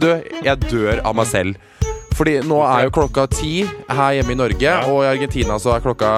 Du, 0.00 0.08
jeg 0.44 0.56
dør 0.70 1.02
av 1.04 1.16
meg 1.18 1.28
selv. 1.28 1.58
Fordi 2.16 2.38
nå 2.44 2.58
er 2.66 2.86
jo 2.86 2.92
klokka 2.94 3.26
ti 3.32 3.62
her 3.88 4.14
hjemme 4.18 4.34
i 4.34 4.38
Norge, 4.38 4.72
og 4.90 5.02
i 5.04 5.08
Argentina 5.10 5.56
så 5.60 5.74
er 5.76 5.84
klokka 5.84 6.12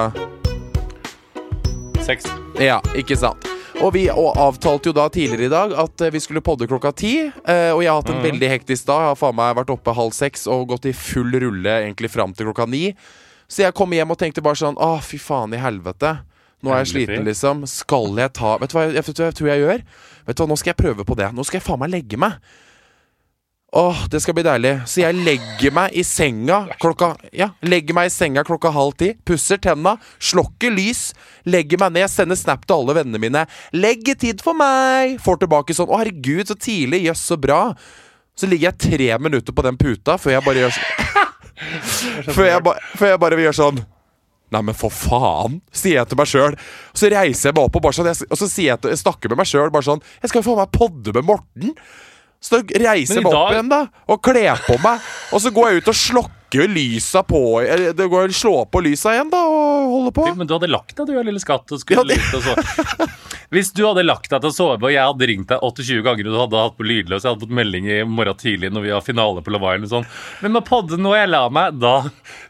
Seks. 2.03 2.25
Ja, 2.59 2.81
ikke 2.99 3.15
sant. 3.15 3.45
Og 3.83 3.93
vi 3.95 4.05
avtalte 4.11 4.91
jo 4.91 4.93
da 4.95 5.05
tidligere 5.11 5.47
i 5.47 5.51
dag 5.51 5.73
at 5.85 6.01
eh, 6.03 6.11
vi 6.13 6.19
skulle 6.21 6.43
podde 6.45 6.67
klokka 6.69 6.91
ti. 6.99 7.13
eh, 7.25 7.71
og 7.71 7.79
jeg 7.83 7.89
har 7.91 8.01
hatt 8.01 8.11
en 8.11 8.23
veldig 8.23 8.49
hektisk 8.51 8.87
dag. 8.89 9.05
Jeg 9.05 9.13
har 9.13 9.19
faen 9.19 9.37
meg 9.39 9.55
vært 9.57 9.71
oppe 9.73 9.95
halv 9.95 10.11
seks 10.15 10.45
og 10.51 10.67
gått 10.73 10.87
i 10.91 10.93
full 10.95 11.31
rulle 11.43 11.77
egentlig 11.81 12.11
fram 12.11 12.35
til 12.35 12.49
klokka 12.49 12.67
ni. 12.69 12.89
Så 13.47 13.63
jeg 13.63 13.75
kom 13.75 13.91
hjem 13.95 14.11
og 14.13 14.19
tenkte 14.19 14.43
bare 14.43 14.59
sånn 14.59 14.77
Å, 14.81 14.97
fy 15.03 15.19
faen 15.21 15.55
i 15.55 15.61
helvete. 15.61 16.13
Nå 16.63 16.71
er 16.71 16.83
jeg 16.83 16.91
sliten, 16.93 17.25
liksom. 17.27 17.65
Skal 17.67 18.15
jeg 18.21 18.31
ta 18.37 18.53
Vet 18.61 18.71
du 18.71 18.77
hva 18.77 18.85
jeg, 18.87 19.03
hva 19.03 19.25
jeg 19.27 19.35
tror 19.39 19.49
jeg 19.51 19.63
gjør? 19.65 19.81
Vet 20.27 20.37
du 20.37 20.43
hva, 20.43 20.47
Nå 20.51 20.59
skal 20.59 20.71
jeg 20.71 20.79
prøve 20.79 21.07
på 21.07 21.17
det. 21.19 21.31
Nå 21.35 21.43
skal 21.47 21.59
jeg 21.59 21.65
faen 21.65 21.81
meg 21.83 21.91
legge 21.95 22.19
meg. 22.19 22.37
Åh, 23.75 24.03
det 24.09 24.19
skal 24.21 24.35
bli 24.37 24.43
deilig. 24.45 24.71
Så 24.85 25.01
jeg 25.01 25.17
legger 25.25 25.73
meg 25.73 25.95
i 25.97 26.03
senga 26.05 26.59
klokka 26.81 27.15
Ja, 27.33 27.47
legger 27.65 27.95
meg 27.97 28.11
i 28.11 28.13
senga 28.13 28.43
klokka 28.45 28.69
halv 28.73 28.93
ti. 29.01 29.13
Pusser 29.25 29.57
tenna, 29.57 29.95
slokker 30.21 30.69
lys, 30.75 31.07
legger 31.49 31.81
meg 31.81 31.95
ned, 31.95 32.05
sender 32.13 32.37
snap 32.37 32.67
til 32.67 32.75
alle 32.75 32.99
vennene 32.99 33.21
mine. 33.23 33.45
'Leggetid 33.73 34.45
for 34.45 34.53
meg!' 34.53 35.17
Får 35.25 35.41
tilbake 35.41 35.73
sånn 35.73 35.89
'Å, 35.89 36.03
herregud, 36.03 36.45
så 36.45 36.53
tidlig. 36.53 37.01
Jøss, 37.07 37.25
så 37.25 37.37
bra'. 37.37 37.73
Så 38.37 38.45
ligger 38.45 38.69
jeg 38.71 38.77
tre 38.77 39.17
minutter 39.17 39.53
på 39.53 39.65
den 39.65 39.77
puta 39.77 40.17
før 40.17 40.37
jeg 40.37 40.45
bare 40.45 40.61
gjør 40.63 40.77
sånn 40.77 42.31
før, 42.35 42.45
jeg 42.45 42.61
ba, 42.65 42.73
før 42.97 43.11
jeg 43.13 43.19
bare 43.21 43.41
gjør 43.41 43.57
sånn 43.57 43.83
Nei, 44.53 44.61
men 44.61 44.75
for 44.77 44.93
faen, 44.93 45.61
sier 45.73 45.95
jeg 45.97 46.09
til 46.11 46.17
meg 46.19 46.29
sjøl. 46.29 46.55
Så 46.93 47.09
reiser 47.09 47.49
jeg 47.49 47.55
meg 47.57 47.63
opp 47.63 47.77
og 47.79 47.81
bare 47.87 47.97
sånn 47.97 48.09
Og 48.29 48.37
så 48.37 48.45
sier 48.45 48.75
jeg, 48.75 48.81
til, 48.83 48.91
jeg 48.93 49.01
snakker 49.01 49.33
med 49.33 49.41
meg 49.41 49.49
sjøl 49.49 49.73
bare 49.73 49.87
sånn 49.87 50.03
Jeg 50.21 50.29
skal 50.29 50.43
jo 50.43 50.47
faen 50.51 50.61
meg 50.61 50.73
podde 50.77 51.13
med 51.17 51.25
Morten. 51.25 51.73
Så 52.43 52.59
da 52.59 52.79
reiser 52.83 53.21
jeg 53.21 53.23
meg 53.23 53.31
opp 53.31 53.35
dag- 53.39 53.53
igjen 53.55 53.69
da 53.71 53.81
og 54.11 54.21
kler 54.25 54.63
på 54.67 54.75
meg. 54.83 54.99
Og 55.31 55.39
så 55.43 55.51
går 55.55 55.69
jeg 55.71 55.83
ut 55.83 55.91
og 55.93 55.95
slokker 55.95 56.67
lysa 56.69 57.23
på 57.25 57.39
Det 57.97 58.05
går 58.11 58.29
Slår 58.35 58.67
på 58.69 58.81
lysa 58.85 59.13
igjen, 59.15 59.31
da, 59.31 59.39
og 59.47 59.87
holder 59.93 60.13
på. 60.13 60.25
Men 60.37 60.45
du 60.49 60.53
hadde 60.53 60.69
lagt 60.69 60.93
deg, 60.99 61.07
du, 61.07 61.15
lille 61.23 61.39
skatt. 61.41 61.71
Og 61.71 61.79
skulle 61.81 62.03
Ja, 62.03 62.03
det- 62.03 62.19
ligge 62.19 62.37
og 62.37 62.43
så. 62.43 63.07
Hvis 63.53 63.71
du 63.73 63.83
hadde 63.87 64.03
lagt 64.05 64.29
deg 64.29 64.41
til 64.41 64.49
å 64.49 64.53
sove, 64.53 64.77
og 64.83 64.91
jeg 64.91 65.01
hadde 65.01 65.27
ringt 65.29 65.47
deg 65.49 65.59
28 65.61 66.03
ganger, 66.05 66.27
og 66.27 66.33
du 66.33 66.39
hadde 66.43 66.61
hatt 66.67 66.77
på 66.77 66.85
lydløs, 66.89 67.23
jeg 67.23 67.31
hadde 67.33 67.43
fått 67.45 67.53
melding 67.53 67.85
i 67.89 67.99
morgen 68.03 68.37
tidlig 68.41 68.71
når 68.73 68.81
vi 68.87 68.93
har 68.93 69.01
finale 69.05 69.41
på 69.45 69.53
Love 69.53 69.75
og 69.77 69.89
sånn 69.91 70.07
Men 70.41 70.55
med 70.57 70.65
podden 70.65 71.01
nå 71.05 71.13
jeg 71.15 71.29
la 71.29 71.43
meg, 71.53 71.77
da 71.79 71.95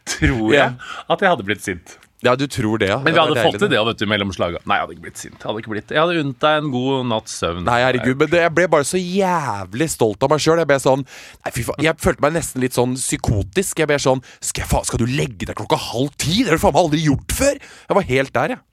tror 0.06 0.54
jeg 0.56 0.74
at 1.10 1.20
jeg 1.20 1.30
hadde 1.30 1.44
blitt 1.48 1.62
sint. 1.64 1.98
Ja, 2.24 2.34
du 2.40 2.46
tror 2.48 2.80
det, 2.80 2.88
ja. 2.88 2.98
Men 3.04 3.16
vi 3.16 3.20
hadde 3.20 3.42
fått 3.44 3.60
til 3.60 3.70
det 3.72 3.80
vet 3.84 4.00
du, 4.00 4.06
mellom 4.08 4.32
slaga. 4.36 4.62
Nei, 4.70 4.78
jeg 4.78 4.86
hadde 4.86 4.96
ikke 4.96 5.06
blitt 5.08 5.22
sint. 5.22 5.36
Jeg 5.36 5.48
hadde 5.50 5.64
ikke 5.64 5.74
blitt 5.74 5.92
Jeg 5.92 6.00
hadde 6.00 6.22
unnt 6.24 6.38
deg 6.46 6.60
en 6.62 6.70
god 6.74 7.08
natts 7.10 7.38
søvn. 7.42 7.64
Nei, 7.68 7.80
herregud, 7.84 8.20
men 8.22 8.32
det, 8.32 8.44
jeg 8.46 8.54
ble 8.56 8.68
bare 8.72 8.88
så 8.88 9.02
jævlig 9.02 9.90
stolt 9.92 10.24
av 10.24 10.32
meg 10.32 10.44
sjøl. 10.44 10.62
Jeg 10.64 10.70
ble 10.72 10.78
sånn 10.84 11.04
Nei, 11.04 11.54
fy 11.56 11.66
faen. 11.68 11.84
Jeg 11.84 12.00
følte 12.04 12.26
meg 12.26 12.38
nesten 12.38 12.64
litt 12.64 12.78
sånn 12.78 12.96
psykotisk. 13.00 13.84
Jeg 13.84 13.92
ble 13.92 14.00
sånn 14.02 14.24
Skal, 14.40 14.70
faen, 14.72 14.88
skal 14.88 15.04
du 15.04 15.10
legge 15.10 15.50
deg 15.50 15.58
klokka 15.60 15.80
halv 15.90 16.14
ti? 16.16 16.44
Det 16.44 16.54
har 16.54 16.62
du 16.62 16.64
faen 16.64 16.78
meg 16.78 16.86
aldri 16.88 17.04
gjort 17.10 17.36
før! 17.42 17.60
Jeg 17.60 18.00
var 18.00 18.08
helt 18.14 18.34
der, 18.40 18.56
jeg. 18.56 18.64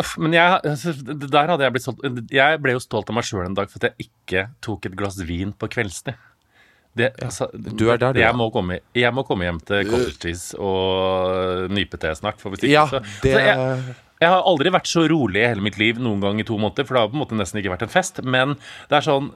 Uff, 0.00 0.14
Men 0.22 0.36
jeg, 0.36 0.60
altså, 0.70 0.92
der 1.02 1.50
hadde 1.50 1.64
jeg 1.66 1.74
blitt 1.74 1.84
stolt 1.84 2.34
Jeg 2.34 2.60
ble 2.62 2.76
jo 2.76 2.82
stolt 2.82 3.10
av 3.10 3.16
meg 3.18 3.26
sjøl 3.26 3.46
en 3.48 3.56
dag 3.58 3.70
for 3.72 3.80
at 3.82 3.90
jeg 3.90 4.08
ikke 4.10 4.44
tok 4.64 4.86
et 4.88 4.96
glass 4.98 5.18
vin 5.26 5.50
på 5.56 5.68
kveldstid. 5.72 6.18
Det, 7.00 7.10
altså, 7.26 7.48
du 7.54 7.86
er 7.88 8.00
der, 8.00 8.14
du, 8.16 8.22
jeg, 8.22 8.36
må 8.36 8.50
komme, 8.54 8.80
jeg 8.96 9.16
må 9.16 9.24
komme 9.28 9.48
hjem 9.48 9.60
til 9.66 9.84
cottage 9.88 10.16
cheese 10.22 10.60
og 10.60 11.70
nypete 11.72 12.14
snart. 12.18 12.40
For 12.42 12.54
hvis 12.54 12.64
ikke, 12.66 12.72
Ja, 12.74 12.86
det 13.24 13.34
så 13.34 13.44
jeg, 13.44 13.84
Jeg 14.20 14.28
har 14.34 14.42
aldri 14.44 14.72
vært 14.74 14.90
så 14.90 15.06
rolig 15.08 15.40
i 15.40 15.48
hele 15.48 15.64
mitt 15.64 15.78
liv 15.80 16.00
noen 16.02 16.20
gang 16.20 16.40
i 16.42 16.46
to 16.46 16.58
måneder, 16.60 16.84
for 16.84 16.96
det 16.96 17.04
har 17.06 17.12
på 17.12 17.16
en 17.16 17.22
måte 17.24 17.38
nesten 17.38 17.62
ikke 17.62 17.72
vært 17.72 17.86
en 17.86 17.92
fest. 17.92 18.20
Men 18.24 18.58
det 18.90 19.00
er 19.00 19.06
sånn 19.06 19.32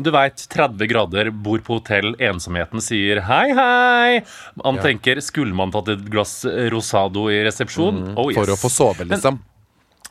du 0.00 0.08
veit, 0.08 0.40
30 0.48 0.88
grader, 0.88 1.28
bor 1.44 1.60
på 1.60 1.76
hotell, 1.76 2.14
ensomheten 2.16 2.80
sier 2.80 3.20
hei, 3.28 3.52
hei. 3.52 4.22
Man 4.62 4.78
tenker 4.80 5.20
skulle 5.20 5.52
man 5.56 5.74
tatt 5.74 5.90
et 5.92 6.06
glass 6.08 6.38
Rosado 6.72 7.26
i 7.28 7.42
resepsjon? 7.44 8.14
Oh, 8.16 8.30
yes. 8.30 8.38
For 8.40 8.54
å 8.54 8.56
få 8.56 8.70
sove, 8.72 9.04
liksom. 9.10 9.36
Men 9.36 9.51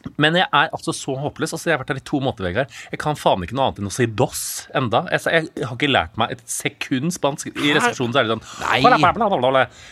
jeg 0.01 0.48
er 0.48 0.69
altså 0.74 0.94
så 0.95 1.15
håpløs. 1.19 1.53
Altså, 1.56 1.69
jeg 1.69 1.75
har 1.77 1.81
vært 1.83 1.94
her 1.94 2.01
i 2.01 2.06
to 2.07 2.19
måneder, 2.24 2.48
Vegard. 2.50 2.75
Jeg 2.94 3.00
kan 3.01 3.18
faen 3.19 3.44
ikke 3.45 3.56
noe 3.57 3.68
annet 3.69 3.81
enn 3.81 3.89
å 3.89 3.94
si 3.94 4.06
dos 4.07 4.42
enda. 4.77 5.03
Jeg, 5.12 5.21
jeg 5.57 5.68
har 5.68 5.75
ikke 5.77 5.89
lært 5.92 6.18
meg 6.21 6.33
et 6.36 6.44
sekund 6.50 7.13
spansk. 7.15 7.51
I 7.56 7.74
resepsjonen 7.77 8.13
så 8.15 8.21
er 8.21 8.30
det 8.30 8.36
sånn 8.36 8.44
Nei. 8.62 8.81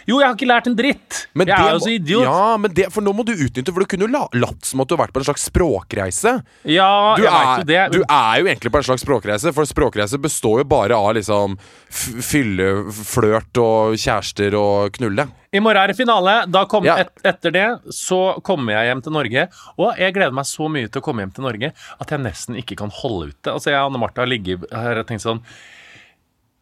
Jo, 0.09 0.19
jeg 0.21 0.27
har 0.29 0.37
ikke 0.37 0.49
lært 0.49 0.69
en 0.71 0.77
dritt! 0.79 1.19
Men 1.37 1.49
jeg 1.51 1.57
er 1.59 1.75
jo 1.75 1.81
så 1.83 1.93
idiot. 1.93 2.25
Ja, 2.27 2.57
men 2.61 2.73
det, 2.77 2.87
for 2.93 3.05
nå 3.05 3.13
må 3.15 3.25
du 3.27 3.33
utnytte, 3.35 3.73
for 3.75 3.83
du 3.85 3.89
kunne 3.91 4.07
jo 4.07 4.11
la, 4.13 4.23
latt 4.39 4.65
som 4.67 4.81
at 4.83 4.89
du 4.89 4.95
har 4.97 5.03
vært 5.05 5.15
på 5.15 5.21
en 5.23 5.27
slags 5.29 5.47
språkreise. 5.49 6.35
Ja, 6.69 6.89
Du 7.17 7.23
jeg 7.25 7.33
vet 7.33 7.49
er, 7.49 7.57
jo 7.59 7.67
det. 7.69 7.81
du 7.97 7.99
er 8.05 8.39
jo 8.41 8.49
egentlig 8.49 8.73
på 8.73 8.81
en 8.81 8.87
slags 8.89 9.05
språkreise, 9.05 9.53
for 9.55 9.69
språkreise 9.69 10.19
består 10.21 10.63
jo 10.63 10.69
bare 10.69 10.97
av 10.97 11.13
liksom 11.17 11.57
fylle, 11.89 12.69
flørt 12.93 13.59
og 13.61 13.97
kjærester 13.99 14.55
og 14.59 14.93
knulle. 14.97 15.27
I 15.51 15.59
morgen 15.65 15.81
er 15.81 15.89
det 15.89 15.97
finale. 15.97 16.33
Da 16.51 16.65
kom, 16.69 16.85
Ja. 16.85 16.97
et, 17.01 17.09
etter 17.25 17.51
det 17.51 17.67
så 17.95 18.39
kommer 18.45 18.73
jeg 18.75 18.91
hjem 18.91 19.01
til 19.01 19.15
Norge. 19.15 19.47
Og 19.81 19.97
jeg 19.97 20.13
gleder 20.13 20.35
meg 20.37 20.45
så 20.45 20.69
mye 20.69 20.87
til 20.91 21.01
å 21.01 21.05
komme 21.07 21.23
hjem 21.25 21.33
til 21.33 21.43
Norge 21.47 21.71
at 21.99 22.09
jeg 22.13 22.21
nesten 22.21 22.55
ikke 22.61 22.77
kan 22.77 22.91
holde 22.93 23.31
ut 23.31 23.39
det. 23.41 23.53
Altså, 23.55 23.71
jeg 23.73 23.81
og 23.81 23.89
Anne 23.89 24.01
Martha 24.03 24.21
har 24.21 24.29
ligget 24.29 24.67
her 24.71 25.01
og 25.01 25.07
tenkt 25.09 25.25
sånn 25.25 25.41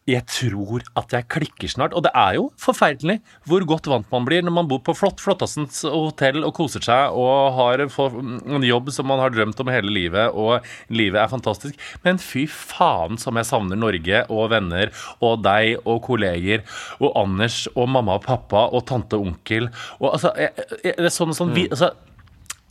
jeg 0.07 0.23
tror 0.31 0.85
at 0.99 1.13
jeg 1.13 1.27
klikker 1.31 1.71
snart. 1.71 1.95
Og 1.97 2.05
det 2.05 2.13
er 2.15 2.37
jo 2.37 2.47
forferdelig 2.61 3.17
hvor 3.47 3.65
godt 3.67 3.89
vant 3.91 4.07
man 4.13 4.27
blir 4.27 4.45
når 4.45 4.55
man 4.55 4.69
bor 4.69 4.79
på 4.85 4.95
flott, 4.95 5.19
flottassens 5.23 5.81
hotell 5.83 6.45
og 6.47 6.53
koser 6.55 6.83
seg 6.85 7.17
og 7.17 7.57
har 7.57 7.83
en 7.83 8.65
jobb 8.65 8.91
som 8.95 9.09
man 9.11 9.21
har 9.23 9.33
drømt 9.35 9.59
om 9.63 9.71
hele 9.71 9.91
livet, 9.91 10.31
og 10.31 10.63
livet 10.93 11.19
er 11.21 11.31
fantastisk. 11.31 11.75
Men 12.07 12.21
fy 12.23 12.45
faen 12.47 13.19
som 13.21 13.39
jeg 13.39 13.49
savner 13.49 13.79
Norge 13.79 14.23
og 14.31 14.51
venner 14.55 14.93
og 15.19 15.43
deg 15.43 15.83
og 15.83 16.01
kolleger 16.07 16.63
og 17.01 17.11
Anders 17.19 17.65
og 17.75 17.91
mamma 17.91 18.17
og 18.17 18.27
pappa 18.27 18.67
og 18.71 18.85
tante 18.87 19.19
og 19.19 19.31
onkel. 19.31 19.71
Og 19.99 20.11
altså, 20.13 20.31
jeg, 20.39 20.53
jeg, 20.83 20.95
det 20.95 21.09
er 21.09 21.13
sånn, 21.13 21.35
sånn 21.35 21.55
vi, 21.55 21.67
altså, 21.71 21.91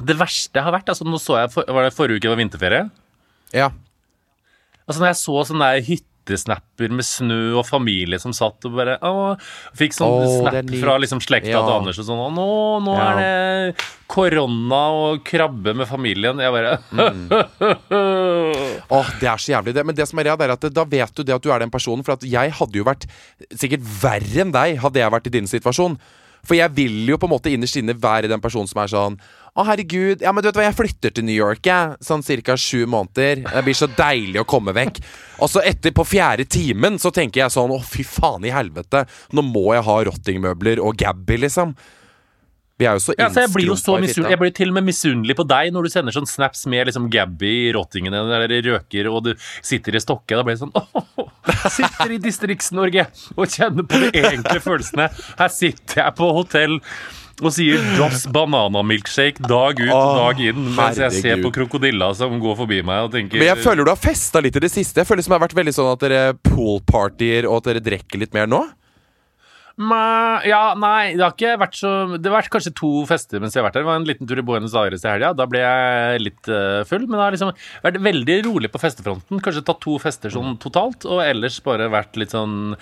Det 0.07 0.17
verste 0.19 0.63
har 0.63 0.75
vært 0.75 0.89
altså, 0.93 1.07
Nå 1.09 1.21
så 1.21 1.41
jeg, 1.43 1.53
for, 1.53 1.69
var 1.69 1.87
det 1.87 1.97
forrige 1.97 2.21
uke 2.21 2.33
var 2.33 2.41
vinterferie? 2.41 2.87
Ja. 3.55 3.71
Altså 4.87 5.03
når 5.03 5.11
jeg 5.13 5.19
så 5.21 5.43
sånn 5.49 5.63
der 5.63 5.83
hyttesnapper 6.27 6.91
med 6.91 7.05
snø 7.07 7.57
og 7.61 7.67
familie 7.67 8.19
som 8.21 8.33
satt 8.35 8.65
og 8.67 8.75
bare 8.77 8.97
å, 9.07 9.37
Fikk 9.79 9.95
sånn 9.95 10.11
oh, 10.11 10.41
snap 10.43 10.71
fra 10.81 10.97
liksom 10.99 11.21
slekta 11.23 11.53
Ja. 11.55 11.63
til 11.63 11.77
Anders 11.79 11.99
og 12.03 12.07
sånn 12.09 12.19
Og 12.27 12.33
nå, 12.35 12.47
nå 12.85 12.97
Ja. 12.97 13.07
er 13.13 13.17
det 13.73 13.85
korona 14.07 14.83
og 14.95 15.25
krabbe 15.27 15.75
med 15.75 15.87
familien. 15.89 16.39
Jeg 16.39 16.53
bare 16.55 16.79
Åh, 18.89 19.09
det 19.21 19.27
er 19.29 19.37
så 19.43 19.51
jævlig 19.53 19.75
det. 19.75 19.85
Men 19.87 19.97
det 19.99 20.07
som 20.09 20.19
er 20.23 20.29
redd, 20.31 20.41
er 20.47 20.55
at 20.55 20.69
da 20.73 20.85
vet 20.87 21.15
du 21.17 21.25
det 21.27 21.35
at 21.35 21.43
du 21.43 21.51
er 21.53 21.59
den 21.65 21.73
personen. 21.75 22.05
For 22.07 22.15
at 22.15 22.23
jeg 22.27 22.55
hadde 22.55 22.79
jo 22.79 22.87
vært 22.87 23.07
sikkert 23.59 23.83
verre 24.03 24.45
enn 24.45 24.55
deg, 24.55 24.79
hadde 24.83 25.03
jeg 25.03 25.11
vært 25.17 25.27
i 25.27 25.35
din 25.35 25.51
situasjon. 25.51 25.99
For 26.47 26.55
jeg 26.55 26.71
vil 26.77 27.01
jo 27.11 27.19
på 27.19 27.27
en 27.27 27.35
måte 27.35 27.51
innerst 27.51 27.77
inne 27.81 27.97
være 27.99 28.31
den 28.31 28.41
personen 28.41 28.71
som 28.71 28.79
er 28.83 28.93
sånn 28.93 29.19
Å, 29.57 29.65
herregud, 29.65 30.21
ja, 30.21 30.33
men 30.37 30.45
du 30.45 30.51
vet 30.51 30.59
hva, 30.59 30.67
jeg 30.67 30.77
flytter 30.77 31.13
til 31.17 31.25
New 31.25 31.37
York, 31.37 31.65
jeg. 31.65 31.97
Sånn 32.05 32.25
ca. 32.45 32.57
sju 32.61 32.85
måneder. 32.93 33.41
Det 33.49 33.63
blir 33.65 33.77
så 33.79 33.89
deilig 33.89 34.43
å 34.43 34.49
komme 34.49 34.75
vekk. 34.77 35.01
Og 35.41 35.49
så 35.49 35.63
etter, 35.65 35.95
på 35.97 36.05
fjerde 36.05 36.45
timen, 36.45 36.99
så 37.01 37.13
tenker 37.15 37.47
jeg 37.47 37.55
sånn 37.55 37.73
Å, 37.73 37.81
fy 37.81 38.05
faen 38.05 38.45
i 38.45 38.53
helvete. 38.53 39.07
Nå 39.33 39.45
må 39.47 39.71
jeg 39.73 39.87
ha 39.89 39.97
rottingmøbler 40.11 40.83
og 40.85 41.01
Gabby, 41.01 41.41
liksom. 41.47 41.73
Vi 42.77 42.85
er 42.85 42.99
jo 42.99 43.01
så 43.01 43.15
Ja, 43.17 43.31
så 43.33 43.47
jeg 43.47 43.53
blir 43.55 43.71
jo 43.71 43.77
så 43.81 43.97
misunnelig. 43.97 44.35
Jeg 44.35 44.41
blir 44.43 44.55
til 44.57 44.69
og 44.69 44.77
med 44.77 44.85
misunnelig 44.91 45.37
på 45.39 45.47
deg 45.49 45.73
når 45.73 45.87
du 45.87 45.93
sender 45.95 46.13
sånn 46.13 46.29
snaps 46.29 46.67
med 46.69 46.91
liksom 46.91 47.09
Gabby 47.13 47.53
i 47.65 47.71
rottingene 47.73 48.21
eller 48.27 48.53
røker, 48.67 49.09
og 49.09 49.31
du 49.31 49.33
sitter 49.65 49.97
i 49.97 50.03
Stokke. 50.05 50.37
Da 50.37 50.45
blir 50.45 50.59
det 50.59 50.65
sånn 50.67 50.75
åh, 50.77 51.31
Sitter 51.73 52.13
i 52.13 52.21
Distrikts-Norge 52.21 53.07
og 53.33 53.49
kjenner 53.49 53.87
på 53.89 54.03
de 54.03 54.11
enkle 54.21 54.61
følelsene. 54.61 55.09
Her 55.41 55.53
sitter 55.55 56.03
jeg 56.03 56.17
på 56.19 56.29
hotell 56.37 56.77
og 57.43 57.53
sier 57.53 57.83
'Joss 57.99 58.25
banana-milkshake 58.33 59.45
dag 59.45 59.77
ut 59.83 59.93
og 59.93 60.17
dag 60.23 60.41
inn 60.41 60.63
mens 60.77 61.01
jeg 61.03 61.21
ser 61.21 61.43
på 61.45 61.53
krokodilla 61.53 62.13
som 62.17 62.39
går 62.41 62.57
forbi 62.63 62.81
meg 62.87 63.09
og 63.09 63.13
tenker 63.13 63.41
Men 63.41 63.53
jeg 63.53 63.65
føler 63.65 63.85
du 63.85 63.93
har 63.93 64.01
festa 64.01 64.41
litt 64.41 64.57
i 64.57 64.65
det 64.65 64.73
siste. 64.73 65.03
Jeg 65.03 65.09
føler 65.09 65.21
det 65.21 65.29
som 65.29 65.37
har 65.37 65.45
vært 65.45 65.59
veldig 65.59 65.77
sånn 65.77 65.93
at 65.93 66.03
dere 66.07 66.25
poolpartyer 66.49 67.49
og 67.49 67.61
at 67.61 67.71
dere 67.71 67.85
drikker 67.85 68.25
litt 68.25 68.37
mer 68.37 68.49
nå. 68.49 68.65
Nei, 69.77 70.49
ja, 70.49 70.71
nei, 70.73 71.13
det 71.19 71.21
har 71.21 71.35
ikke 71.35 71.59
vært 71.61 71.75
så 71.77 71.91
Det 72.17 72.31
har 72.31 72.39
vært 72.39 72.49
kanskje 72.55 72.73
to 72.79 72.91
fester 73.05 73.43
mens 73.43 73.53
jeg 73.53 73.61
har 73.61 73.67
vært 73.67 73.77
her. 73.77 73.85
Det 73.85 73.91
var 73.91 73.99
en 74.01 74.09
liten 74.09 74.29
tur 74.29 74.41
i 74.41 74.45
Buenos 74.49 74.77
Aires 74.81 75.05
i 75.05 75.11
helga. 75.11 75.35
Da 75.37 75.45
ble 75.51 75.61
jeg 75.61 76.23
litt 76.23 76.49
uh, 76.49 76.81
full. 76.89 77.05
Men 77.05 77.19
det 77.19 77.25
har 77.27 77.37
liksom 77.37 77.53
vært 77.85 77.99
veldig 78.07 78.39
rolig 78.49 78.71
på 78.73 78.81
festefronten. 78.81 79.43
Kanskje 79.45 79.67
tatt 79.69 79.83
to 79.85 79.99
fester 80.01 80.33
sånn 80.33 80.57
totalt, 80.63 81.05
og 81.05 81.21
ellers 81.27 81.61
bare 81.67 81.91
vært 81.93 82.17
litt 82.17 82.33
sånn 82.33 82.73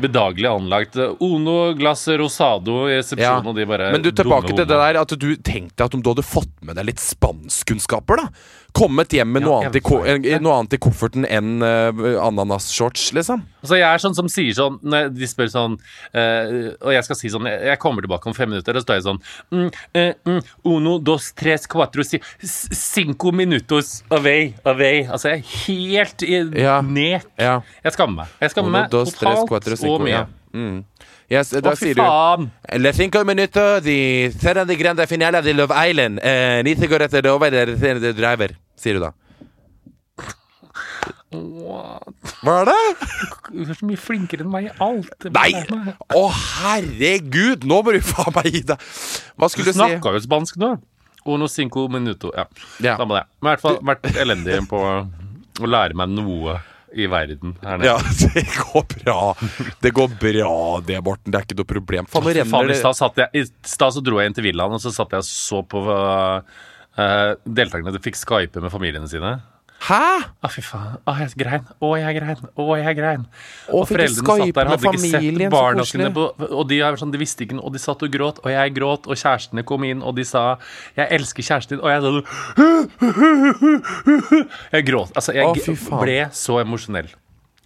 bedagelig 0.00 0.50
anlagt. 0.50 0.98
Uno, 1.20 1.74
glass 1.78 2.06
rosado 2.08 2.84
i 2.88 2.98
resepsjonen, 2.98 3.52
og 3.52 3.58
de 3.58 3.68
bare 3.68 3.92
Men 3.94 4.04
du, 4.04 4.10
tilbake 4.12 4.52
til 4.52 4.64
det 4.64 4.68
der 4.74 5.00
at 5.00 5.16
du 5.18 5.30
tenkte 5.36 5.86
at 5.86 5.94
om 5.96 6.02
du 6.02 6.12
hadde 6.12 6.26
fått 6.26 6.52
med 6.64 6.78
deg 6.78 6.92
litt 6.92 7.02
spanskkunnskaper, 7.02 8.24
da. 8.24 8.28
Kommet 8.74 9.12
hjem 9.14 9.30
med 9.30 9.44
Ja, 9.44 9.46
noe, 9.46 9.58
annet 9.62 9.76
i 9.78 9.82
ko 9.84 10.00
noe 10.02 10.54
annet 10.58 10.74
i 10.74 10.78
kofferten 10.82 11.26
enn 11.30 11.62
uh, 11.62 11.94
ananasshorts, 12.26 13.12
liksom. 13.14 13.44
Altså 13.62 13.78
jeg 13.78 13.86
er 13.86 14.02
sånn 14.02 14.16
som 14.18 14.30
sier 14.32 14.56
sånn 14.56 14.80
Når 14.82 15.12
de 15.14 15.28
spør 15.30 15.50
sånn 15.52 15.76
uh, 15.78 16.48
Og 16.82 16.90
jeg 16.92 17.06
skal 17.06 17.18
si 17.20 17.30
sånn 17.32 17.46
Jeg, 17.48 17.60
jeg 17.70 17.80
kommer 17.80 18.04
tilbake 18.04 18.28
om 18.28 18.34
fem 18.36 18.50
minutter, 18.50 18.74
og 18.74 18.82
så 18.82 18.88
står 18.88 18.98
jeg 18.98 19.04
sånn 19.06 19.20
mm, 19.54 19.68
eh, 20.00 20.10
mm, 20.26 20.40
Uno, 20.72 20.96
dos, 20.98 21.30
tres, 21.38 21.68
cuatro, 21.70 22.02
si, 22.06 22.18
cinco 22.42 23.30
minutos 23.34 24.00
away, 24.14 24.50
away. 24.66 25.04
Altså 25.06 25.36
jeg 25.36 25.44
er 25.44 25.54
helt 25.68 26.26
i, 26.26 26.34
Ja. 26.64 26.80
nek. 26.82 27.28
Ja. 27.38 27.54
Jeg 27.84 27.94
skammer 27.94 28.24
meg. 28.24 28.34
Jeg 28.42 28.54
skammer 28.56 28.72
Uno, 28.72 28.78
meg 28.80 28.90
dos, 28.92 29.14
tres, 29.14 29.22
totalt 29.22 29.52
cuatro, 29.52 29.78
cinco. 29.84 30.04
mye. 30.04 30.10
Ja. 30.16 30.26
Mm. 30.54 30.84
Yes, 31.30 31.50
da 31.50 31.70
Å, 31.72 31.76
fy 31.76 31.86
sier 31.88 31.94
du 31.98 32.02
faen! 32.04 32.50
Le 32.78 32.92
cinco 32.94 33.24
minutos 33.26 33.82
de 33.82 33.96
serra 34.38 34.64
de 34.68 34.76
grande 34.76 35.06
finale 35.10 35.40
de 35.42 35.54
Love 35.56 35.74
Island. 35.90 36.20
Eh, 36.22 36.60
ni 36.62 36.74
cigaretter 36.78 37.26
over 37.32 37.50
der 37.50 37.72
senere 37.80 38.12
driver, 38.14 38.54
sier 38.78 38.98
du 39.00 39.06
da. 39.06 39.12
Hva 42.44 42.54
er 42.60 42.68
det? 42.68 43.08
Du 43.50 43.62
er 43.64 43.74
så 43.78 43.86
mye 43.88 43.98
flinkere 43.98 44.44
enn 44.44 44.52
meg 44.52 44.68
i 44.68 44.72
alt. 44.84 45.26
Nei! 45.34 45.50
Å, 46.14 46.22
herregud! 46.62 47.64
Nå 47.66 47.80
må 47.82 47.94
du 47.96 48.00
faen 48.04 48.34
meg 48.36 48.50
gi 48.54 48.62
deg. 48.68 48.84
Hva 49.34 49.48
Du 49.48 49.54
skulle 49.56 49.72
du 49.72 49.74
si? 49.74 49.80
snakka 49.80 50.12
jo 50.14 50.22
spansk 50.22 50.60
nå. 50.62 50.74
Uno, 51.24 51.48
cinco 51.48 51.86
minuto. 51.88 52.30
Ja, 52.36 52.44
Ja. 52.84 52.96
samme 53.00 53.16
det. 53.18 53.24
Men 53.40 53.48
i 53.48 53.50
hvert 53.54 53.64
fall 53.64 53.78
vært 53.80 54.06
elendig 54.20 54.60
på 54.70 54.78
å 54.84 55.66
lære 55.66 55.96
meg 55.96 56.12
noe 56.12 56.58
i 56.94 57.08
verden 57.10 57.56
her 57.62 57.80
nede. 57.80 57.90
Ja, 57.90 57.98
det 58.34 58.44
går 58.58 58.86
bra. 58.94 59.18
Det 59.82 59.94
går 59.94 60.12
bra, 60.20 60.54
det, 60.86 61.00
Morten. 61.04 61.32
Det 61.32 61.40
er 61.40 61.48
ikke 61.48 61.58
noe 61.60 61.70
problem. 61.74 62.10
Faen, 62.10 62.26
nå 62.26 62.36
renner 62.38 62.70
I 62.70 62.74
det 62.74 62.78
stad 62.80 63.24
i 63.34 63.44
stad 63.74 63.96
så 63.96 64.04
dro 64.04 64.20
jeg 64.20 64.30
inn 64.30 64.36
til 64.36 64.48
villaen, 64.48 64.76
og 64.76 64.82
så 64.82 64.92
satt 64.94 65.16
jeg 65.16 65.24
og 65.24 65.28
så 65.28 65.62
på 65.68 65.82
uh, 65.88 66.54
deltakerne 67.44 67.94
de 67.94 68.02
fikk 68.04 68.20
skype 68.20 68.62
med 68.62 68.72
familiene 68.72 69.10
sine. 69.10 69.36
Hæ? 69.84 70.00
Å, 70.40 70.48
fy 70.48 70.62
faen. 70.64 70.94
Å, 71.04 71.12
jeg 71.20 71.34
grein. 71.36 71.64
Å, 71.84 71.88
jeg 72.00 72.16
grein. 72.16 72.38
Å, 72.56 72.66
jeg 72.80 72.96
grein. 72.96 73.24
Å, 73.68 73.74
og 73.76 73.88
foreldrene 73.90 74.36
satt 74.40 74.54
der, 74.56 74.70
hadde 74.72 74.88
ikke 74.88 75.00
sett 75.02 75.42
barna 75.52 75.84
sine 75.88 76.08
på 76.14 76.24
Og 76.46 76.64
de, 76.70 76.78
sånn, 77.00 77.12
de 77.12 77.20
visste 77.20 77.44
ikke 77.44 77.58
noe, 77.58 77.66
og 77.68 77.74
de 77.74 77.82
satt 77.82 78.04
og 78.06 78.14
gråt, 78.14 78.40
og 78.40 78.48
jeg 78.54 78.72
gråt, 78.78 79.08
og 79.10 79.20
kjærestene 79.20 79.64
kom 79.68 79.84
inn, 79.84 80.00
og 80.00 80.16
de 80.16 80.24
sa 80.24 80.56
'Jeg 80.96 81.08
elsker 81.18 81.42
kjæresten 81.44 81.76
din', 81.76 81.84
og 81.84 81.90
jeg 81.92 82.00
sånn 82.06 82.22
Jeg 84.72 84.86
gråt. 84.88 85.12
Altså, 85.12 85.36
jeg 85.36 85.44
ble 86.00 86.18
så 86.32 86.60
emosjonell. 86.64 87.12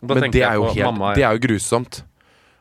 Men 0.03 0.31
det 0.31 0.43
er 0.43 0.55
jo 0.59 0.65
helt 0.75 0.87
mamma- 0.87 1.15
Det 1.15 1.23
er 1.25 1.33
jo 1.39 1.41
grusomt. 1.47 2.03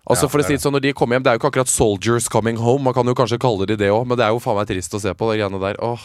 Altså 0.08 0.26
Ja, 0.26 0.30
for 0.30 0.40
å 0.40 0.44
si 0.46 0.54
det 0.54 0.62
sånn, 0.62 0.74
Når 0.74 0.82
de 0.82 0.94
kommer 0.94 1.16
hjem, 1.18 1.24
det 1.24 1.30
er 1.32 1.38
jo 1.38 1.40
ikke 1.42 1.52
akkurat 1.52 1.68
'soldiers 1.68 2.30
coming 2.30 2.58
home'. 2.58 2.82
Man 2.84 2.94
kan 2.94 3.06
jo 3.06 3.14
kanskje 3.14 3.40
kalle 3.40 3.66
de 3.66 3.76
det 3.76 3.90
òg, 3.90 4.06
men 4.06 4.18
det 4.18 4.26
er 4.26 4.30
jo 4.30 4.40
faen 4.40 4.56
meg 4.56 4.68
trist 4.68 4.94
å 4.94 5.00
se 5.02 5.14
på. 5.14 5.32
de 5.32 5.38
greiene 5.42 5.60
der 5.60 5.76
Åh 5.82 6.00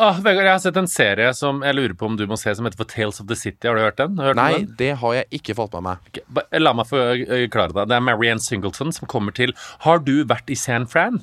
Ah, 0.00 0.16
Vegard, 0.24 0.46
jeg 0.48 0.54
har 0.56 0.60
sett 0.62 0.78
en 0.80 0.88
serie 0.88 1.28
som 1.36 1.60
jeg 1.62 1.76
lurer 1.76 1.92
på 1.98 2.06
om 2.08 2.14
du 2.16 2.24
må 2.26 2.38
se, 2.40 2.52
som 2.56 2.64
heter 2.66 2.80
For 2.80 2.88
Tales 2.88 3.20
of 3.20 3.26
the 3.28 3.36
City. 3.36 3.68
Har 3.68 3.76
du 3.76 3.82
hørt 3.84 3.98
den? 4.00 4.16
Hørt 4.18 4.38
Nei, 4.38 4.52
den? 4.62 4.70
det 4.78 4.90
har 5.02 5.16
jeg 5.18 5.28
ikke 5.38 5.54
fått 5.58 5.76
med 5.76 5.84
meg. 5.90 6.08
Okay, 6.08 6.60
La 6.64 6.72
meg 6.74 6.88
forklare 6.88 7.74
deg. 7.76 7.90
Det 7.92 7.98
er 7.98 8.06
Marianne 8.06 8.42
Singleton 8.42 8.94
som 8.96 9.10
kommer 9.10 9.36
til 9.36 9.52
Har 9.84 10.00
du 10.02 10.14
vært 10.28 10.48
i 10.50 10.56
San 10.58 10.88
Fran? 10.90 11.20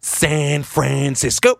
San 0.00 0.62
Francisco! 0.64 1.56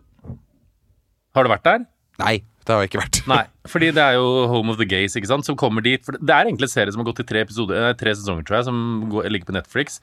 Har 1.37 1.45
du 1.45 1.51
vært 1.53 1.67
der? 1.67 1.83
Nei, 2.23 2.37
det 2.67 2.75
har 2.75 2.83
jeg 2.83 2.91
ikke 2.91 3.01
vært. 3.01 3.19
Nei, 3.31 3.43
fordi 3.71 3.89
det 3.95 4.03
er 4.03 4.17
jo 4.19 4.47
Home 4.51 4.73
of 4.73 4.81
the 4.81 4.87
Gays, 4.89 5.15
ikke 5.19 5.31
sant, 5.31 5.47
som 5.47 5.59
kommer 5.59 5.85
dit. 5.87 6.03
For 6.03 6.19
det 6.19 6.33
er 6.35 6.49
egentlig 6.49 6.67
en 6.67 6.73
serie 6.73 6.95
som 6.95 7.03
har 7.03 7.07
gått 7.09 7.23
i 7.23 7.27
tre, 7.29 7.45
episoder, 7.47 7.93
tre 7.99 8.15
sesonger, 8.17 8.47
tror 8.47 8.59
jeg, 8.59 8.67
som 8.67 8.81
går, 9.13 9.29
ligger 9.31 9.51
på 9.51 9.55
Netflix. 9.55 10.01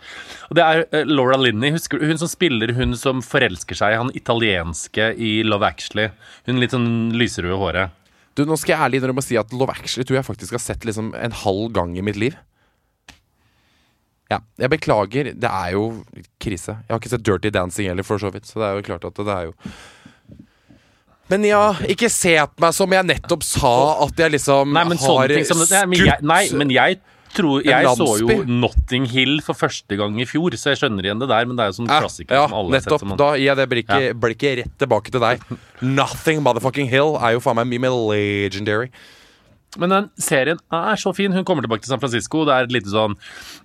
Og 0.48 0.56
det 0.60 0.64
er 0.64 0.86
uh, 0.94 1.02
Laura 1.10 1.40
Linney, 1.42 1.74
husker 1.76 2.00
du? 2.00 2.08
Hun 2.08 2.22
som 2.22 2.32
spiller 2.32 2.72
hun 2.78 2.96
som 3.00 3.20
forelsker 3.26 3.80
seg 3.80 3.96
i 3.96 4.00
han 4.00 4.14
italienske 4.16 5.10
i 5.20 5.34
Love 5.48 5.68
Actually. 5.68 6.08
Hun 6.48 6.64
litt 6.64 6.76
sånn 6.76 7.12
lyserøde 7.20 7.60
håret. 7.60 8.00
Du, 8.34 8.46
Nå 8.48 8.56
skal 8.58 8.78
jeg 8.78 8.86
ærlig 8.88 9.02
innrømme 9.02 9.22
å 9.22 9.28
si 9.28 9.38
at 9.38 9.52
Love 9.54 9.76
Actually 9.76 10.08
tror 10.08 10.22
jeg 10.22 10.30
faktisk 10.32 10.56
har 10.56 10.64
sett 10.64 10.88
liksom 10.88 11.12
en 11.20 11.36
halv 11.44 11.68
gang 11.76 11.98
i 12.00 12.06
mitt 12.06 12.20
liv. 12.20 12.40
Ja, 14.32 14.40
jeg 14.58 14.72
beklager. 14.72 15.34
Det 15.36 15.52
er 15.52 15.76
jo 15.76 15.84
krise. 16.42 16.80
Jeg 16.80 16.96
har 16.96 17.02
ikke 17.02 17.12
sett 17.12 17.28
Dirty 17.28 17.52
Dancing 17.54 17.92
heller, 17.92 18.08
for 18.08 18.22
så 18.22 18.32
vidt. 18.34 18.48
Så 18.50 18.62
det 18.62 18.70
er 18.70 18.80
jo 18.80 18.88
klart 18.88 19.06
at 19.10 19.20
det 19.20 19.36
er 19.36 19.52
jo 19.52 19.54
Men 21.34 21.48
ja, 21.50 21.64
ikke 21.90 22.12
se 22.14 22.36
på 22.38 22.62
meg 22.62 22.76
som 22.78 22.94
jeg 22.94 23.10
nettopp 23.10 23.46
sa 23.48 23.74
at 24.06 24.22
jeg 24.22 24.36
liksom 24.36 24.76
Nei, 24.76 24.86
har 25.02 25.34
ting 25.34 25.48
som 25.50 25.64
nei, 25.66 25.82
men 25.90 26.06
jeg, 26.06 26.22
nei, 26.22 26.44
men 26.62 26.74
jeg 26.74 27.00
tror 27.34 27.64
Jeg 27.66 27.96
så 27.98 28.10
jo. 28.22 28.36
Notting 28.46 29.08
Hill 29.10 29.40
for 29.46 29.58
første 29.58 29.98
gang 29.98 30.20
i 30.22 30.28
fjor, 30.30 30.54
så 30.60 30.74
jeg 30.74 30.84
skjønner 30.84 31.08
igjen 31.08 31.24
det 31.24 31.30
der, 31.32 31.48
men 31.50 31.58
det 31.58 31.66
er 31.66 31.72
jo 31.74 31.80
sånn 31.80 31.90
klassiker 31.90 32.38
ja, 32.38 32.46
som 32.52 32.70
nettopp. 32.74 33.08
Da 33.18 33.32
gir 33.40 33.50
jeg 33.50 33.60
det 33.60 33.68
blikket, 33.72 34.06
Ja. 34.12 34.14
blikket 34.28 34.60
rett 34.62 34.78
tilbake 34.84 35.14
til 35.14 35.24
deg. 35.24 35.42
Nothing 35.82 36.44
motherfucking 36.46 36.92
hill 36.92 37.18
er 37.18 37.36
jo 37.38 37.44
faen 37.44 37.58
meg 37.62 37.72
mye 37.74 37.86
mer 37.88 37.98
legendary. 38.14 38.92
Men 39.82 39.90
den 39.90 40.10
serien 40.22 40.60
er 40.70 41.00
så 41.02 41.16
fin. 41.18 41.34
Hun 41.34 41.46
kommer 41.50 41.66
tilbake 41.66 41.82
til 41.82 41.90
San 41.90 42.02
Francisco. 42.02 42.44
Det 42.46 42.54
er 42.54 42.68
et 42.68 42.76
lite 42.76 42.92
sånn 42.94 43.16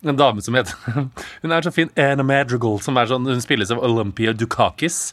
En 0.09 0.17
dame 0.17 0.41
som 0.41 0.57
heter 0.57 0.73
Hun 1.43 1.53
er 1.53 1.67
så 1.67 1.73
fin. 1.75 1.91
Anna 2.01 2.25
Madrigal, 2.25 2.79
som 2.81 2.97
er 2.97 3.11
sånn 3.11 3.29
Hun 3.29 3.43
spilles 3.45 3.69
av 3.75 3.83
Olympia 3.85 4.33
Dukakis. 4.33 5.13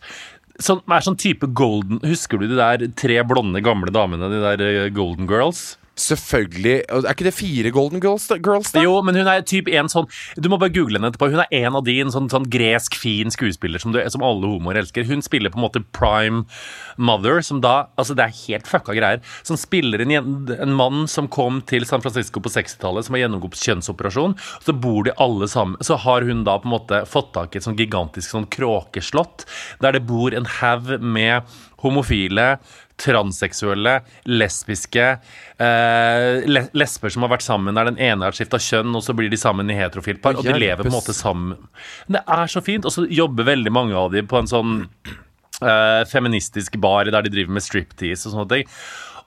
Som 0.64 0.80
er 0.88 1.04
sånn 1.04 1.18
type 1.20 1.50
golden 1.52 2.00
Husker 2.06 2.40
du 2.40 2.48
de 2.48 2.60
der 2.60 2.86
tre 2.96 3.18
blonde, 3.28 3.60
gamle 3.66 3.92
damene? 3.92 4.30
De 4.32 4.40
der 4.44 4.64
eh, 4.64 4.92
Golden 4.96 5.28
Girls? 5.28 5.76
Selvfølgelig. 5.96 6.82
Er 6.92 7.08
ikke 7.14 7.28
det 7.28 7.34
fire 7.38 7.72
Golden 7.72 8.02
Girls? 8.04 8.28
Girls, 8.44 8.74
da? 8.76 8.82
Jo, 8.84 8.98
men 9.06 9.16
hun 9.16 9.30
er 9.32 9.46
typ 9.48 9.70
en 9.72 9.88
sånn 9.92 10.10
Du 10.36 10.50
må 10.52 10.58
bare 10.60 10.74
google 10.76 11.00
henne 11.00 11.08
etterpå. 11.14 11.30
Hun 11.32 11.44
er 11.46 11.54
en 11.64 11.78
av 11.80 11.86
de, 11.88 11.96
en 12.04 12.12
sånn, 12.12 12.28
sånn 12.32 12.48
gresk, 12.52 12.98
fin 13.00 13.32
skuespiller 13.32 13.80
som, 13.80 13.94
du, 13.96 14.02
som 14.12 14.26
alle 14.26 14.50
homoer 14.52 14.82
elsker. 14.82 15.08
Hun 15.08 15.24
spiller 15.24 15.54
på 15.54 15.60
en 15.60 15.66
måte 15.66 15.84
prime 15.96 16.44
mother, 16.98 17.40
som 17.46 17.62
da 17.64 17.76
Altså, 17.96 18.16
det 18.18 18.26
er 18.26 18.40
helt 18.42 18.68
fucka 18.68 18.96
greier. 18.98 19.22
Som 19.48 19.60
spiller 19.60 20.04
en, 20.04 20.34
en 20.52 20.76
mann 20.76 21.06
som 21.12 21.30
kom 21.32 21.62
til 21.70 21.88
San 21.88 22.04
Francisco 22.04 22.44
på 22.44 22.52
60-tallet, 22.52 23.08
som 23.08 23.16
har 23.16 23.24
gjennomgått 23.24 23.60
kjønnsoperasjon. 23.62 24.36
Så 24.66 24.76
bor 24.76 25.08
de 25.08 25.16
alle 25.22 25.48
sammen 25.52 25.80
Så 25.86 25.98
har 26.04 26.26
hun 26.28 26.44
da 26.48 26.58
på 26.60 26.68
en 26.68 26.76
måte 26.76 27.06
fått 27.08 27.32
tak 27.38 27.56
i 27.56 27.62
et 27.62 27.68
sånn 27.68 27.80
gigantisk 27.80 28.36
sånn 28.36 28.50
kråkeslott, 28.52 29.48
der 29.80 29.96
det 29.96 30.04
bor 30.10 30.36
en 30.36 30.48
haug 30.60 30.92
med 31.00 31.48
homofile 31.86 32.56
transseksuelle, 33.02 34.00
lesbiske, 34.26 35.06
eh, 35.60 36.68
lesber 36.74 37.12
som 37.12 37.26
har 37.26 37.34
vært 37.36 37.46
sammen, 37.46 37.76
der 37.76 37.90
den 37.92 38.00
ene 38.00 38.30
har 38.30 38.36
skifta 38.36 38.60
kjønn, 38.62 38.96
og 38.96 39.04
så 39.04 39.16
blir 39.18 39.30
de 39.32 39.40
sammen 39.40 39.70
i 39.70 39.78
heterofilt 39.78 40.22
par, 40.24 40.38
og 40.40 40.48
de 40.48 40.56
lever 40.56 40.84
på 40.84 40.92
en 40.92 40.98
måte 40.98 41.16
sammen. 41.16 41.58
Det 42.08 42.24
er 42.24 42.52
så 42.52 42.64
fint. 42.64 42.86
Og 42.86 42.94
så 42.96 43.06
jobber 43.12 43.52
veldig 43.52 43.74
mange 43.74 43.98
av 44.00 44.14
de 44.16 44.24
på 44.24 44.40
en 44.40 44.50
sånn 44.50 44.78
eh, 45.62 46.04
feministisk 46.12 46.80
bar 46.84 47.12
der 47.12 47.26
de 47.26 47.34
driver 47.34 47.58
med 47.58 47.66
striptease 47.66 48.30
og 48.30 48.38
sånne 48.38 48.50
ting. 48.54 48.72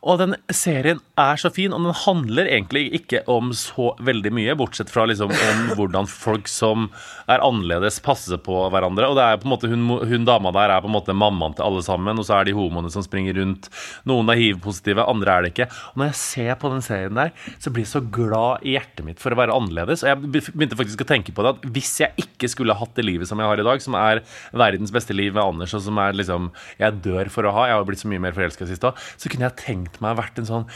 Og 0.07 0.21
den 0.21 0.37
serien 0.55 1.01
er 1.19 1.41
så 1.41 1.51
fin, 1.51 1.73
og 1.75 1.83
den 1.83 1.97
handler 2.05 2.47
egentlig 2.47 2.85
ikke 3.01 3.25
om 3.31 3.51
så 3.57 3.91
veldig 4.07 4.31
mye, 4.37 4.55
bortsett 4.59 4.93
fra 4.93 5.09
liksom 5.09 5.33
om 5.35 5.63
hvordan 5.75 6.07
folk 6.11 6.47
som 6.51 6.87
er 7.27 7.43
annerledes, 7.43 7.99
passer 8.05 8.39
på 8.43 8.61
hverandre. 8.71 9.09
Og 9.11 9.19
det 9.19 9.25
er 9.25 9.41
på 9.43 9.49
en 9.49 9.55
måte 9.55 9.71
hun, 9.71 9.83
hun 10.07 10.29
dama 10.29 10.53
der 10.55 10.75
er 10.77 10.85
på 10.85 10.91
en 10.91 10.95
måte 10.95 11.17
mammaen 11.17 11.57
til 11.59 11.67
alle 11.67 11.83
sammen, 11.83 12.21
og 12.21 12.29
så 12.29 12.39
er 12.39 12.49
de 12.49 12.55
homoene 12.57 12.93
som 12.95 13.03
springer 13.03 13.35
rundt. 13.41 13.67
Noen 14.09 14.31
er 14.31 14.39
hiv-positive, 14.39 15.03
andre 15.03 15.35
er 15.35 15.47
det 15.47 15.53
ikke. 15.55 15.69
Og 15.93 16.03
når 16.03 16.13
jeg 16.13 16.21
ser 16.23 16.61
på 16.63 16.71
den 16.73 16.85
serien 16.87 17.19
der, 17.19 17.35
så 17.59 17.75
blir 17.75 17.87
jeg 17.87 17.93
så 17.97 18.05
glad 18.19 18.63
i 18.63 18.77
hjertet 18.77 19.05
mitt 19.07 19.23
for 19.23 19.35
å 19.35 19.41
være 19.41 19.59
annerledes. 19.59 20.07
Og 20.07 20.13
jeg 20.13 20.47
begynte 20.55 20.79
faktisk 20.79 21.03
å 21.03 21.11
tenke 21.11 21.35
på 21.35 21.43
det 21.43 21.57
at 21.57 21.69
hvis 21.75 21.93
jeg 22.05 22.29
ikke 22.29 22.53
skulle 22.55 22.79
hatt 22.79 22.95
det 22.95 23.07
livet 23.09 23.31
som 23.31 23.43
jeg 23.43 23.51
har 23.51 23.59
i 23.59 23.67
dag, 23.67 23.83
som 23.83 23.99
er 23.99 24.23
verdens 24.55 24.95
beste 24.95 25.17
liv 25.17 25.35
med 25.35 25.43
Anders, 25.43 25.75
og 25.75 25.83
som 25.83 25.99
er 25.99 26.15
liksom 26.15 26.53
jeg 26.79 27.03
dør 27.03 27.35
for 27.35 27.49
å 27.49 27.55
ha, 27.57 27.67
jeg 27.67 27.81
har 27.81 27.89
blitt 27.89 28.05
så 28.05 28.11
mye 28.13 28.23
mer 28.23 28.37
forelska 28.37 28.69
sist 28.69 28.87
òg, 28.87 28.99
så 29.19 29.33
kunne 29.33 29.49
jeg 29.49 29.59
tenkt 29.65 29.88
meg 30.03 30.13
å 30.13 30.21
vært 30.21 30.41
en 30.43 30.49
sånn 30.49 30.67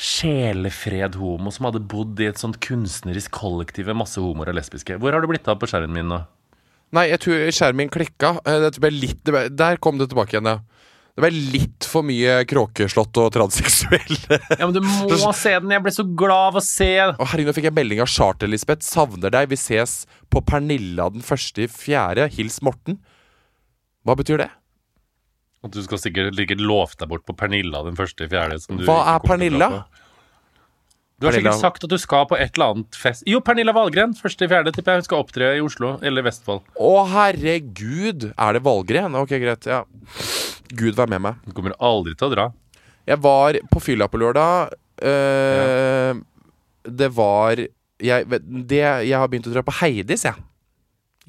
sjelefred-homo 0.00 1.52
som 1.52 1.68
hadde 1.68 1.82
bodd 1.90 2.20
i 2.20 2.28
et 2.30 2.40
sånt 2.40 2.60
kunstnerisk 2.64 3.32
kollektiv 3.36 3.90
med 3.90 4.00
masse 4.00 4.20
homoer 4.20 4.52
og 4.52 4.56
lesbiske. 4.60 4.96
Hvor 5.00 5.12
har 5.12 5.20
du 5.24 5.28
blitt 5.30 5.48
av 5.50 5.58
på 5.60 5.68
skjermen 5.70 5.96
min 5.96 6.12
nå? 6.12 6.20
Nei, 6.96 7.06
jeg 7.12 7.22
tror 7.22 7.42
skjermen 7.54 7.84
min 7.84 7.92
klikka. 7.92 8.34
Eh, 8.48 8.68
litt, 8.90 9.22
ble, 9.26 9.46
der 9.52 9.80
kom 9.82 10.00
det 10.00 10.10
tilbake 10.10 10.36
igjen, 10.36 10.48
ja. 10.50 10.60
Det 11.10 11.24
ble 11.24 11.30
litt 11.52 11.86
for 11.90 12.06
mye 12.06 12.38
kråkeslått 12.48 13.18
og 13.20 13.32
transseksuell. 13.34 14.16
Ja, 14.60 14.64
men 14.66 14.76
du 14.76 14.80
må 14.80 15.32
se 15.36 15.52
den! 15.58 15.74
Jeg 15.74 15.84
ble 15.84 15.92
så 15.94 16.06
glad 16.06 16.52
av 16.52 16.60
å 16.60 16.64
se 16.64 16.90
Å 17.10 17.26
herregud, 17.32 17.50
nå 17.50 17.56
fikk 17.58 17.68
jeg 17.68 17.76
melding 17.76 18.02
av 18.04 18.10
Charter-Lisbeth. 18.10 18.86
Savner 18.86 19.34
deg. 19.34 19.50
Vi 19.50 19.58
ses 19.58 20.04
på 20.32 20.42
Pernilla 20.46 21.10
den 21.12 21.24
første 21.26 21.66
i 21.66 21.70
fjerde. 21.70 22.30
Hils 22.32 22.60
Morten. 22.64 23.00
Hva 24.06 24.16
betyr 24.16 24.40
det? 24.46 24.48
At 25.64 25.70
du 25.76 25.82
skal 25.84 25.98
sikkert, 26.00 26.34
sikkert 26.38 26.60
lovt 26.64 26.98
deg 27.02 27.08
bort 27.10 27.26
på 27.28 27.34
Pernilla 27.36 27.82
den 27.84 27.96
første 27.98 28.24
i 28.24 28.30
fjerde. 28.32 28.60
som 28.62 28.78
du 28.80 28.84
Hva 28.88 29.00
er 29.14 29.18
Pernilla? 29.26 29.68
Du 31.20 31.26
har 31.26 31.34
Pernilla- 31.34 31.52
sikkert 31.52 31.60
sagt 31.60 31.84
at 31.84 31.90
du 31.92 31.98
skal 32.00 32.24
på 32.30 32.38
et 32.40 32.54
eller 32.56 32.70
annet 32.72 32.96
fest 32.96 33.22
Jo, 33.28 33.40
Pernilla 33.44 33.74
Valgren. 33.76 34.14
første 34.16 34.46
i 34.46 34.48
fjerde, 34.48 34.72
tipper 34.72 34.92
jeg. 34.96 35.02
Hun 35.02 35.04
skal 35.04 35.18
opptre 35.20 35.50
i 35.58 35.60
Oslo 35.60 35.98
eller 36.02 36.22
Vestfold. 36.24 36.62
Å 36.80 36.92
herregud! 37.12 38.30
Er 38.38 38.52
det 38.56 38.62
Valgren? 38.64 39.14
Ok, 39.20 39.28
greit. 39.42 39.66
Ja. 39.68 39.82
Gud 40.72 40.94
være 40.96 41.10
med 41.12 41.20
meg. 41.20 41.34
Hun 41.44 41.52
kommer 41.52 41.76
aldri 41.78 42.14
til 42.16 42.30
å 42.30 42.34
dra. 42.34 42.48
Jeg 43.06 43.18
var 43.20 43.52
på 43.70 43.80
fylla 43.84 44.08
på 44.08 44.20
lørdag. 44.22 44.72
Eh, 45.02 46.14
Det 46.88 47.10
var 47.12 47.56
jeg, 48.00 48.24
det, 48.66 48.80
jeg 48.80 49.12
har 49.12 49.28
begynt 49.28 49.46
å 49.46 49.52
dra 49.52 49.60
på 49.62 49.74
Heidis, 49.82 50.24
jeg. 50.24 50.34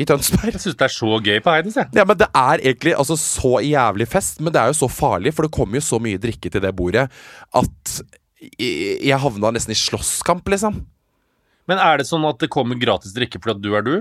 I 0.01 0.05
Tønsberg. 0.10 0.55
Jeg 0.55 0.63
syns 0.63 0.77
det 0.79 0.88
er 0.88 0.93
så 0.96 1.17
gøy 1.22 1.41
på 1.46 1.53
Heides, 1.53 1.77
jeg. 1.77 1.91
Ja, 1.98 2.05
men 2.10 2.17
Det 2.20 2.27
er 2.34 2.63
egentlig 2.63 2.96
altså, 2.98 3.17
så 3.20 3.60
jævlig 3.65 4.08
fest, 4.10 4.41
men 4.41 4.53
det 4.55 4.62
er 4.63 4.72
jo 4.74 4.79
så 4.81 4.89
farlig, 4.91 5.36
for 5.38 5.46
det 5.48 5.53
kommer 5.55 5.77
jo 5.77 5.86
så 5.86 6.00
mye 6.01 6.22
drikke 6.22 6.50
til 6.51 6.63
det 6.63 6.74
bordet 6.77 7.08
at 7.62 8.01
jeg 8.58 9.20
havna 9.22 9.51
nesten 9.53 9.75
i 9.75 9.77
slåsskamp, 9.77 10.48
liksom. 10.50 10.79
Men 11.70 11.77
er 11.77 12.01
det 12.01 12.08
sånn 12.10 12.25
at 12.25 12.41
det 12.41 12.50
kommer 12.51 12.79
gratis 12.81 13.13
drikke 13.13 13.38
fordi 13.43 13.62
du 13.67 13.75
er 13.77 13.86
du? 13.86 13.93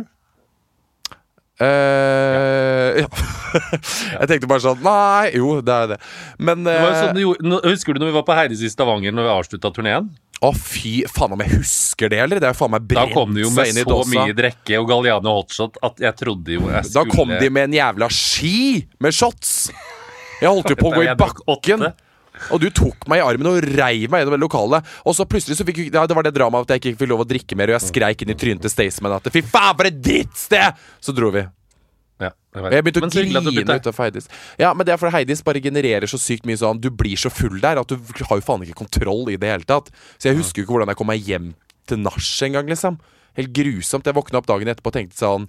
Uh, 1.60 3.02
ja. 3.02 3.08
jeg 4.22 4.28
tenkte 4.30 4.48
bare 4.48 4.62
sånn 4.64 4.78
Nei, 4.80 5.26
jo, 5.36 5.58
det 5.60 5.74
er 5.74 5.90
det. 5.92 5.98
Men 6.40 6.62
Det 6.64 6.72
var 6.72 6.86
jo 6.88 6.94
eh, 6.94 7.02
sånn 7.04 7.50
nå- 7.50 7.58
husker 7.66 7.92
du 7.92 8.00
når 8.00 8.08
vi 8.08 8.16
var 8.16 8.24
på 8.30 8.36
Heidis 8.38 8.62
i 8.64 8.70
Stavanger 8.72 9.12
Når 9.12 9.26
vi 9.26 9.32
avslutta 9.34 9.72
turneen? 9.76 10.08
Å, 10.40 10.50
fy 10.56 11.02
faen 11.04 11.34
om 11.36 11.42
jeg 11.44 11.52
husker 11.58 12.08
det, 12.08 12.20
eller? 12.24 12.40
Det 12.40 12.48
er 12.48 12.54
jo 12.54 12.58
faen 12.62 12.72
meg 12.72 12.84
Da 12.88 12.94
brent 12.94 13.12
kom 13.12 13.34
de 13.36 13.42
jo 13.42 13.50
med 13.52 13.66
seg 13.68 13.72
inn 13.74 13.80
i 13.82 13.84
så 13.84 13.98
mye 14.08 14.36
drikke 14.38 14.78
og 14.80 14.86
Galliano 14.88 15.34
hotshot 15.36 15.76
at 15.84 16.00
jeg 16.00 16.16
trodde 16.16 16.54
jo 16.54 16.62
jeg 16.70 16.86
Da 16.86 17.02
skulle 17.04 17.16
kom 17.18 17.34
de 17.36 17.50
med 17.52 17.68
en 17.68 17.76
jævla 17.76 18.08
ski 18.08 18.54
med 19.04 19.16
shots! 19.16 19.56
Jeg 20.40 20.48
holdt 20.48 20.72
jo 20.72 20.78
på 20.80 20.88
å 20.88 20.94
gå 20.96 21.02
i 21.04 21.10
Jeg 21.10 21.18
drakk 21.20 21.42
bakken. 21.44 21.84
åtte. 21.90 22.08
Og 22.54 22.62
du 22.62 22.70
tok 22.72 23.04
meg 23.10 23.20
i 23.20 23.24
armen 23.26 23.50
og 23.50 23.60
reiv 23.68 24.08
meg 24.08 24.22
gjennom 24.22 24.32
det 24.32 24.40
lokalet. 24.40 24.92
Og 25.04 25.12
så 25.12 25.26
plutselig 25.28 25.58
så 25.58 25.66
fikk 25.68 25.82
ja, 25.90 26.06
Det 26.08 26.16
var 26.16 26.24
det 26.24 26.32
dramaet 26.32 26.64
at 26.64 26.78
jeg 26.78 26.80
ikke 26.94 27.02
fikk 27.02 27.10
lov 27.12 27.26
å 27.26 27.28
drikke 27.28 27.58
mer, 27.58 27.68
og 27.68 27.76
jeg 27.76 27.90
skreik 27.90 28.24
inn 28.24 28.32
i 28.32 28.38
trynet 28.40 28.64
til 28.64 28.72
Staysman 28.72 29.18
at 29.18 29.28
fy 29.34 29.42
faen, 29.44 29.76
for 29.76 29.90
et 29.90 30.00
drittsted! 30.00 30.80
Så 31.04 31.12
dro 31.12 31.28
vi. 31.34 31.44
Ja, 32.20 32.30
jeg 32.54 32.72
jeg 32.74 32.84
begynte 32.84 33.06
å 33.06 33.10
grine 33.14 33.72
ut 33.80 33.86
av 33.88 34.00
Heidis. 34.02 34.28
Ja, 34.60 34.74
men 34.76 34.84
det 34.86 34.92
er 34.92 35.00
fordi 35.00 35.14
Heidis 35.14 35.40
bare 35.46 35.62
genererer 35.62 36.10
så 36.10 36.18
sykt 36.20 36.44
mye 36.48 36.58
sånn 36.60 36.80
Du 36.82 36.90
blir 36.92 37.16
så 37.16 37.32
full 37.32 37.60
der 37.62 37.80
at 37.80 37.88
du 37.88 37.96
har 37.96 38.40
jo 38.40 38.44
faen 38.44 38.66
ikke 38.66 38.82
kontroll 38.82 39.30
i 39.32 39.38
det 39.40 39.48
hele 39.48 39.64
tatt. 39.68 39.88
Så 40.18 40.28
jeg 40.28 40.40
husker 40.40 40.60
jo 40.60 40.66
ikke 40.68 40.76
hvordan 40.76 40.92
jeg 40.92 41.00
kom 41.00 41.10
meg 41.10 41.24
hjem 41.24 41.54
til 41.88 42.02
nach 42.04 42.20
engang, 42.44 42.68
liksom. 42.68 43.00
Helt 43.38 43.52
grusomt. 43.56 44.06
Jeg 44.06 44.16
våkna 44.16 44.42
opp 44.42 44.50
dagen 44.50 44.68
etterpå 44.68 44.92
og 44.92 44.98
tenkte 44.98 45.20
sånn 45.20 45.48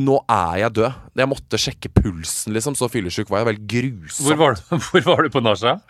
Nå 0.00 0.18
er 0.30 0.58
jeg 0.62 0.74
død. 0.78 1.00
Jeg 1.20 1.28
måtte 1.28 1.60
sjekke 1.60 1.90
pulsen, 1.92 2.54
liksom. 2.56 2.76
Så 2.78 2.88
fyllesyk 2.88 3.28
var 3.28 3.42
jeg. 3.42 3.50
Veldig 3.52 3.66
grusomt. 3.74 4.28
Hvor 4.28 4.38
var, 4.40 4.56
du, 4.56 4.76
hvor 4.88 5.08
var 5.10 5.24
du 5.26 5.32
på 5.34 5.42
nachet? 5.44 5.82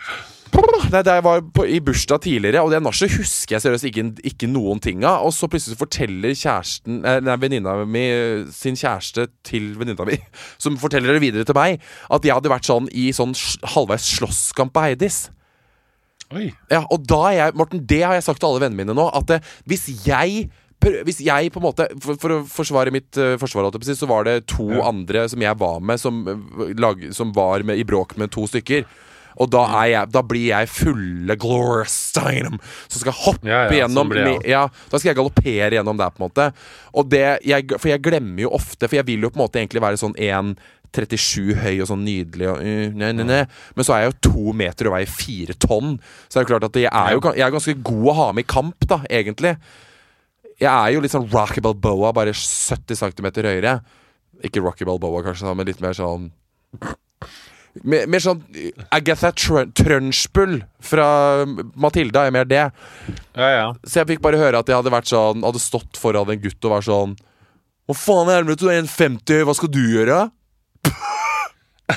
Nei, 0.93 1.01
det 1.07 1.15
var 1.25 1.41
på, 1.55 1.65
i 1.65 1.79
bursdag 1.81 2.21
tidligere, 2.27 2.61
og 2.61 2.73
det 2.73 2.83
nachet 2.85 3.15
husker 3.15 3.57
jeg 3.57 3.65
seriøst 3.65 3.87
ikke, 3.89 4.05
ikke 4.29 4.49
noen 4.51 4.83
ting 4.85 5.05
av. 5.09 5.25
Og 5.25 5.33
så 5.33 5.49
plutselig 5.49 5.79
forteller 5.81 6.35
kjæresten 6.37 6.99
eh, 7.09 7.21
Nei, 7.25 7.37
venninna 7.41 7.79
mi 7.89 8.03
sin 8.53 8.77
kjæreste 8.77 9.31
til 9.49 9.71
venninna 9.81 10.05
mi, 10.09 10.19
som 10.63 10.77
forteller 10.81 11.17
det 11.17 11.23
videre 11.25 11.49
til 11.49 11.57
meg, 11.57 11.81
at 12.13 12.27
jeg 12.27 12.37
hadde 12.37 12.53
vært 12.53 12.69
sånn 12.69 12.91
i 12.93 13.09
sånn 13.17 13.33
halvveis 13.73 14.11
slåsskamp 14.19 14.75
på 14.77 14.85
Heidis. 14.85 15.23
Oi. 16.33 16.51
Ja, 16.73 16.83
og 16.93 17.05
da 17.09 17.21
er 17.29 17.39
jeg 17.39 17.57
Morten, 17.61 17.83
det 17.89 18.03
har 18.05 18.17
jeg 18.17 18.25
sagt 18.25 18.41
til 18.43 18.49
alle 18.49 18.63
vennene 18.65 18.85
mine 18.85 18.97
nå, 18.97 19.09
at 19.17 19.33
eh, 19.37 19.53
hvis 19.69 19.89
jeg 20.05 20.51
hvis 21.07 21.21
jeg 21.23 21.53
på 21.55 21.61
en 21.61 21.67
måte 21.69 21.87
For, 22.03 22.19
for 22.19 22.35
å 22.35 22.41
forsvare 22.49 22.93
mitt 22.95 23.17
uh, 23.21 23.37
forsvar, 23.41 23.71
så 23.71 24.09
var 24.11 24.25
det 24.27 24.47
to 24.51 24.67
andre 24.83 25.29
som 25.31 25.41
jeg 25.43 25.59
var 25.59 25.81
med, 25.81 26.01
som, 26.01 26.23
eh, 26.29 26.75
lag, 26.79 26.99
som 27.15 27.33
var 27.33 27.63
med 27.63 27.79
i 27.79 27.85
bråk 27.87 28.17
med 28.19 28.33
to 28.35 28.47
stykker. 28.51 28.85
Og 29.41 29.49
da, 29.49 29.63
er 29.81 29.87
jeg, 29.93 30.11
da 30.13 30.21
blir 30.29 30.49
jeg 30.51 30.69
fulle 30.69 31.37
Gloria 31.41 31.87
Steinem 31.89 32.59
som 32.85 33.01
skal 33.01 33.15
hoppe 33.17 33.49
Ja, 33.49 33.63
ja, 33.65 33.83
gjennom 33.83 34.11
sånn 34.11 34.19
jeg 34.19 34.27
mi- 34.29 34.51
ja, 34.51 34.67
Da 34.91 34.99
skal 34.99 35.13
jeg 35.13 35.17
galoppere 35.17 35.71
gjennom 35.79 35.97
der, 35.97 36.11
på 36.13 36.21
en 36.21 36.29
måte. 36.29 36.51
Jeg, 37.47 37.71
for 37.79 37.89
jeg 37.89 38.03
glemmer 38.05 38.45
jo 38.45 38.51
ofte 38.53 38.89
For 38.89 38.99
jeg 39.01 39.07
vil 39.09 39.25
jo 39.25 39.31
på 39.33 39.41
en 39.41 39.45
måte 39.47 39.63
egentlig 39.63 39.81
være 39.81 40.01
sånn 40.03 40.17
1,37 40.21 41.55
høy 41.63 41.81
og 41.81 41.89
sånn 41.89 42.05
nydelig 42.05 42.51
og 42.53 42.61
ne, 42.61 43.13
ne. 43.17 43.25
nei. 43.25 43.41
Men 43.75 43.89
så 43.89 43.95
er 43.97 44.05
jeg 44.05 44.13
jo 44.13 44.19
to 44.29 44.53
meter 44.53 44.91
og 44.91 44.99
veier 44.99 45.09
fire 45.09 45.57
tonn. 45.57 45.95
Så 46.29 46.37
er 46.37 46.45
det 46.45 46.51
klart 46.53 46.69
at 46.69 46.77
jeg 46.77 46.93
er 46.93 47.17
jo 47.17 47.23
jeg 47.33 47.47
er 47.47 47.55
ganske 47.57 47.79
god 47.89 48.11
å 48.13 48.17
ha 48.19 48.29
med 48.37 48.45
i 48.45 48.51
kamp, 48.53 48.85
da, 48.91 49.01
egentlig. 49.09 49.57
Jeg 50.63 50.71
er 50.71 50.95
jo 50.95 51.03
litt 51.03 51.15
sånn 51.15 51.27
Rocky 51.33 51.63
Balboa, 51.65 52.13
bare 52.15 52.35
70 52.37 52.99
cm 53.01 53.29
høyere. 53.43 53.81
Ikke 54.47 54.63
Rocky 54.63 54.87
Balboa, 54.87 55.25
kanskje, 55.27 55.55
men 55.59 55.69
litt 55.69 55.83
mer 55.83 55.97
sånn 55.97 56.31
Mer, 57.89 58.05
mer 58.11 58.21
sånn 58.21 58.43
Agatha 58.93 59.31
Tr 59.33 59.63
Trunchbull 59.73 60.59
fra 60.85 61.07
Matilda 61.81 62.27
er 62.29 62.35
mer 62.35 62.45
det. 62.49 62.67
Ja, 63.33 63.49
ja. 63.49 63.67
Så 63.87 64.03
jeg 64.03 64.11
fikk 64.11 64.25
bare 64.25 64.41
høre 64.41 64.61
at 64.61 64.69
jeg 64.69 64.77
hadde 64.77 64.93
vært 64.93 65.09
sånn 65.09 65.45
Hadde 65.47 65.63
stått 65.63 65.97
foran 66.01 66.29
en 66.35 66.43
gutt 66.43 66.69
og 66.69 66.75
vært 66.75 66.89
sånn 66.91 67.15
Hva 67.89 67.97
faen 67.97 68.33
er 68.35 68.45
det? 68.45 68.59
du 68.61 68.67
er 68.69 68.83
1,50, 68.83 69.47
hva 69.49 69.57
skal 69.57 69.73
du 69.73 69.81
gjøre? 69.81 70.19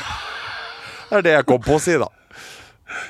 det 1.09 1.19
er 1.19 1.25
det 1.27 1.35
jeg 1.35 1.47
kom 1.51 1.63
på 1.65 1.75
å 1.75 1.83
si, 1.83 1.97
da. 1.99 2.07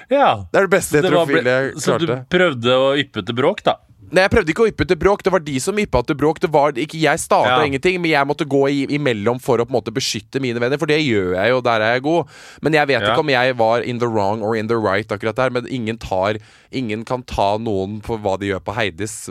ja. 0.10 0.30
Det 0.50 0.58
er 0.58 0.66
det 0.66 0.74
beste 0.74 0.98
heterofile 1.00 1.46
jeg 1.60 1.76
klarte. 1.76 1.86
så 1.86 2.00
du 2.02 2.16
prøvde 2.34 2.80
å 2.82 2.90
yppe 2.98 3.22
til 3.26 3.38
bråk, 3.38 3.62
da? 3.68 3.78
Nei, 4.14 4.22
jeg 4.22 4.32
prøvde 4.32 4.52
ikke 4.54 4.64
å 4.66 4.70
yppe 4.70 4.86
til 4.88 4.98
bråk. 5.02 5.24
Det 5.26 5.32
var 5.34 5.42
de 5.44 5.56
som 5.60 5.80
yppa 5.82 6.02
til 6.06 6.16
bråk. 6.20 6.40
Det 6.44 6.50
var 6.54 6.76
ikke 6.78 7.00
Jeg 7.02 7.20
starta 7.20 7.56
Ja. 7.58 7.66
ingenting, 7.66 8.00
men 8.02 8.12
jeg 8.12 8.28
måtte 8.28 8.46
gå 8.48 8.62
i, 8.70 8.86
imellom 8.98 9.40
for 9.42 9.58
å 9.58 9.66
på 9.66 9.74
en 9.74 9.78
måte 9.82 9.92
beskytte 9.94 10.40
mine 10.40 10.60
venner. 10.62 10.78
For 10.78 10.86
det 10.86 11.00
gjør 11.02 11.34
jeg 11.36 11.50
jo, 11.50 11.62
der 11.62 11.82
er 11.82 11.94
jeg 11.96 12.04
god. 12.04 12.28
Men 12.62 12.74
jeg 12.74 12.88
vet 12.88 13.02
Ja. 13.02 13.12
ikke 13.14 13.20
om 13.26 13.30
jeg 13.30 13.56
var 13.58 13.82
in 13.82 14.00
the 14.00 14.08
wrong 14.08 14.42
or 14.44 14.56
in 14.56 14.68
the 14.68 14.78
right 14.78 15.08
akkurat 15.08 15.36
der. 15.36 15.50
Men 15.50 15.68
ingen 15.68 15.98
tar 15.98 16.38
Ingen 16.72 17.06
kan 17.06 17.24
ta 17.24 17.58
noen 17.58 18.02
på 18.02 18.18
hva 18.20 18.38
de 18.38 18.48
gjør 18.52 18.60
på 18.60 18.74
Heidis, 18.76 19.30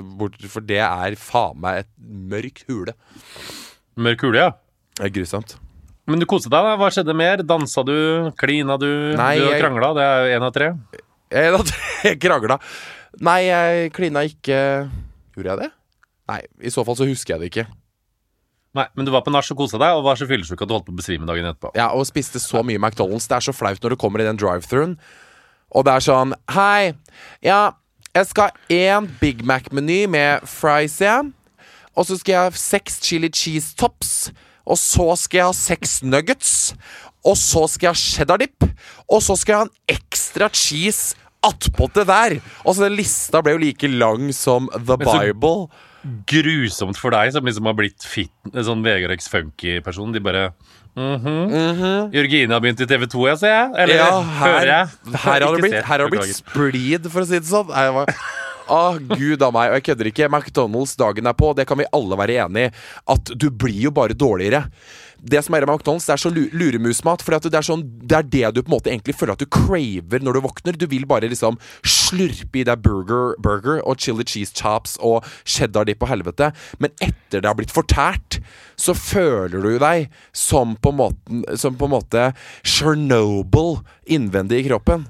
for 0.48 0.60
det 0.62 0.78
er 0.80 1.14
faen 1.14 1.60
meg 1.60 1.80
et 1.84 1.86
mørk 2.00 2.64
hule. 2.68 2.94
Mørk 3.98 4.20
hule, 4.22 4.36
ja. 4.38 4.50
Det 4.96 5.04
er 5.06 5.10
grusomt. 5.20 5.56
Men 6.06 6.18
du 6.20 6.26
koste 6.26 6.48
deg, 6.48 6.62
da? 6.64 6.76
Hva 6.76 6.88
skjedde 6.90 7.14
mer? 7.14 7.36
Dansa 7.44 7.84
du? 7.84 8.30
Klina 8.40 8.78
du? 8.78 9.14
Nei, 9.16 9.38
du 9.38 9.48
krangla? 9.60 9.92
Det 9.94 10.02
er 10.02 10.24
jo 10.24 10.38
én 10.40 10.46
av 10.46 10.52
tre. 10.52 10.72
Jeg, 11.34 11.50
jeg 12.04 12.20
krangla. 12.20 12.60
Nei, 13.22 13.40
jeg 13.46 13.92
klina 13.94 14.24
ikke 14.26 14.58
Gjorde 15.34 15.50
jeg 15.50 15.60
det? 15.64 15.70
Nei, 16.30 16.40
i 16.64 16.72
så 16.72 16.84
fall 16.86 16.96
så 16.96 17.06
husker 17.08 17.34
jeg 17.34 17.42
det 17.42 17.48
ikke. 17.52 17.64
Nei, 18.74 18.86
Men 18.96 19.06
du 19.06 19.12
var 19.14 19.22
på 19.26 19.30
nach 19.34 19.50
og 19.52 19.58
kosa 19.58 19.78
deg, 19.78 19.94
og 19.94 20.06
var 20.06 20.18
så 20.18 20.26
fyllesyk 20.26 20.62
at 20.62 20.70
du 20.70 20.74
holdt 20.74 20.86
på 20.88 20.94
å 20.94 20.98
besvime 20.98 21.28
dagen 21.28 21.46
etterpå. 21.46 21.74
Ja, 21.78 21.90
og 21.94 22.06
spiste 22.08 22.40
så 22.42 22.62
mye 22.66 22.80
McDonald's. 22.80 23.28
Det 23.30 23.36
er 23.36 23.46
så 23.46 23.54
flaut 23.54 23.82
når 23.82 23.94
du 23.94 24.00
kommer 24.00 24.22
i 24.22 24.26
den 24.26 24.40
drive-thruen. 24.40 24.96
Og 25.74 25.86
det 25.86 25.94
er 25.94 26.04
sånn 26.06 26.34
Hei, 26.54 26.94
ja, 27.44 27.74
jeg 28.14 28.30
skal 28.30 28.50
ha 28.50 28.74
én 28.74 29.08
Big 29.20 29.44
Mac-meny 29.46 30.04
med 30.10 30.46
fries 30.48 30.96
igjen. 31.02 31.32
Og 31.94 32.08
så 32.08 32.18
skal 32.18 32.34
jeg 32.34 32.48
ha 32.48 32.58
seks 32.58 32.98
chili 33.04 33.30
cheese 33.30 33.74
tops. 33.78 34.32
Og 34.64 34.78
så 34.80 35.12
skal 35.20 35.40
jeg 35.42 35.50
ha 35.50 35.56
seks 35.58 35.98
nuggets. 36.06 36.52
Og 37.24 37.36
så 37.38 37.66
skal 37.70 37.90
jeg 37.90 37.94
ha 37.94 38.00
cheddar 38.00 38.42
dip. 38.42 38.66
Og 39.06 39.22
så 39.22 39.36
skal 39.38 39.54
jeg 39.54 39.60
ha 39.60 39.68
en 39.68 39.98
ekstra 39.98 40.50
cheese 40.50 41.18
attpå 41.48 41.88
det 41.94 42.06
der. 42.10 42.36
Og 42.64 42.76
så 42.76 42.86
den 42.86 42.96
lista 42.98 43.42
ble 43.44 43.56
jo 43.56 43.62
like 43.62 43.90
lang 43.90 44.30
som 44.36 44.70
The 44.74 44.98
Bible. 45.00 45.68
Grusomt 46.28 47.00
for 47.00 47.14
deg 47.14 47.32
som 47.32 47.46
liksom 47.46 47.68
har 47.70 47.76
blitt 47.78 48.04
fit, 48.04 48.32
sånn 48.52 48.84
Vegard 48.84 49.14
X 49.16 49.30
Funky-person. 49.32 50.12
De 50.12 50.20
bare 50.24 50.50
mhm. 50.98 52.12
Jørgine 52.14 52.52
har 52.52 52.64
begynt 52.64 52.82
i 52.84 52.88
TV2, 52.90 53.28
jeg, 53.30 53.40
ser 53.40 53.54
jeg. 53.54 53.70
Eller 53.84 54.02
Ja, 54.02 54.10
hører 54.40 54.72
jeg. 54.72 54.88
her 55.14 55.30
har 55.32 55.46
det 55.46 55.62
blitt, 55.64 55.78
her 55.80 55.92
har 55.94 56.04
det 56.04 56.12
blitt 56.18 56.40
splid, 56.42 57.08
for 57.12 57.24
å 57.24 57.28
si 57.30 57.40
det 57.40 57.48
sånn. 57.48 57.72
Å, 58.64 58.96
gud 58.96 59.42
a 59.44 59.50
meg. 59.52 59.70
Og 59.72 59.78
jeg 59.78 59.86
kødder 59.90 60.08
ikke. 60.08 60.28
McDonald's 60.30 60.94
dagen 60.96 61.28
er 61.28 61.36
på, 61.36 61.50
det 61.56 61.66
kan 61.68 61.80
vi 61.80 61.88
alle 61.92 62.16
være 62.20 62.38
enig 62.46 62.68
i. 62.68 62.74
At 63.12 63.32
du 63.36 63.50
blir 63.52 63.88
jo 63.88 63.92
bare 63.96 64.16
dårligere. 64.16 64.64
Det 65.24 65.40
som 65.44 65.56
er 65.56 65.64
med 65.64 65.72
McDonald's, 65.72 66.06
det 66.06 66.14
er 66.14 66.20
så 66.20 66.32
luremusmat. 66.32 67.22
For 67.24 67.36
det, 67.36 67.62
sånn, 67.64 67.84
det 68.04 68.18
er 68.18 68.28
det 68.28 68.50
du 68.54 68.60
på 68.62 68.68
en 68.68 68.76
måte 68.76 68.92
egentlig 68.92 69.16
føler 69.16 69.34
at 69.34 69.42
du 69.42 69.48
craver 69.48 70.24
når 70.24 70.36
du 70.36 70.42
våkner. 70.44 70.76
Du 70.76 70.86
vil 70.90 71.06
bare 71.08 71.30
liksom 71.32 71.56
slurpe 71.86 72.60
i 72.60 72.66
deg 72.68 72.82
burger, 72.84 73.38
burger 73.42 73.80
og 73.82 73.98
chili 74.02 74.26
cheese 74.28 74.52
chops 74.52 74.98
og 75.00 75.24
cheddar 75.44 75.88
dip 75.88 76.04
og 76.04 76.12
helvete. 76.12 76.52
Men 76.82 76.92
etter 77.00 77.40
det 77.40 77.48
har 77.48 77.56
blitt 77.58 77.74
fortært, 77.74 78.40
så 78.76 78.94
føler 78.98 79.64
du 79.64 79.78
deg 79.80 80.10
som 80.36 80.76
på 80.76 80.92
måten, 80.94 81.44
som 81.56 81.78
på 81.78 81.88
en 81.88 81.96
måte 81.96 82.28
Chernobyl 82.66 83.78
innvendig 84.04 84.62
i 84.62 84.68
kroppen. 84.68 85.08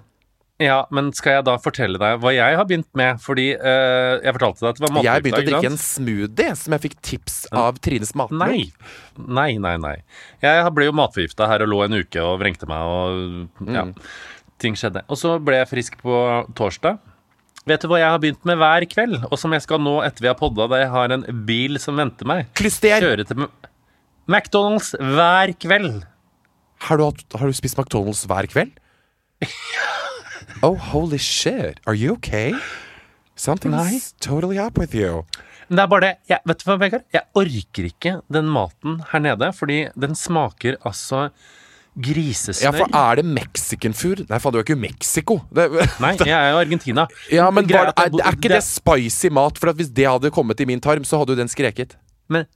Ja, 0.62 0.84
men 0.94 1.08
skal 1.18 1.40
jeg 1.40 1.44
da 1.49 1.56
fortelle 1.58 1.99
deg 1.99 2.20
hva 2.23 2.30
jeg 2.30 2.54
har 2.54 2.66
begynt 2.68 2.90
med? 2.94 3.18
Fordi 3.23 3.49
uh, 3.58 4.20
jeg 4.23 4.34
fortalte 4.37 4.62
deg 4.62 4.68
at 4.68 4.78
det 4.78 4.84
var 4.84 4.92
matgruppe. 4.94 5.08
Jeg 5.08 5.25
begynte 5.25 5.40
å 5.40 5.49
drikke 5.49 5.70
en 5.73 5.80
smoothie 5.82 6.52
som 6.61 6.76
jeg 6.76 6.84
fikk 6.84 6.94
tips 7.08 7.38
av 7.50 7.80
Trines 7.82 8.14
Matblom. 8.14 8.44
Nei. 8.44 8.68
Nei, 9.18 9.49
nei, 9.58 9.75
nei. 9.82 9.96
Jeg 10.44 10.70
ble 10.76 10.87
jo 10.87 10.94
matforgifta 10.94 11.49
her 11.50 11.64
og 11.66 11.73
lå 11.73 11.80
en 11.88 11.99
uke 11.99 12.23
og 12.23 12.38
vrengte 12.44 12.70
meg 12.70 12.87
og 12.87 13.66
ja. 13.66 13.88
Mm. 13.88 13.96
Ting 14.62 14.78
skjedde. 14.78 15.02
Og 15.11 15.18
så 15.18 15.34
ble 15.42 15.58
jeg 15.58 15.70
frisk 15.73 15.99
på 16.04 16.21
torsdag. 16.54 17.02
Vet 17.67 17.82
du 17.82 17.88
hva 17.90 17.99
jeg 17.99 18.12
har 18.12 18.23
begynt 18.23 18.47
med 18.47 18.60
hver 18.60 18.86
kveld, 18.86 19.19
og 19.25 19.38
som 19.40 19.52
jeg 19.56 19.64
skal 19.64 19.82
nå 19.82 19.97
etter 20.06 20.23
vi 20.23 20.30
har 20.30 20.38
podda, 20.38 20.69
da 20.71 20.82
jeg 20.84 20.90
har 20.93 21.14
en 21.17 21.25
bil 21.49 21.80
som 21.82 21.99
venter 21.99 22.28
meg? 22.28 22.47
Klyster! 22.54 23.02
Kjøre 23.02 23.26
til 23.26 23.47
McDonald's 24.30 24.93
hver 24.95 25.56
kveld. 25.58 26.04
Har 26.86 27.00
du, 27.00 27.26
har 27.34 27.50
du 27.50 27.56
spist 27.56 27.80
McDonald's 27.80 28.23
hver 28.30 28.47
kveld? 28.52 28.78
Oh, 30.64 30.76
holy 30.76 31.18
shit. 31.18 31.78
Are 31.86 31.94
you 31.94 32.14
okay? 32.14 32.54
Something's 33.36 33.92
Nei. 33.92 34.00
totally 34.18 34.58
up 34.58 34.78
with 34.78 34.94
you. 34.94 35.26
Men 35.68 35.76
det 35.76 35.82
er 35.82 35.90
bare 35.92 36.04
det 36.06 36.12
jeg, 36.30 36.40
Vet 36.48 36.62
du 36.62 36.64
hva, 36.70 36.76
Vegard? 36.80 37.04
Jeg 37.12 37.26
orker 37.36 37.88
ikke 37.90 38.14
den 38.32 38.48
maten 38.52 38.96
her 39.10 39.22
nede, 39.26 39.50
fordi 39.52 39.78
den 39.92 40.16
smaker 40.16 40.78
altså 40.88 41.26
Ja, 41.94 42.72
for 42.74 42.88
er 42.90 43.20
det 43.20 43.26
Mexican 43.28 43.92
food? 43.94 44.24
Nei, 44.30 44.40
faen, 44.42 44.54
du 44.54 44.58
er 44.58 44.64
ikke 44.64 44.74
i 44.74 44.82
Mexico. 44.82 45.36
Det, 45.54 45.68
Nei, 46.02 46.14
jeg 46.24 46.32
er 46.34 46.50
jo 46.50 46.62
Argentina. 46.64 47.04
ja, 47.30 47.50
men 47.54 47.68
bare, 47.68 47.92
er, 48.00 48.16
er 48.24 48.34
ikke 48.34 48.50
det 48.50 48.64
spicy 48.66 49.28
mat? 49.30 49.60
For 49.60 49.70
hvis 49.78 49.92
det 49.94 50.08
hadde 50.08 50.32
kommet 50.34 50.64
i 50.64 50.66
min 50.66 50.80
tarm, 50.82 51.04
så 51.06 51.20
hadde 51.20 51.36
jo 51.36 51.42
den 51.44 51.52
skreket. 51.52 51.94
Men 52.32 52.48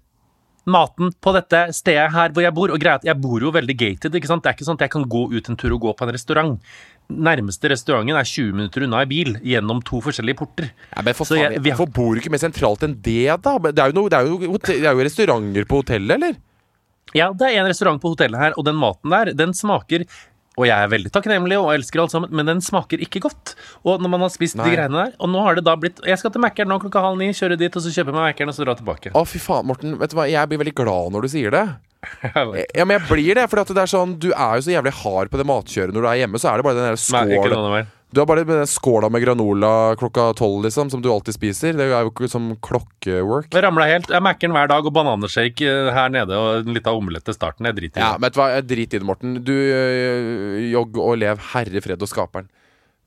maten 0.69 1.13
på 1.23 1.33
dette 1.37 1.67
stedet 1.77 2.11
her 2.13 2.33
hvor 2.35 2.45
jeg 2.45 2.53
bor 2.57 2.73
Og 2.75 2.81
greia 2.83 2.99
at 2.99 3.05
jeg 3.07 3.17
bor 3.21 3.41
jo 3.41 3.53
veldig 3.55 3.77
gated. 3.79 4.17
ikke 4.17 4.29
sant? 4.33 4.43
Det 4.43 4.51
er 4.51 4.57
ikke 4.59 4.67
sånn 4.67 4.81
at 4.81 4.89
jeg 4.89 4.97
kan 4.97 5.07
gå 5.09 5.23
ut 5.37 5.53
en 5.53 5.61
tur 5.61 5.77
og 5.77 5.85
gå 5.87 5.95
på 5.97 6.09
en 6.09 6.13
restaurant. 6.17 6.59
Nærmeste 7.09 7.71
restauranten 7.73 8.19
er 8.21 8.29
20 8.29 8.53
minutter 8.53 8.85
unna 8.85 9.01
i 9.05 9.09
bil, 9.09 9.39
gjennom 9.41 9.81
to 9.87 10.03
forskjellige 10.05 10.37
porter. 10.43 10.69
Ja, 10.93 11.05
men 11.07 11.17
for 11.17 11.29
faen, 11.29 11.57
Hvorfor 11.65 11.89
bor 11.89 12.13
du 12.13 12.21
ikke 12.21 12.33
mer 12.35 12.43
sentralt 12.43 12.85
enn 12.85 12.99
det, 13.01 13.23
da? 13.45 13.55
Det 13.71 13.81
er 13.81 13.95
jo, 13.95 13.97
noe, 13.97 14.13
det 14.13 14.19
er 14.19 14.29
jo, 14.29 14.59
det 14.69 14.83
er 14.83 14.93
jo 14.93 15.07
restauranter 15.09 15.69
på 15.71 15.81
hotellet, 15.81 16.19
eller? 16.19 16.37
Ja, 17.17 17.31
det 17.33 17.49
er 17.49 17.63
en 17.63 17.71
restaurant 17.71 18.03
på 18.03 18.13
hotellet 18.13 18.41
her, 18.43 18.59
og 18.61 18.67
den 18.69 18.77
maten 18.77 19.15
der, 19.15 19.33
den 19.37 19.57
smaker 19.57 20.05
og 20.59 20.67
jeg 20.67 20.75
er 20.75 20.91
veldig 20.91 21.11
takknemlig 21.15 21.59
og 21.61 21.71
elsker 21.77 22.03
alt 22.03 22.11
sammen, 22.11 22.33
men 22.35 22.49
den 22.49 22.61
smaker 22.65 22.99
ikke 23.05 23.23
godt. 23.23 23.55
Og 23.87 24.03
når 24.03 24.11
man 24.11 24.25
har 24.25 24.33
spist 24.35 24.59
Nei. 24.59 24.67
de 24.67 24.75
greiene 24.75 25.05
der 25.05 25.13
Og 25.23 25.31
nå 25.31 25.43
har 25.45 25.55
det 25.55 25.63
da 25.69 25.77
blitt 25.79 26.01
Jeg 26.03 26.19
skal 26.19 26.33
til 26.35 26.43
Mækkern 26.43 26.71
nå 26.73 26.81
klokka 26.83 27.03
halv 27.05 27.21
ni, 27.21 27.31
kjøre 27.37 27.59
dit, 27.61 27.71
og 27.71 27.85
så 27.85 27.93
kjøpe 27.95 28.15
meg 28.15 28.33
Mækkern 28.33 28.51
og 28.51 28.57
så 28.57 28.67
dra 28.67 28.75
tilbake. 28.79 29.13
Å, 29.15 29.23
fy 29.23 29.39
faen, 29.43 29.69
Morten. 29.71 29.95
Vet 30.01 30.11
du 30.11 30.19
hva, 30.19 30.27
Jeg 30.27 30.51
blir 30.51 30.59
veldig 30.65 30.75
glad 30.81 31.15
når 31.15 31.29
du 31.29 31.31
sier 31.37 31.55
det. 31.55 31.63
Ja, 32.75 32.85
men 32.87 32.97
jeg 32.97 33.05
blir 33.09 33.39
det, 33.39 33.45
for 33.51 33.61
det 33.61 33.83
er 33.83 33.91
sånn 33.91 34.17
Du 34.23 34.29
er 34.31 34.59
jo 34.59 34.65
så 34.67 34.75
jævlig 34.75 34.95
hard 35.01 35.31
på 35.33 35.41
det 35.41 35.47
matkjøret 35.49 35.95
når 35.95 36.05
du 36.05 36.11
er 36.11 36.21
hjemme. 36.23 36.41
Så 36.41 36.51
er 36.51 36.61
det 36.61 36.67
bare 36.69 36.79
den 36.79 36.93
der 36.93 37.01
skåla. 37.01 37.87
Du 38.09 38.23
har 38.23 38.29
bare 38.31 38.45
den 38.49 38.65
skåla 38.65 39.11
med 39.13 39.21
granola 39.21 39.71
klokka 40.01 40.31
tolv, 40.39 40.63
liksom, 40.65 40.89
som 40.89 41.03
du 41.05 41.11
alltid 41.13 41.37
spiser. 41.37 41.77
Det 41.77 41.91
er 41.91 42.07
jo 42.07 42.13
ikke 42.13 42.31
som 42.33 42.55
klokkework. 42.65 43.51
Jeg 43.53 43.65
ramla 43.67 43.89
helt. 43.91 44.09
Jeg 44.09 44.25
Mækkern 44.25 44.55
hver 44.57 44.71
dag 44.71 44.87
og 44.89 44.95
bananashake 44.97 45.69
eh, 45.69 45.91
her 45.93 46.09
nede 46.15 46.39
og 46.39 46.63
en 46.63 46.79
liten 46.79 47.03
omelett 47.03 47.27
til 47.29 47.37
starten. 47.37 47.69
Jeg 47.69 47.77
driter 47.77 48.01
i 48.01 48.07
Ja, 48.07 48.15
men 48.17 48.29
vet 48.29 48.39
du 48.39 48.41
hva, 48.41 48.49
Drit 48.65 48.97
i 48.97 49.03
det, 49.03 49.09
Morten. 49.09 49.37
Du 49.45 49.53
øh, 49.53 50.63
jogg 50.73 50.97
og 51.05 51.19
lev 51.21 51.43
Herre 51.51 51.85
fred 51.85 52.01
og 52.01 52.09
skaperen. 52.09 52.49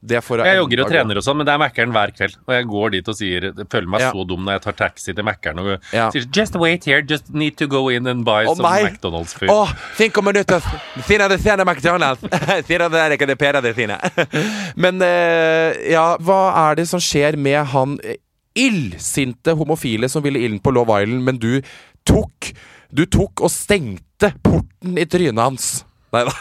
Jeg 0.01 0.57
jogger 0.57 0.81
og 0.81 0.89
trener 0.89 1.19
og 1.19 1.23
sånn, 1.25 1.37
men 1.37 1.45
det 1.45 1.53
er 1.53 1.59
Mækkern 1.61 1.91
hver 1.93 2.11
kveld. 2.15 2.37
Og 2.47 2.55
jeg 2.55 2.65
går 2.71 2.93
dit 2.95 3.09
og 3.11 3.17
sier 3.19 3.43
Jeg 3.51 3.67
føler 3.69 3.87
meg 3.87 4.01
Ja. 4.01 4.11
så 4.11 4.25
dum 4.25 4.41
når 4.45 4.57
jeg 4.57 4.61
tar 4.61 4.77
taxi 4.79 5.13
til 5.13 5.23
Mækkern 5.23 5.59
og 5.59 5.79
Ja. 5.93 6.09
sier 6.09 6.25
Just 6.33 6.55
wait 6.55 6.85
here, 6.85 7.01
just 7.01 7.29
need 7.33 7.55
to 7.57 7.67
go 7.67 7.87
in 7.89 8.07
and 8.07 8.25
buy 8.25 8.45
oh, 8.45 8.55
some 8.55 8.67
nei. 8.67 8.89
McDonald's 8.89 9.33
food. 9.37 9.49
Oh, 9.49 9.69
cinco 9.95 10.21
minutos. 10.21 10.63
Sina 11.05 11.27
de 11.27 11.37
sene 11.37 11.63
McDonald's. 11.63 12.23
Ikke 13.11 13.27
de 13.27 13.35
pera 13.35 13.61
det 13.61 13.75
sine. 13.75 13.99
Men 14.75 15.01
eh, 15.01 15.91
ja, 15.91 16.17
hva 16.17 16.69
er 16.71 16.75
det 16.81 16.87
som 16.89 16.99
skjer 16.99 17.37
med 17.37 17.65
han 17.73 17.99
eh, 18.03 18.17
illsinte 18.57 19.53
homofile 19.55 20.09
som 20.09 20.23
ville 20.23 20.41
inn 20.43 20.59
på 20.59 20.73
Love 20.73 21.03
Island, 21.03 21.23
men 21.23 21.37
du 21.37 21.61
tok 22.07 22.51
Du 22.91 23.05
tok 23.05 23.39
og 23.45 23.51
stengte 23.53 24.33
porten 24.43 24.97
i 24.99 25.05
trynet 25.07 25.39
hans. 25.39 25.85
Nei 26.11 26.25
da. 26.27 26.33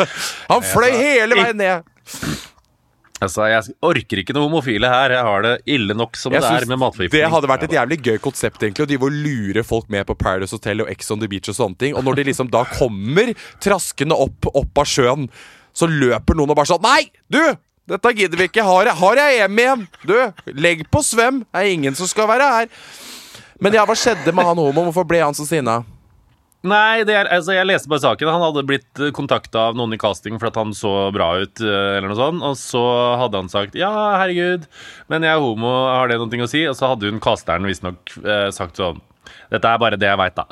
Han 0.48 0.62
fløy 0.64 0.88
hele 0.96 1.36
veien 1.36 1.58
ned. 1.60 1.82
Altså, 3.18 3.48
Jeg 3.50 3.74
orker 3.82 4.20
ikke 4.22 4.34
noe 4.36 4.46
homofile 4.46 4.90
her. 4.90 5.14
Jeg 5.16 5.26
har 5.26 5.44
det 5.44 5.54
ille 5.74 5.96
nok 5.96 6.16
som 6.18 6.34
Jeg 6.34 6.44
det 6.44 6.50
er 6.50 6.66
med 6.70 6.80
matforgiftning. 6.84 7.18
Det 7.18 7.30
hadde 7.34 7.50
vært 7.50 7.64
et 7.66 7.76
jævlig 7.78 7.98
gøy 8.06 8.18
konsept 8.22 8.62
egentlig 8.62 8.86
Å 8.86 8.90
drive 8.92 9.08
og 9.08 9.20
lure 9.26 9.64
folk 9.66 9.88
med 9.90 10.06
på 10.08 10.16
Paradise 10.18 10.54
Hotel 10.54 10.84
og 10.84 10.90
Ex 10.92 11.10
on 11.14 11.22
the 11.22 11.30
Beach 11.30 11.50
og 11.50 11.58
sånne 11.58 11.80
ting. 11.82 11.96
Og 11.98 12.06
når 12.06 12.20
de 12.20 12.28
liksom 12.30 12.50
da 12.52 12.64
kommer 12.78 13.34
traskende 13.64 14.18
opp, 14.18 14.50
opp 14.54 14.82
av 14.84 14.88
sjøen, 14.88 15.26
så 15.74 15.90
løper 15.90 16.38
noen 16.38 16.54
og 16.54 16.58
bare 16.60 16.70
sånn 16.70 16.84
Nei! 16.86 17.10
Du! 17.30 17.42
Dette 17.88 18.10
gidder 18.12 18.36
vi 18.36 18.48
ikke. 18.50 18.64
Har 18.66 18.90
jeg, 18.90 19.00
har 19.00 19.16
jeg 19.22 19.36
hjem 19.38 19.60
igjen? 19.62 19.84
Du, 20.04 20.16
legg 20.60 20.82
på 20.92 21.00
svøm. 21.00 21.38
Det 21.48 21.62
er 21.62 21.70
ingen 21.72 21.94
som 21.96 22.10
skal 22.10 22.28
være 22.28 22.48
her. 22.52 22.74
Men 23.64 23.74
ja, 23.74 23.86
hva 23.88 23.96
skjedde 23.96 24.34
med 24.36 24.44
han 24.44 24.60
homoen? 24.60 24.90
Hvorfor 24.90 25.06
ble 25.08 25.22
han 25.24 25.36
så 25.36 25.46
sinna? 25.48 25.80
Nei, 26.66 27.04
er, 27.06 27.28
altså, 27.30 27.52
jeg 27.54 27.68
leste 27.68 27.90
bare 27.90 28.02
saken. 28.02 28.30
Han 28.34 28.42
hadde 28.42 28.64
blitt 28.66 29.02
kontakta 29.14 29.68
av 29.68 29.76
noen 29.78 29.94
i 29.94 29.98
casting 30.00 30.40
at 30.42 30.56
han 30.58 30.72
så 30.74 30.90
bra 31.14 31.30
ut, 31.38 31.60
eh, 31.62 31.98
eller 31.98 32.08
noe 32.10 32.18
sånt. 32.18 32.42
Og 32.42 32.56
så 32.58 32.82
hadde 33.20 33.38
han 33.38 33.50
sagt 33.52 33.76
'ja, 33.78 33.90
herregud, 34.18 34.66
men 35.08 35.22
jeg 35.22 35.36
er 35.36 35.44
homo, 35.44 35.70
har 35.86 36.08
det 36.08 36.18
noe 36.18 36.26
å 36.26 36.50
si?' 36.50 36.66
Og 36.66 36.74
så 36.74 36.90
hadde 36.90 37.10
hun 37.10 37.20
casteren 37.20 37.62
visstnok 37.62 38.10
eh, 38.24 38.50
sagt 38.50 38.76
sånn 38.76 39.00
Dette 39.52 39.68
er 39.68 39.78
bare 39.78 39.96
det 39.96 40.08
jeg 40.08 40.18
veit, 40.18 40.34
da. 40.34 40.44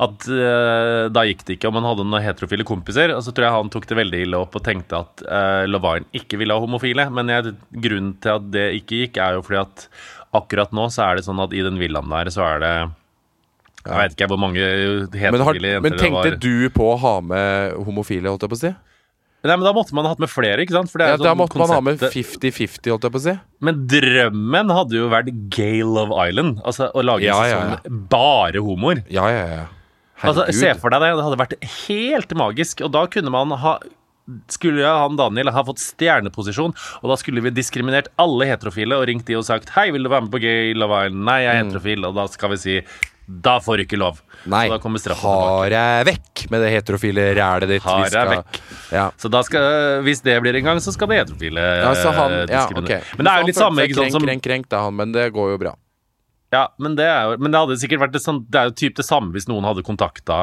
At 0.00 0.26
eh, 0.28 1.08
Da 1.08 1.22
gikk 1.24 1.44
det 1.46 1.56
ikke 1.56 1.68
om 1.70 1.78
han 1.78 1.88
hadde 1.88 2.04
noen 2.04 2.22
heterofile 2.22 2.64
kompiser. 2.66 3.14
Og 3.14 3.22
så 3.22 3.32
tror 3.32 3.46
jeg 3.46 3.56
han 3.56 3.70
tok 3.70 3.86
det 3.86 3.96
veldig 3.96 4.20
ille 4.26 4.36
opp 4.36 4.54
og 4.54 4.64
tenkte 4.64 5.00
at 5.00 5.22
uh, 5.26 5.64
Lavine 5.66 6.06
ikke 6.12 6.38
ville 6.38 6.54
ha 6.54 6.60
homofile. 6.60 7.08
Men 7.10 7.30
jeg, 7.30 7.54
grunnen 7.72 8.18
til 8.20 8.34
at 8.34 8.50
det 8.50 8.66
ikke 8.82 9.00
gikk, 9.04 9.16
er 9.22 9.38
jo 9.38 9.42
fordi 9.46 9.62
at 9.62 9.88
akkurat 10.34 10.74
nå 10.74 10.90
så 10.90 11.08
er 11.08 11.16
det 11.16 11.26
sånn 11.26 11.40
at 11.42 11.54
i 11.54 11.62
den 11.62 11.78
villaen 11.78 12.10
der 12.10 12.30
så 12.34 12.42
er 12.46 12.62
det 12.62 12.74
Jeg 13.84 14.00
vet 14.00 14.16
ikke 14.16 14.28
hvor 14.32 14.40
mange 14.40 14.64
Men, 15.12 15.42
har, 15.44 15.58
det 15.60 15.72
var 15.76 15.84
men 15.84 15.96
tenkte 16.00 16.24
det 16.24 16.36
var. 16.36 16.40
du 16.40 16.70
på 16.72 16.90
å 16.94 16.98
ha 17.02 17.14
med 17.20 17.74
homofile, 17.84 18.30
holdt 18.32 18.46
jeg 18.46 18.52
på 18.54 18.58
å 18.58 18.62
si? 18.62 18.72
Nei, 19.44 19.58
men 19.58 19.66
Da 19.66 19.74
måtte 19.76 19.92
man 19.92 20.06
ha 20.08 20.14
hatt 20.14 20.22
med 20.22 20.30
flere, 20.32 20.64
ikke 20.64 20.72
sant? 20.72 20.92
Ja, 20.96 21.18
sånn 21.18 21.26
da 21.26 21.34
måtte 21.36 21.58
måtte 21.58 21.66
man 21.66 21.74
ha 21.76 21.80
med 21.84 22.00
50-50, 22.00 22.88
holdt 22.94 23.04
jeg 23.04 23.12
på 23.12 23.20
å 23.20 23.24
si. 23.26 23.34
Men 23.60 23.82
drømmen 23.92 24.72
hadde 24.72 24.96
jo 24.96 25.10
vært 25.12 25.28
Gay 25.52 25.82
Love 25.84 26.16
Island. 26.16 26.62
Altså 26.64 26.88
å 26.96 27.04
lage 27.04 27.26
Ja, 27.26 27.36
en 27.42 27.50
ja, 27.50 27.58
sesong 27.58 27.74
ja. 27.76 27.98
bare 28.14 28.62
homoer. 28.64 29.02
Ja, 29.12 29.28
ja, 29.28 29.44
ja. 29.58 29.66
Altså, 30.24 30.46
Se 30.56 30.72
for 30.80 30.94
deg 30.94 31.04
det. 31.04 31.12
Det 31.18 31.26
hadde 31.26 31.40
vært 31.42 31.68
helt 31.84 32.34
magisk. 32.40 32.80
Og 32.86 32.94
da 32.96 33.04
kunne 33.12 33.32
man 33.34 33.52
ha 33.60 33.76
skulle 34.48 34.88
han 34.88 35.18
Daniel 35.20 35.50
ha 35.52 35.62
fått 35.68 35.82
stjerneposisjon, 35.82 36.72
og 36.72 37.10
da 37.10 37.16
skulle 37.20 37.42
vi 37.44 37.50
diskriminert 37.52 38.06
alle 38.16 38.46
heterofile 38.48 38.96
og 38.96 39.04
ringt 39.10 39.26
de 39.28 39.36
og 39.36 39.44
sagt 39.44 39.68
'Hei, 39.74 39.90
vil 39.92 40.02
du 40.02 40.08
være 40.08 40.24
med 40.24 40.32
på 40.32 40.40
Gay 40.40 40.72
Love 40.72 40.96
Island?' 41.04 41.24
'Nei, 41.28 41.40
jeg 41.44 41.52
er 41.52 41.60
heterofil', 41.64 42.06
og 42.08 42.14
da 42.16 42.24
skal 42.32 42.54
vi 42.54 42.56
si 42.56 42.76
'Da 43.26 43.58
får 43.60 43.76
du 43.76 43.82
ikke 43.84 43.98
lov'. 44.00 44.20
Nei, 44.44 44.66
Så 44.68 44.74
da 44.74 44.78
kommer 44.78 45.00
straffen 45.00 45.30
har 45.30 45.70
jeg 45.72 46.06
vekk 46.10 46.50
med 46.52 46.60
det 46.60 46.72
heterofile 46.74 47.22
rælet 47.38 47.68
ditt. 47.68 47.82
Har 47.82 48.04
jeg 48.04 48.28
vekk. 48.34 48.60
Ja. 48.92 49.10
Så 49.16 49.30
da 49.32 49.40
skal, 49.42 50.02
hvis 50.04 50.20
det 50.20 50.36
blir 50.44 50.58
en 50.60 50.64
gang, 50.64 50.80
så 50.84 50.92
skal 50.92 51.08
det 51.08 51.22
heterofile 51.22 51.64
Ja, 51.80 51.94
så 51.96 52.12
han, 52.12 52.32
eh, 52.32 52.52
ja, 52.52 52.66
okay. 52.68 53.00
Men 53.16 53.24
det 53.24 53.32
er 53.32 53.40
jo 53.40 53.46
litt 53.48 53.56
samme, 53.56 53.88
ikke 53.88 54.02
sant, 54.02 54.12
som 54.12 54.28
Krenk, 54.28 54.44
krenk, 54.44 54.68
da, 54.68 54.84
han, 54.84 54.96
men 54.96 55.12
det 55.12 55.30
går 55.32 55.56
jo 55.56 55.58
bra. 55.64 55.74
Ja, 56.54 56.68
men 56.78 56.94
det, 56.94 57.06
er 57.08 57.32
jo, 57.32 57.38
men 57.42 57.50
det 57.50 57.58
hadde 57.58 57.76
sikkert 57.82 58.02
vært 58.04 58.12
det, 58.14 58.20
sånn, 58.22 58.44
det 58.52 58.60
er 58.60 58.68
jo 58.68 58.74
typ 58.78 58.98
det 59.00 59.04
samme 59.06 59.34
hvis 59.34 59.48
noen 59.50 59.64
hadde 59.66 59.82
kontakta 59.82 60.36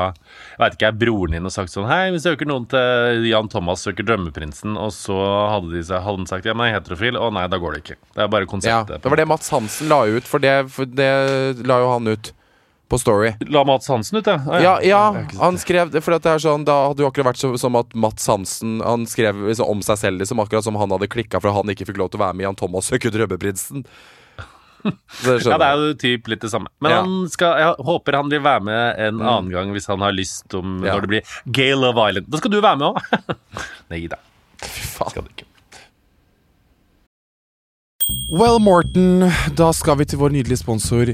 jeg 0.59 0.75
ikke, 0.75 0.89
broren 0.99 1.37
din 1.37 1.47
og 1.47 1.53
sagt 1.55 1.71
sånn 1.71 1.87
Hei, 1.87 2.09
vi 2.11 2.19
søker 2.19 2.49
noen 2.49 2.65
til 2.71 3.29
Jan 3.29 3.47
Thomas 3.51 3.85
søker 3.85 4.03
Drømmeprinsen, 4.09 4.75
og 4.75 4.91
så 4.95 5.15
hadde, 5.53 5.71
de, 5.71 5.85
hadde 5.87 6.17
han 6.19 6.27
sagt 6.27 6.49
ja, 6.49 6.55
men 6.57 6.67
jeg 6.67 6.75
er 6.75 6.81
heterofil. 6.81 7.19
Å 7.21 7.29
nei, 7.31 7.45
da 7.51 7.61
går 7.61 7.77
det 7.77 7.83
ikke. 7.85 7.97
Det 8.17 8.25
er 8.25 8.33
bare 8.33 8.47
Ja, 8.47 8.51
konseptet. 8.51 9.05
Det 9.05 9.13
var 9.13 9.21
det 9.21 9.27
Mats 9.31 9.53
Hansen 9.53 9.91
la 9.91 10.01
ut, 10.09 10.27
for 10.27 10.43
det, 10.43 10.55
for 10.73 10.89
det 10.89 11.11
la 11.69 11.79
jo 11.79 11.93
han 11.93 12.11
ut 12.11 12.33
på 12.91 12.99
Story. 12.99 13.31
La 13.49 13.63
Mats 13.67 13.87
Hansen 13.91 14.19
ut, 14.19 14.27
ja. 14.27 14.35
Ah, 14.45 14.59
Ja, 14.61 14.73
ja, 14.83 15.01
sett 15.15 15.37
han 15.39 15.57
skrev 15.61 15.91
det, 15.93 16.01
for 16.03 16.17
at 16.17 16.25
det 16.27 16.33
er 16.35 16.41
sånn 16.43 16.65
Da 16.67 16.75
hadde 16.89 17.05
jo 17.05 17.09
akkurat 17.09 17.31
vært 17.31 17.39
så, 17.41 17.53
som 17.61 17.77
at 17.79 17.93
Mats 17.95 18.27
Hansen 18.27 18.81
Han 18.83 19.05
skrev 19.09 19.39
liksom 19.47 19.69
om 19.71 19.81
seg 19.85 19.97
selv, 20.01 20.19
liksom 20.21 20.41
akkurat 20.43 20.67
som 20.67 20.75
han 20.81 20.91
hadde 20.91 21.07
klikka 21.11 21.39
for 21.39 21.49
at 21.53 21.61
han 21.61 21.71
ikke 21.73 21.87
fikk 21.89 22.01
lov 22.03 22.11
til 22.11 22.19
å 22.19 22.25
være 22.27 22.35
med 22.35 22.43
i 22.43 22.49
Jan 22.49 22.59
Thomas 22.59 22.91
søker 22.91 23.13
drømmeprinsen. 23.15 23.85
Det 24.81 25.35
Ja, 25.45 25.57
det 25.61 25.67
er 25.69 25.77
jo 25.77 25.93
typ 26.01 26.27
litt 26.31 26.41
det 26.41 26.49
samme. 26.49 26.67
Men 26.81 26.91
Ja. 26.91 27.01
han 27.05 27.29
skal, 27.29 27.53
jeg 27.61 27.85
håper 27.85 28.15
han 28.17 28.29
vil 28.33 28.41
være 28.41 28.63
med 28.65 28.99
en 29.07 29.19
annen 29.21 29.51
gang 29.53 29.71
hvis 29.75 29.85
han 29.87 30.01
har 30.01 30.11
lyst 30.11 30.53
om 30.57 30.83
Ja. 30.83 30.95
når 30.97 31.01
det 31.05 31.09
blir 31.13 31.35
Gay 31.53 31.75
Love 31.77 32.01
Island. 32.09 32.25
Da 32.33 32.37
skal 32.41 32.51
du 32.51 32.59
være 32.61 32.77
med 32.81 32.87
òg! 32.89 33.37
Nei 33.93 34.07
da. 34.09 34.17
Fy 34.57 34.81
faen. 34.97 35.09
Skal 35.13 35.23
du 35.23 35.29
ikke. 35.35 35.45
Well, 38.31 38.59
Morten, 38.59 39.29
da 39.55 39.71
skal 39.75 39.97
vi 40.01 40.05
til 40.09 40.19
vår 40.19 40.33
nydelige 40.33 40.59
sponsor 40.63 41.13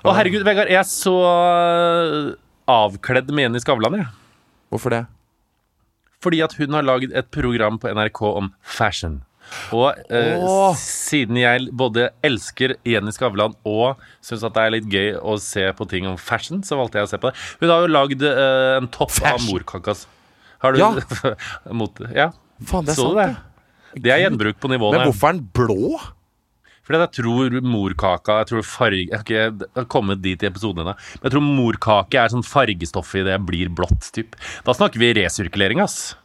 Å, 0.00 0.12
herregud, 0.16 0.44
Vegard, 0.46 0.70
jeg 0.72 0.80
er 0.80 0.86
så 0.88 1.12
øh, 1.28 2.28
avkledd 2.70 3.28
med 3.36 3.48
Jenny 3.48 3.60
Skavlan, 3.60 3.98
jeg. 4.00 4.06
Hvorfor 4.72 4.94
det? 4.94 5.00
Fordi 6.24 6.40
at 6.44 6.54
hun 6.56 6.76
har 6.76 6.86
lagd 6.86 7.12
et 7.16 7.28
program 7.32 7.76
på 7.80 7.90
NRK 7.96 8.22
om 8.28 8.48
fashion. 8.64 9.18
Og 9.74 9.96
eh, 10.14 10.38
oh. 10.38 10.76
siden 10.78 11.38
jeg 11.40 11.68
både 11.76 12.10
elsker 12.26 12.76
Jenny 12.86 13.12
Skavlan 13.14 13.56
og 13.66 14.00
syns 14.24 14.44
at 14.46 14.54
det 14.54 14.62
er 14.62 14.74
litt 14.76 14.88
gøy 14.92 15.16
å 15.18 15.36
se 15.42 15.64
på 15.76 15.88
ting 15.90 16.06
om 16.08 16.16
fashion, 16.20 16.62
så 16.66 16.78
valgte 16.78 17.00
jeg 17.00 17.08
å 17.08 17.12
se 17.12 17.20
på 17.20 17.30
det. 17.30 17.44
Hun 17.62 17.72
har 17.72 17.84
jo 17.84 17.92
lagd 17.92 18.24
eh, 18.28 18.76
en 18.78 18.88
topp 18.94 19.16
av 19.26 19.42
morkakas. 19.48 20.06
Har 20.60 20.76
du 20.76 20.80
Ja. 20.80 20.92
mot 21.80 22.02
Ja. 22.14 22.30
Faen, 22.68 22.84
det 22.84 22.92
er 22.92 23.00
Så 23.00 23.08
sant, 23.08 23.20
det? 23.20 23.49
Det. 23.94 24.10
Er 24.14 24.24
gjenbruk 24.28 24.58
på 24.62 24.70
nivåene. 24.70 24.98
Men 24.98 25.08
hvorfor 25.10 25.28
er 25.28 25.38
den 25.38 25.46
blå? 25.56 26.00
Fordi 26.90 26.98
jeg 27.04 27.12
tror 27.20 27.56
morkaka 27.62 28.36
Jeg 28.40 28.46
tror 28.48 28.62
farge 28.66 29.02
Jeg 29.04 29.14
har 29.14 29.52
ikke 29.52 29.84
kommet 29.92 30.22
dit 30.24 30.42
i 30.42 30.48
episoden 30.48 30.82
ennå. 30.82 30.94
Men 30.96 31.28
jeg 31.28 31.34
tror 31.36 31.44
morkake 31.46 32.18
er 32.18 32.32
sånn 32.32 32.42
fargestoff 32.46 33.12
i 33.14 33.22
det 33.26 33.36
blir 33.46 33.68
blått. 33.70 34.08
Typ. 34.16 34.34
Da 34.66 34.74
snakker 34.74 34.98
vi 34.98 35.12
resirkulering, 35.20 35.82
ass. 35.84 36.16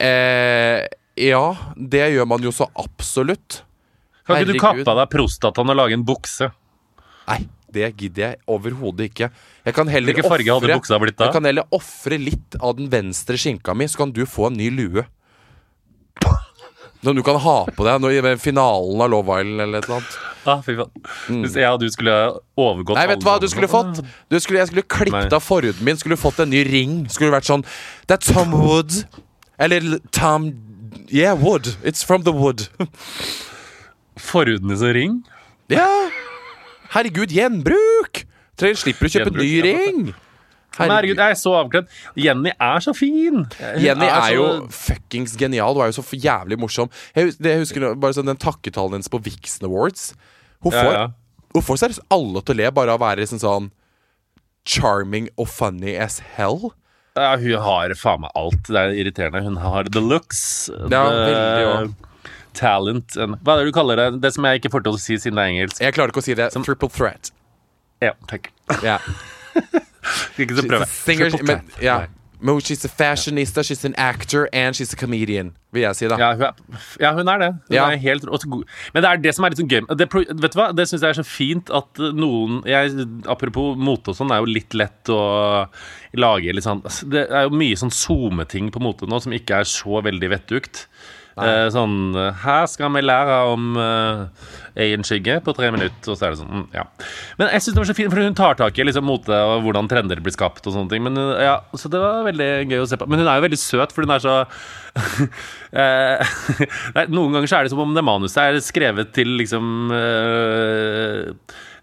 Eh, 0.00 0.84
ja, 1.16 1.44
det 1.76 2.10
gjør 2.12 2.28
man 2.28 2.44
jo 2.44 2.52
så 2.52 2.66
absolutt. 2.76 3.62
Kan 4.26 4.42
ikke 4.42 4.52
du 4.52 4.58
kappe 4.60 4.90
av 4.90 4.98
deg 5.04 5.12
prostataen 5.14 5.70
og 5.72 5.78
lage 5.78 5.96
en 5.96 6.04
bukse? 6.04 6.50
Nei, 7.30 7.38
det 7.72 7.88
gidder 7.96 8.22
jeg 8.34 8.40
overhodet 8.52 9.08
ikke. 9.08 9.30
Jeg 9.64 9.74
kan 9.74 9.88
heller 9.88 10.12
Hvilken 10.12 10.28
farge 10.30 10.50
hadde 10.52 10.66
offre- 10.68 10.78
buksa 10.82 10.98
blitt 11.00 11.16
da? 11.16 11.28
Jeg 11.30 11.36
kan 11.38 11.48
heller 11.48 11.64
ofre 11.72 12.18
litt 12.20 12.56
av 12.60 12.76
den 12.76 12.90
venstre 12.92 13.38
skinka 13.40 13.72
mi, 13.74 13.86
så 13.88 14.02
kan 14.02 14.12
du 14.12 14.24
få 14.28 14.50
en 14.50 14.58
ny 14.60 14.68
lue. 14.74 15.06
Som 17.04 17.16
du 17.16 17.22
kan 17.26 17.36
ha 17.42 17.56
på 17.76 17.86
deg 17.86 18.00
når, 18.02 18.16
ved 18.24 18.40
finalen 18.42 19.02
av 19.04 19.10
Love 19.12 19.40
Island 19.40 19.60
eller 19.66 19.78
et 19.82 19.88
eller 19.88 20.00
annet. 20.00 20.16
Ah, 20.46 20.60
fy 20.62 20.76
faen. 20.78 21.42
Hvis 21.42 21.56
jeg 21.58 21.68
og 21.68 21.80
du 21.82 21.88
skulle 21.90 22.16
overgått 22.56 22.96
Mm. 22.96 23.00
Nei, 23.00 23.06
vet 23.10 23.20
du 23.20 23.26
hva 23.26 23.38
du 23.42 23.48
skulle 23.50 23.68
fått? 23.70 24.00
Du 24.30 24.38
skulle, 24.40 24.60
jeg 24.62 24.70
skulle 24.70 24.86
klippet 24.86 25.32
av 25.32 25.42
forhuden 25.42 25.84
min, 25.84 25.98
skulle 25.98 26.16
fått 26.16 26.40
en 26.40 26.50
ny 26.50 26.62
ring. 26.68 26.94
Skulle 27.10 27.34
vært 27.34 27.48
sånn 27.48 27.64
Det 28.06 28.18
er 28.18 28.32
Tom 28.32 28.54
Wood. 28.54 29.02
Eller 29.58 29.98
Tom 30.12 30.52
Yeah, 31.12 31.34
Wood. 31.34 31.76
It's 31.84 32.02
from 32.02 32.22
the 32.24 32.32
wood. 32.32 32.68
Forhudene 34.16 34.76
som 34.76 34.94
ring? 34.96 35.18
Ja! 35.70 35.86
Herregud, 36.94 37.30
gjenbruk! 37.34 38.24
Trenger, 38.56 38.78
slipper 38.80 39.06
du 39.06 39.10
å 39.10 39.12
kjøpe 39.12 39.34
ny 39.36 39.50
ja, 39.60 40.14
ring. 40.78 40.88
Men 40.88 40.96
herregud, 40.96 41.20
jeg 41.22 41.34
er 41.36 41.40
så 41.40 41.52
avkledd. 41.60 41.88
Jenny 42.16 42.52
er 42.56 42.80
så 42.84 42.94
fin! 42.96 43.44
Hun 43.58 43.82
Jenny 43.82 44.08
er 44.08 44.30
jo 44.36 44.46
så- 44.46 44.70
fuckings 44.94 45.36
genial. 45.40 45.74
Hun 45.74 45.82
er 45.86 45.92
jo 45.92 45.98
så 46.02 46.20
jævlig 46.22 46.58
morsom. 46.60 46.90
Jeg, 47.16 47.34
det 47.40 47.54
jeg 47.54 47.64
husker 47.64 47.94
bare 47.94 48.16
sånn 48.16 48.26
Den 48.30 48.36
takketalen 48.42 48.98
hennes 48.98 49.08
på 49.12 49.22
Vixen 49.24 49.66
Awards. 49.68 50.10
Hun 50.64 50.72
får, 50.72 50.92
ja. 50.92 51.06
hun 51.54 51.62
får 51.62 51.82
seriøst 51.84 52.06
alle 52.10 52.42
til 52.42 52.54
å 52.56 52.58
le 52.62 52.70
bare 52.78 52.94
av 52.94 53.00
å 53.00 53.04
være 53.06 53.22
liksom 53.24 53.42
sånn 53.42 53.70
charming 54.66 55.28
og 55.38 55.48
funny 55.48 55.94
as 55.96 56.18
hell. 56.36 56.72
ja, 57.16 57.36
Hun 57.38 57.60
har 57.62 57.94
faen 57.94 58.20
meg 58.24 58.30
alt. 58.34 58.66
Det 58.66 58.80
er 58.82 58.96
irriterende. 58.98 59.42
Hun 59.46 59.56
har 59.62 59.84
the 59.84 60.00
looks, 60.02 60.68
Ja, 60.90 61.04
the 61.10 61.94
talent 62.56 63.16
and, 63.20 63.36
Hva 63.44 63.54
er 63.58 63.64
det 63.64 63.70
du 63.70 63.76
kaller 63.76 63.96
det? 64.00 64.20
Det 64.24 64.32
som 64.34 64.44
jeg 64.48 64.62
ikke 64.62 64.72
får 64.72 64.86
til 64.86 64.96
å 64.96 65.00
si 65.00 65.18
siden 65.20 65.36
det 65.38 65.44
er 65.44 65.52
engelsk. 65.54 65.80
Jeg 65.84 65.94
klarer 65.96 66.12
ikke 66.14 66.24
å 66.24 66.26
si 66.26 66.34
det. 66.38 66.50
Triple 66.56 66.88
threat. 66.88 67.30
Ja, 68.02 68.12
takk. 68.28 68.50
Ja. 68.84 68.98
Ikke 70.40 70.56
så 70.58 70.66
prøve. 70.68 70.86
Singer, 70.92 71.42
men, 71.46 71.66
ja. 71.82 72.04
Men 72.38 72.58
she's 72.60 72.84
a 72.84 72.88
fashionista, 72.88 73.62
she's 73.64 73.82
an 73.88 73.94
actor, 73.96 74.46
and 74.52 74.76
she's 74.76 74.92
a 74.92 74.96
comedian, 74.96 75.54
vil 75.72 75.86
jeg 75.86 75.96
si, 75.96 76.08
da. 76.12 76.18
Ja, 76.20 76.34
hun 76.36 76.42
er, 76.44 76.58
ja, 77.00 77.12
hun 77.16 77.28
er 77.32 77.38
det. 77.40 77.48
Hun 77.70 77.74
Ja. 77.78 77.86
er 77.90 77.96
helt, 77.96 78.26
god. 78.28 78.64
Men 78.92 79.02
det 79.02 79.10
er 79.10 79.16
det 79.24 79.32
som 79.34 79.44
er 79.46 79.54
litt 79.54 79.58
sånn 79.62 79.70
gøy. 79.72 79.86
Det, 79.96 80.08
vet 80.12 80.52
du 80.52 80.58
hva? 80.60 80.66
Det 80.76 80.84
syns 80.86 81.00
jeg 81.00 81.14
er 81.14 81.18
så 81.22 81.24
fint 81.24 81.70
at 81.72 81.96
noen 82.12 82.60
jeg, 82.68 82.92
Apropos 83.26 83.74
mote 83.80 84.12
og 84.12 84.18
sånn, 84.18 84.28
det 84.28 84.36
er 84.36 84.44
jo 84.44 84.52
litt 84.52 84.76
lett 84.76 85.08
å 85.08 85.22
lage 86.20 86.52
litt 86.52 86.64
sånn 86.64 86.84
Det 87.10 87.24
er 87.30 87.48
jo 87.48 87.56
mye 87.56 87.76
sånn 87.80 87.90
SoMe-ting 87.92 88.68
på 88.70 88.84
mote 88.84 89.08
nå 89.08 89.18
som 89.24 89.32
ikke 89.32 89.62
er 89.64 89.64
så 89.64 90.02
veldig 90.04 90.30
vettugt. 90.36 90.86
Eh, 91.36 91.66
sånn 91.68 92.14
eh, 92.16 92.38
Her 92.40 92.62
skal 92.64 92.94
vi 92.94 93.02
lære 93.04 93.34
om 93.50 93.74
uh, 93.76 94.22
øyenskygge 94.72 95.34
på 95.44 95.52
tre 95.56 95.68
minutter, 95.74 96.08
og 96.08 96.16
så 96.16 96.24
er 96.24 96.32
det 96.32 96.40
sånn 96.40 96.62
mm, 96.62 96.62
Ja. 96.72 96.86
Men 97.36 97.50
jeg 97.52 97.64
syns 97.64 97.76
det 97.76 97.82
var 97.82 97.90
så 97.90 97.96
fint, 97.98 98.12
for 98.14 98.24
hun 98.24 98.38
tar 98.38 98.56
tak 98.56 98.80
i 98.80 98.86
liksom 98.86 99.04
mote 99.04 99.36
og 99.36 99.66
hvordan 99.66 99.90
trender 99.90 100.22
blir 100.24 100.32
skapt 100.32 100.64
og 100.64 100.72
sånne 100.72 100.88
ting. 100.92 101.04
Men 101.04 101.20
uh, 101.20 101.36
ja, 101.44 101.58
Så 101.76 101.92
det 101.92 102.00
var 102.00 102.24
veldig 102.30 102.50
gøy 102.70 102.80
å 102.80 102.88
se 102.88 102.96
på. 102.96 103.08
Men 103.10 103.20
hun 103.20 103.28
er 103.28 103.36
jo 103.36 103.46
veldig 103.50 103.60
søt, 103.60 103.92
for 103.92 104.08
hun 104.08 104.16
er 104.16 104.24
så 104.24 104.38
Noen 107.12 107.36
ganger 107.36 107.50
så 107.50 107.58
er 107.58 107.66
det 107.66 107.74
som 107.74 107.84
om 107.84 107.92
det 107.92 108.06
manuset 108.06 108.40
er 108.40 108.60
skrevet 108.64 109.12
til 109.12 109.36
liksom 109.36 109.92
eh, 109.92 111.34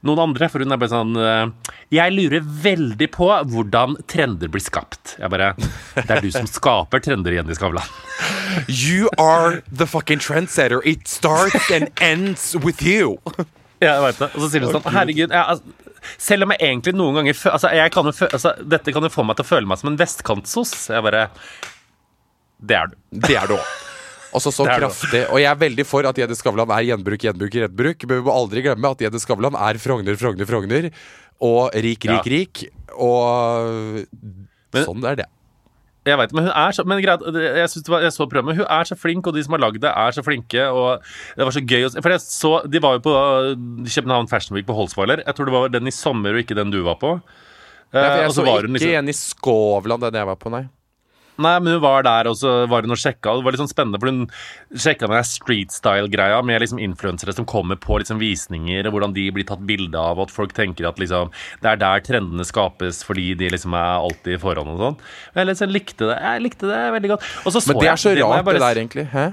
noen 0.07 0.21
andre. 0.27 0.49
For 0.51 0.63
hun 0.63 0.73
er 0.75 0.79
bare 0.81 0.91
sånn 0.91 1.17
eh, 1.19 1.73
Jeg 1.93 2.15
lurer 2.15 2.45
veldig 2.65 3.09
på 3.13 3.29
hvordan 3.53 3.97
trender 4.11 4.51
blir 4.53 4.63
skapt. 4.63 5.15
Jeg 5.19 5.31
bare 5.33 5.53
Det 5.97 6.07
er 6.09 6.23
du 6.23 6.31
som 6.33 6.49
skaper 6.49 7.03
trender 7.03 7.35
igjen 7.35 7.51
i 7.51 7.57
Skavlan. 7.57 7.87
You 8.67 9.09
are 9.21 9.61
the 9.71 9.87
fucking 9.89 10.21
trendsetter. 10.23 10.81
It 10.85 11.07
starts 11.07 11.69
and 11.73 11.89
ends 12.01 12.53
with 12.55 12.83
you. 12.85 13.17
Ja, 13.83 13.97
jeg 13.97 14.03
veit 14.05 14.19
det. 14.21 14.29
Og 14.33 14.43
så 14.45 14.51
sier 14.51 14.63
hun 14.67 14.75
sånn 14.77 14.93
Herregud. 14.95 15.33
Jeg, 15.33 15.39
altså, 15.43 16.03
selv 16.19 16.45
om 16.45 16.53
jeg 16.53 16.67
egentlig 16.67 16.93
noen 16.95 17.19
ganger 17.19 17.39
altså, 17.51 17.71
jeg 17.75 17.91
kan 17.95 18.07
jo 18.09 18.13
altså, 18.27 18.51
Dette 18.75 18.91
kan 18.95 19.05
jo 19.07 19.11
få 19.11 19.23
meg 19.27 19.39
til 19.39 19.45
å 19.47 19.49
føle 19.53 19.69
meg 19.69 19.79
som 19.81 19.91
en 19.91 19.99
vestkantsos. 19.99 20.75
Jeg 20.91 21.05
bare 21.05 21.25
Det 22.63 22.77
er 22.79 22.91
du. 22.91 22.95
Det 23.27 23.35
er 23.39 23.49
du 23.51 23.57
òg. 23.57 23.73
Og 24.33 24.41
så 24.43 24.65
kraftig. 24.67 25.25
Og 25.29 25.41
jeg 25.41 25.49
er 25.49 25.59
veldig 25.59 25.85
for 25.87 26.09
at 26.09 26.17
Jedde 26.17 26.37
Skavlan 26.37 26.71
er 26.73 26.87
gjenbruk, 26.89 27.21
gjenbruk, 27.27 27.59
gjenbruk. 27.59 28.07
Men 28.09 28.19
vi 28.19 28.25
må 28.25 28.33
aldri 28.33 28.65
glemme 28.65 28.91
at 28.95 29.05
Jedde 29.05 29.21
Skavlan 29.21 29.57
er 29.59 29.79
Frogner, 29.81 30.17
Frogner, 30.19 30.49
Frogner. 30.49 30.89
Og 31.43 31.77
rik, 31.85 32.09
rik, 32.09 32.33
rik. 32.33 32.65
Og 32.97 34.03
sånn 34.73 35.07
er 35.09 35.23
det. 35.23 35.29
Jeg 36.03 36.19
vet, 36.19 36.33
men 36.35 36.49
hun 36.49 36.51
er 36.51 36.73
så 36.75 36.83
Men 36.83 36.99
greit, 36.99 37.21
jeg, 37.31 37.83
var, 37.87 38.01
jeg 38.03 38.11
så 38.11 38.25
programmet. 38.27 38.57
Hun 38.59 38.67
er 38.67 38.87
så 38.89 38.97
flink, 38.99 39.27
og 39.27 39.37
de 39.37 39.43
som 39.45 39.55
har 39.55 39.63
lagd 39.63 39.79
det, 39.83 39.91
er 39.91 40.15
så 40.15 40.23
flinke. 40.25 40.65
Og 40.67 40.99
det 41.37 41.47
var 41.47 41.55
så 41.55 41.63
gøy. 41.63 41.87
For 41.95 42.15
jeg 42.15 42.23
så 42.25 42.53
De 42.67 42.81
var 42.83 42.97
jo 42.97 43.05
på 43.05 43.13
uh, 43.15 43.53
København 43.87 44.27
Fashion 44.31 44.57
Week 44.57 44.67
på 44.67 44.75
Holsweiler. 44.75 45.23
Jeg 45.23 45.37
tror 45.37 45.47
det 45.47 45.55
var 45.55 45.71
den 45.71 45.87
i 45.87 45.95
sommer, 45.95 46.35
og 46.35 46.43
ikke 46.43 46.59
den 46.59 46.73
du 46.73 46.81
var 46.83 46.99
på. 46.99 47.15
Eh, 47.93 48.01
jeg 48.01 48.27
og 48.27 48.35
så 48.35 48.45
var 48.45 48.65
ikke 48.65 48.75
liksom 48.75 48.95
en 48.99 49.11
i 49.11 49.15
Skåvland, 49.15 50.03
den 50.07 50.17
jeg 50.17 50.27
var 50.27 50.39
på, 50.41 50.51
nei. 50.51 50.65
Nei, 51.41 51.53
men 51.59 51.73
hun 51.73 51.81
var 51.81 52.03
der, 52.05 52.27
og 52.29 52.37
så 52.37 52.51
var 52.69 52.85
hun 52.85 52.93
og 52.93 52.99
sjekka. 53.01 53.31
og 53.31 53.41
Det 53.41 53.47
var 53.47 53.55
litt 53.55 53.63
sånn 53.63 53.71
spennende, 53.71 53.99
for 54.01 54.11
hun 54.11 54.27
sjekka 54.77 55.07
den 55.07 55.15
der 55.17 55.25
street 55.25 55.73
style-greia 55.73 56.43
med 56.45 56.61
liksom 56.61 56.81
influensere 56.83 57.33
som 57.33 57.47
kommer 57.49 57.79
på 57.81 57.97
liksom 58.01 58.21
visninger, 58.21 58.85
og 58.85 58.93
hvordan 58.93 59.15
de 59.17 59.25
blir 59.33 59.47
tatt 59.49 59.65
bilde 59.65 59.97
av, 59.97 60.19
og 60.19 60.29
at 60.29 60.35
folk 60.35 60.53
tenker 60.53 60.87
at 60.89 61.01
liksom 61.01 61.33
det 61.63 61.71
er 61.73 61.81
der 61.81 62.05
trendene 62.05 62.45
skapes 62.45 63.01
fordi 63.07 63.31
de 63.39 63.49
liksom 63.49 63.73
er 63.73 64.05
alltid 64.05 64.37
i 64.37 64.41
forhånd 64.41 64.75
og 64.75 64.83
sånn. 64.85 64.99
Jeg 65.33 65.49
liksom 65.49 65.73
likte 65.73 66.11
det. 66.11 66.19
Jeg 66.21 66.45
likte 66.45 66.69
det 66.69 66.81
veldig 66.99 67.15
godt. 67.15 67.29
Og 67.43 67.55
så 67.55 67.63
så 67.63 67.73
Men 67.73 67.81
det 67.81 67.89
er 67.89 68.03
så 68.03 68.13
rart, 68.19 68.45
bare 68.45 68.59
det 68.59 68.67
der, 68.67 68.83
egentlig. 68.83 69.07
Hæ? 69.13 69.25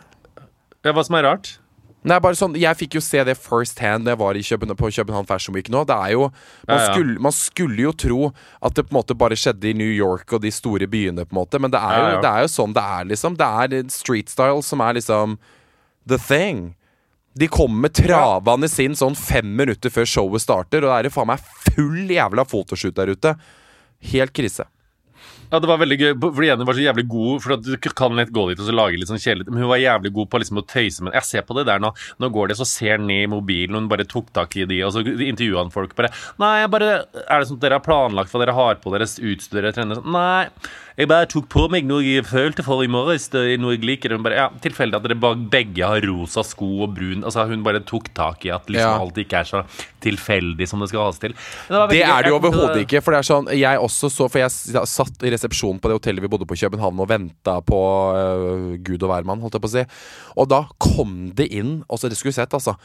Ja, 0.81 0.95
hva 0.97 1.05
som 1.05 1.21
er 1.21 1.29
rart? 1.29 1.59
Nei, 2.01 2.17
bare 2.25 2.37
sånn, 2.39 2.55
Jeg 2.57 2.79
fikk 2.81 2.95
jo 2.97 3.01
se 3.05 3.21
det 3.29 3.35
first 3.37 3.81
hand 3.85 4.07
da 4.07 4.15
jeg 4.15 4.21
var 4.23 4.39
i 4.39 4.43
København, 4.45 4.79
på 4.79 4.89
København 4.89 5.27
Fashion 5.29 5.55
Week 5.55 5.69
nå. 5.69 5.83
Det 5.85 5.97
er 5.97 6.15
jo, 6.15 6.31
man, 6.31 6.79
Ja, 6.79 6.79
ja. 6.79 6.93
Skulle, 6.95 7.21
man 7.21 7.35
skulle 7.37 7.83
jo 7.85 7.93
tro 7.93 8.21
at 8.63 8.75
det 8.75 8.87
på 8.89 8.95
en 8.95 9.01
måte 9.03 9.17
bare 9.19 9.37
skjedde 9.37 9.69
i 9.69 9.77
New 9.77 9.93
York 9.93 10.33
og 10.33 10.41
de 10.41 10.51
store 10.55 10.89
byene, 10.89 11.27
på 11.29 11.37
en 11.37 11.43
måte 11.43 11.61
men 11.61 11.71
det 11.71 11.81
er 11.81 11.99
jo, 11.99 12.07
Ja. 12.17 12.21
Det 12.25 12.31
er 12.31 12.47
jo 12.47 12.53
sånn 12.57 12.73
det 12.77 12.83
er, 12.83 13.05
liksom. 13.13 13.37
Det 13.37 13.47
er 13.47 13.89
street 13.93 14.33
style 14.33 14.63
som 14.63 14.81
er 14.81 14.95
liksom 14.97 15.39
the 16.09 16.17
thing. 16.17 16.75
De 17.37 17.47
kommer 17.47 17.93
travende 17.93 18.67
inn 18.83 18.97
sånn 18.97 19.15
fem 19.15 19.55
minutter 19.57 19.93
før 19.93 20.09
showet 20.09 20.43
starter, 20.43 20.83
og 20.83 20.91
da 20.91 20.99
er 20.99 21.03
det 21.07 21.13
faen 21.13 21.29
meg 21.31 21.45
full 21.69 22.09
jævla 22.11 22.45
fotoshoot 22.49 22.97
der 22.97 23.13
ute. 23.13 23.37
Helt 24.11 24.33
krise. 24.33 24.65
Ja, 25.51 25.59
det 25.59 25.67
var 25.67 25.81
veldig 25.83 25.97
gøy, 25.99 26.13
fordi 26.21 26.47
Jenny 26.51 26.67
var 26.69 26.77
så 26.79 26.85
jævlig 26.85 27.05
god 27.11 27.43
For 27.43 27.57
du 27.59 27.89
kan 27.99 28.15
lett 28.19 28.31
gå 28.35 28.45
dit 28.51 28.61
og 28.63 28.69
så 28.69 28.75
lage 28.75 28.99
litt 29.01 29.11
sånn 29.11 29.23
kjedelig 29.23 29.51
Men 29.51 29.65
hun 29.65 29.73
var 29.73 29.83
jævlig 29.83 30.13
god 30.15 30.31
på 30.31 30.41
liksom 30.43 30.61
å 30.63 30.67
tøyse 30.71 31.07
med 31.07 31.17
Jeg 31.19 31.27
ser 31.27 31.47
på 31.49 31.57
det 31.59 31.67
der 31.67 31.83
nå. 31.83 31.91
Nå 32.23 32.31
går 32.35 32.53
det 32.53 32.59
så 32.61 32.67
ser 32.69 32.97
han 32.97 33.09
ned 33.11 33.25
i 33.25 33.31
mobilen 33.31 33.75
Og 33.75 33.83
hun 33.85 33.91
bare 33.91 34.07
tok 34.09 34.31
tak 34.37 34.55
i 34.61 34.69
de 34.71 34.79
Og 34.87 34.95
så 34.95 35.03
intervjuet 35.03 35.59
han 35.59 35.75
folk 35.75 35.97
bare 35.99 36.13
Nei, 36.43 36.55
bare 36.71 36.93
Er 37.27 37.43
det 37.43 37.51
sånn 37.51 37.59
at 37.59 37.67
dere 37.67 37.81
har 37.81 37.87
planlagt 37.87 38.31
For 38.31 38.43
dere 38.43 38.55
har 38.57 38.79
på 38.83 38.95
deres 38.95 39.19
utstyr 39.19 39.59
dere 39.61 39.75
trener? 39.75 40.03
Nei, 40.07 40.47
jeg 41.01 41.09
bare 41.11 41.29
tok 41.33 41.47
på 41.53 41.65
meg 41.73 41.87
noe 41.89 42.03
jeg 42.05 42.27
følte 42.29 42.65
for 42.67 42.85
i 42.85 42.89
morges 42.91 43.29
Noe 43.33 43.75
jeg 43.75 43.85
liker 43.89 44.13
Hun 44.15 44.25
bare, 44.25 44.37
ja, 44.39 44.47
tilfeldig 44.63 44.99
at 44.99 45.07
dere 45.07 45.17
bag- 45.21 45.43
begge 45.53 45.87
har 45.87 46.05
rosa 46.07 46.45
sko 46.47 46.69
og 46.85 46.95
brun 46.99 47.25
Altså 47.25 47.47
hun 47.51 47.65
bare 47.67 47.81
tok 47.89 48.11
tak 48.17 48.45
i 48.47 48.53
at 48.55 48.69
liksom 48.69 48.81
Ja. 48.81 48.99
alt 49.01 49.21
ikke 49.23 49.41
er 49.41 49.49
så 49.49 49.63
tilfeldig 50.01 50.69
som 50.69 50.81
det 50.81 50.89
skal 50.93 51.07
has 51.09 51.19
til 51.23 51.33
Det, 51.33 51.83
Det 51.91 52.03
er 52.05 52.23
det 52.23 52.31
jo 52.33 52.39
overhodet 52.39 52.85
ikke. 52.87 53.03
For 53.03 53.13
det 53.13 53.21
er 53.21 53.29
sånn 53.31 53.49
Jeg 53.57 53.79
også 53.81 54.11
så 54.13 54.29
For 54.31 54.41
jeg 54.45 54.51
satt 54.89 55.25
i 55.27 55.33
resepsjonen 55.35 55.81
på 55.81 55.89
det 55.91 55.99
hotellet 56.01 56.23
vi 56.25 56.29
bodde 56.33 56.47
på 56.49 56.57
i 56.59 56.63
København 56.65 57.01
og 57.01 57.09
venta 57.11 57.59
på 57.65 57.81
uh, 58.15 58.77
Gud 58.85 59.03
og 59.03 59.11
hvermann, 59.11 59.41
holdt 59.41 59.57
jeg 59.57 59.65
på 59.65 59.71
å 59.71 59.75
si. 59.75 59.85
Og 60.37 60.49
da 60.53 60.65
kom 60.79 61.33
det 61.35 61.49
inn 61.53 61.83
Altså, 61.91 62.09
det 62.09 62.19
skulle 62.21 62.37
sett, 62.37 62.53
altså. 62.57 62.77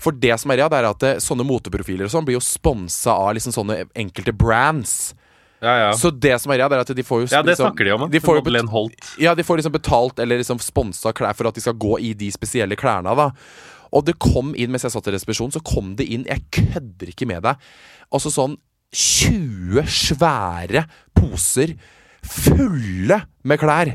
For 0.00 0.10
det 0.12 0.34
som 0.40 0.50
er 0.50 0.62
redd, 0.64 0.72
det 0.74 0.78
er 0.80 0.88
at 0.90 1.02
det, 1.04 1.12
sånne 1.22 1.46
moteprofiler 1.46 2.08
og 2.08 2.12
sånn 2.12 2.26
blir 2.26 2.38
jo 2.38 2.42
sponsa 2.44 3.14
av 3.14 3.34
liksom 3.36 3.54
sånne 3.54 3.84
enkelte 3.94 4.34
brands. 4.36 5.14
Ja, 5.64 5.74
ja 5.80 5.92
Så 5.98 6.10
det 6.12 6.34
som 6.42 6.52
er 6.52 6.60
greia, 6.60 6.68
er 6.68 6.84
at 6.84 6.92
de 6.96 7.06
får 7.06 7.24
jo 7.24 7.30
Ja, 7.32 7.40
det 7.42 7.54
liksom, 7.54 7.70
snakker 7.70 7.88
de 7.88 7.94
om 7.96 8.04
De 8.12 8.20
får 8.22 8.40
jo 8.40 8.84
ja, 9.22 9.34
de 9.34 9.46
får 9.46 9.60
liksom 9.60 9.74
betalt 9.74 10.20
eller 10.20 10.40
liksom 10.40 10.60
sponsa 10.62 11.14
klær 11.16 11.36
for 11.36 11.48
at 11.48 11.56
de 11.56 11.64
skal 11.64 11.78
gå 11.80 11.98
i 12.04 12.12
de 12.18 12.30
spesielle 12.34 12.76
klærne. 12.76 13.14
da 13.16 13.30
Og 13.92 14.04
det 14.06 14.18
kom 14.22 14.52
inn 14.54 14.72
mens 14.74 14.84
jeg 14.86 14.94
satt 14.94 15.08
i 15.08 15.16
resepsjonen, 15.16 15.54
så 15.56 15.64
kom 15.64 15.94
det 15.96 16.06
inn 16.06 16.28
Jeg 16.28 16.44
kødder 16.52 17.12
ikke 17.14 17.28
med 17.30 17.44
deg. 17.46 17.68
Altså 18.12 18.32
sånn 18.34 18.58
20 18.94 19.88
svære 19.90 20.84
poser 21.16 21.74
fulle 22.24 23.20
med 23.42 23.60
klær. 23.60 23.90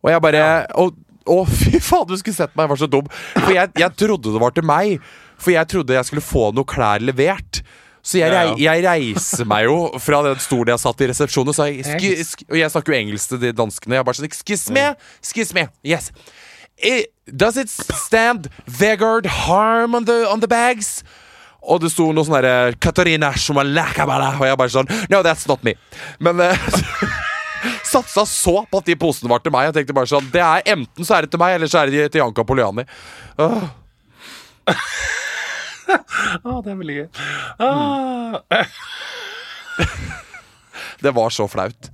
Og 0.00 0.12
jeg 0.12 0.24
bare 0.24 0.44
Å, 0.80 0.86
å, 1.30 1.42
fy 1.60 1.80
faen, 1.82 2.08
du 2.08 2.16
skulle 2.18 2.36
sett 2.36 2.54
meg, 2.54 2.66
jeg 2.66 2.72
var 2.74 2.82
så 2.82 2.90
dum. 2.90 3.10
For 3.36 3.52
jeg, 3.54 3.72
jeg 3.82 3.96
trodde 4.00 4.34
det 4.34 4.42
var 4.42 4.56
til 4.56 4.66
meg. 4.66 5.12
For 5.40 5.54
jeg 5.54 5.68
trodde 5.72 5.96
jeg 5.96 6.08
skulle 6.08 6.24
få 6.24 6.50
noe 6.56 6.68
klær 6.68 7.02
levert. 7.04 7.62
Så 8.02 8.16
jeg, 8.16 8.32
rei, 8.32 8.54
jeg 8.62 8.84
reiser 8.86 9.48
meg 9.48 9.66
jo 9.66 9.76
fra 10.00 10.22
den 10.24 10.38
stolen 10.40 10.72
jeg 10.72 10.80
satt 10.80 11.02
i 11.04 11.08
resepsjonen, 11.10 11.52
og 11.52 11.68
jeg, 11.68 12.26
Og 12.48 12.56
jeg 12.56 12.72
snakker 12.72 12.94
jo 12.94 12.98
engelsk 12.98 13.34
til 13.34 13.42
de 13.42 13.52
danskene. 13.56 13.98
Jeg 13.98 14.06
bare 14.08 14.20
sånn 14.20 14.28
Excuse 14.30 14.72
me, 14.72 14.86
excuse 15.20 15.56
me, 15.56 15.66
yes. 15.84 16.08
It, 16.80 17.12
does 17.28 17.58
it 17.60 17.68
stand 17.68 18.48
Vegard 18.64 19.26
Harm 19.44 19.94
on 19.94 20.06
the, 20.08 20.24
on 20.30 20.40
the 20.40 20.48
bags? 20.48 21.02
Og 21.60 21.82
det 21.82 21.90
sto 21.92 22.08
noe 22.16 22.24
sånn 22.24 22.38
derre 22.38 22.72
Katarina 22.80 23.34
Shumalakabala, 23.36 24.32
og 24.40 24.46
jeg 24.48 24.60
bare 24.62 24.72
sånn 24.72 24.88
No, 25.12 25.20
that's 25.26 25.44
not 25.50 25.60
me. 25.66 25.76
Men 26.24 26.40
uh, 26.40 26.70
Satsa 27.90 28.24
så 28.24 28.62
på 28.70 28.80
at 28.80 28.88
de 28.88 28.96
posene 28.96 29.28
var 29.28 29.44
til 29.44 29.52
meg. 29.52 29.68
Jeg 29.68 29.80
tenkte 29.80 29.96
bare 30.00 30.08
sånn 30.08 30.32
Det 30.32 30.40
er 30.40 30.64
Enten 30.72 31.04
så 31.04 31.18
er 31.18 31.26
det 31.26 31.34
til 31.34 31.42
meg, 31.42 31.58
eller 31.58 31.68
så 31.68 31.82
er 31.82 31.92
det 31.92 32.08
til 32.14 32.24
Janka 32.24 32.46
Poliani. 32.48 32.86
Åh. 33.44 33.68
Å, 36.46 36.60
det 36.64 36.72
er 36.72 36.78
veldig 36.82 36.98
gøy. 37.00 37.08
Ah. 37.60 38.40
Det 41.00 41.12
var 41.16 41.32
så 41.34 41.48
flaut. 41.50 41.90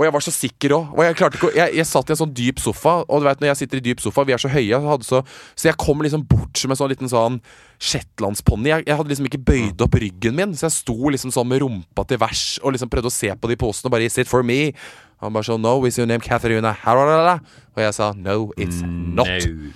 Og 0.00 0.06
jeg 0.06 0.14
var 0.14 0.22
så 0.24 0.32
sikker 0.32 0.72
òg. 0.76 0.92
Og 0.94 1.02
jeg, 1.04 1.16
ikke 1.18 1.50
jeg, 1.56 1.74
jeg 1.76 1.88
satt 1.88 2.08
i 2.08 2.14
en 2.14 2.20
sånn 2.22 2.32
dyp 2.36 2.60
sofa, 2.62 3.00
og 3.04 3.20
du 3.20 3.26
vet 3.26 3.42
når 3.42 3.50
jeg 3.50 3.60
sitter 3.64 3.80
i 3.80 3.84
dyp 3.90 4.00
sofa, 4.00 4.24
vi 4.24 4.32
er 4.32 4.40
så 4.40 4.48
høye, 4.52 4.78
så, 5.04 5.20
så 5.58 5.68
jeg 5.68 5.76
kom 5.82 6.00
liksom 6.06 6.24
bort 6.30 6.56
som 6.56 6.72
en 6.72 6.78
sånn 6.78 6.92
liten 6.92 7.10
sånn 7.10 7.36
shetlandsponni. 7.82 8.70
Jeg, 8.70 8.86
jeg 8.88 8.96
hadde 9.00 9.12
liksom 9.12 9.28
ikke 9.28 9.42
bøyd 9.50 9.84
opp 9.84 9.98
ryggen 10.00 10.38
min, 10.38 10.56
så 10.56 10.68
jeg 10.68 10.78
sto 10.78 11.12
liksom 11.12 11.34
sånn 11.34 11.50
med 11.50 11.64
rumpa 11.64 12.06
til 12.08 12.22
vers 12.22 12.44
og 12.62 12.76
liksom 12.76 12.92
prøvde 12.92 13.12
å 13.12 13.16
se 13.18 13.34
på 13.34 13.50
de 13.50 13.60
posene 13.60 13.90
og 13.90 13.96
bare 13.96 14.08
Is 14.08 14.16
it 14.22 14.30
for 14.30 14.46
me? 14.46 14.72
Han 15.20 15.36
bare 15.36 15.50
sånn 15.50 15.60
No, 15.60 15.76
is 15.84 16.00
your 16.00 16.08
name 16.08 16.24
Catherine? 16.24 16.64
Og 16.64 17.82
jeg 17.84 17.96
sa 17.96 18.12
No, 18.16 18.54
it's 18.56 18.80
not. 18.80 19.28
No. 19.28 19.72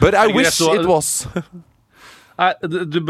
But 0.00 0.14
I 0.14 0.30
wish 0.32 0.62
it 0.62 0.86
was. 0.86 1.26
Nei, 2.38 2.52
du, 2.62 2.78
du, 2.86 3.00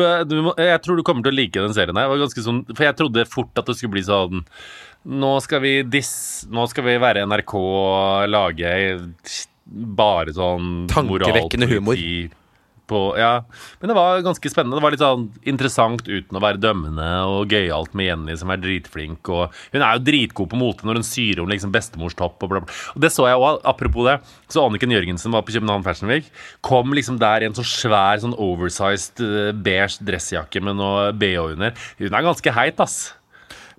jeg 0.56 0.80
tror 0.84 0.96
du 0.96 1.04
kommer 1.04 1.26
til 1.26 1.34
å 1.34 1.36
like 1.36 1.60
den 1.60 1.74
serien. 1.76 1.98
her. 2.00 2.08
Var 2.08 2.22
sånn, 2.32 2.62
for 2.72 2.86
jeg 2.86 2.96
trodde 2.96 3.26
fort 3.28 3.60
at 3.60 3.68
det 3.68 3.76
skulle 3.78 3.98
bli 3.98 4.04
sånn 4.06 4.44
Nå 5.08 5.34
skal 5.44 5.62
vi 5.62 5.72
diss 5.86 6.46
Nå 6.50 6.64
skal 6.72 6.86
vi 6.88 6.96
være 7.00 7.26
NRK 7.28 7.54
og 7.60 8.32
lage 8.32 8.72
bare 9.68 10.32
sånn 10.32 10.86
Tankevekkende 10.90 11.68
humor. 11.68 12.00
På, 12.88 13.12
ja. 13.20 13.42
Men 13.82 13.90
det 13.92 13.96
var 13.98 14.22
ganske 14.24 14.48
spennende. 14.50 14.78
Det 14.78 14.84
var 14.86 14.94
litt 14.94 15.02
sånn 15.02 15.26
interessant 15.44 16.06
uten 16.08 16.38
å 16.38 16.40
være 16.40 16.56
dømmende 16.62 17.08
og 17.28 17.52
gøyalt 17.52 17.92
med 17.98 18.06
Jenny, 18.08 18.36
som 18.40 18.48
er 18.54 18.62
dritflink. 18.62 19.28
Og 19.28 19.52
hun 19.74 19.84
er 19.84 19.98
jo 19.98 20.04
dritgod 20.06 20.48
på 20.54 20.56
mote 20.60 20.88
når 20.88 21.02
hun 21.02 21.06
syr 21.06 21.42
om 21.44 21.52
liksom 21.52 21.74
bestemors 21.74 22.16
topp. 22.16 22.40
Og, 22.46 22.48
bla 22.54 22.62
bla. 22.64 22.78
og 22.94 23.04
det 23.04 23.10
så 23.12 23.26
jeg 23.28 23.36
òg, 23.44 23.60
apropos 23.68 24.08
det. 24.08 24.16
Så 24.48 24.64
Anniken 24.64 24.94
Jørgensen 24.96 25.36
var 25.36 25.44
på 25.44 25.52
København 25.52 25.84
Fashion 25.84 26.08
Week. 26.08 26.32
Kom 26.64 26.96
liksom 26.96 27.20
der 27.20 27.44
i 27.44 27.50
en 27.50 27.58
sånn 27.58 27.68
svær, 27.68 28.18
sånn 28.24 28.32
oversized 28.40 29.20
eh, 29.20 29.52
beige 29.52 30.00
dressjakke 30.08 30.64
med 30.64 30.80
noe 30.80 31.12
bh 31.12 31.52
under. 31.52 31.76
Hun 32.00 32.08
er 32.16 32.24
ganske 32.30 32.56
heit, 32.56 32.80
ass. 32.80 33.14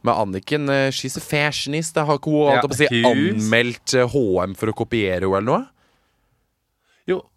med 0.03 0.13
Anniken. 0.15 0.69
eh, 0.69 0.91
She's 0.95 1.17
a 1.17 1.23
fashionist. 1.25 1.97
Har 1.97 2.21
ikke 2.21 2.31
hun 2.31 2.53
Ja, 2.53 3.09
anmeldt 3.09 3.97
HM 4.13 4.53
for 4.55 4.71
å 4.71 4.77
kopiere 4.77 5.25
henne 5.25 5.41
eller 5.41 5.49
noe? 5.49 5.65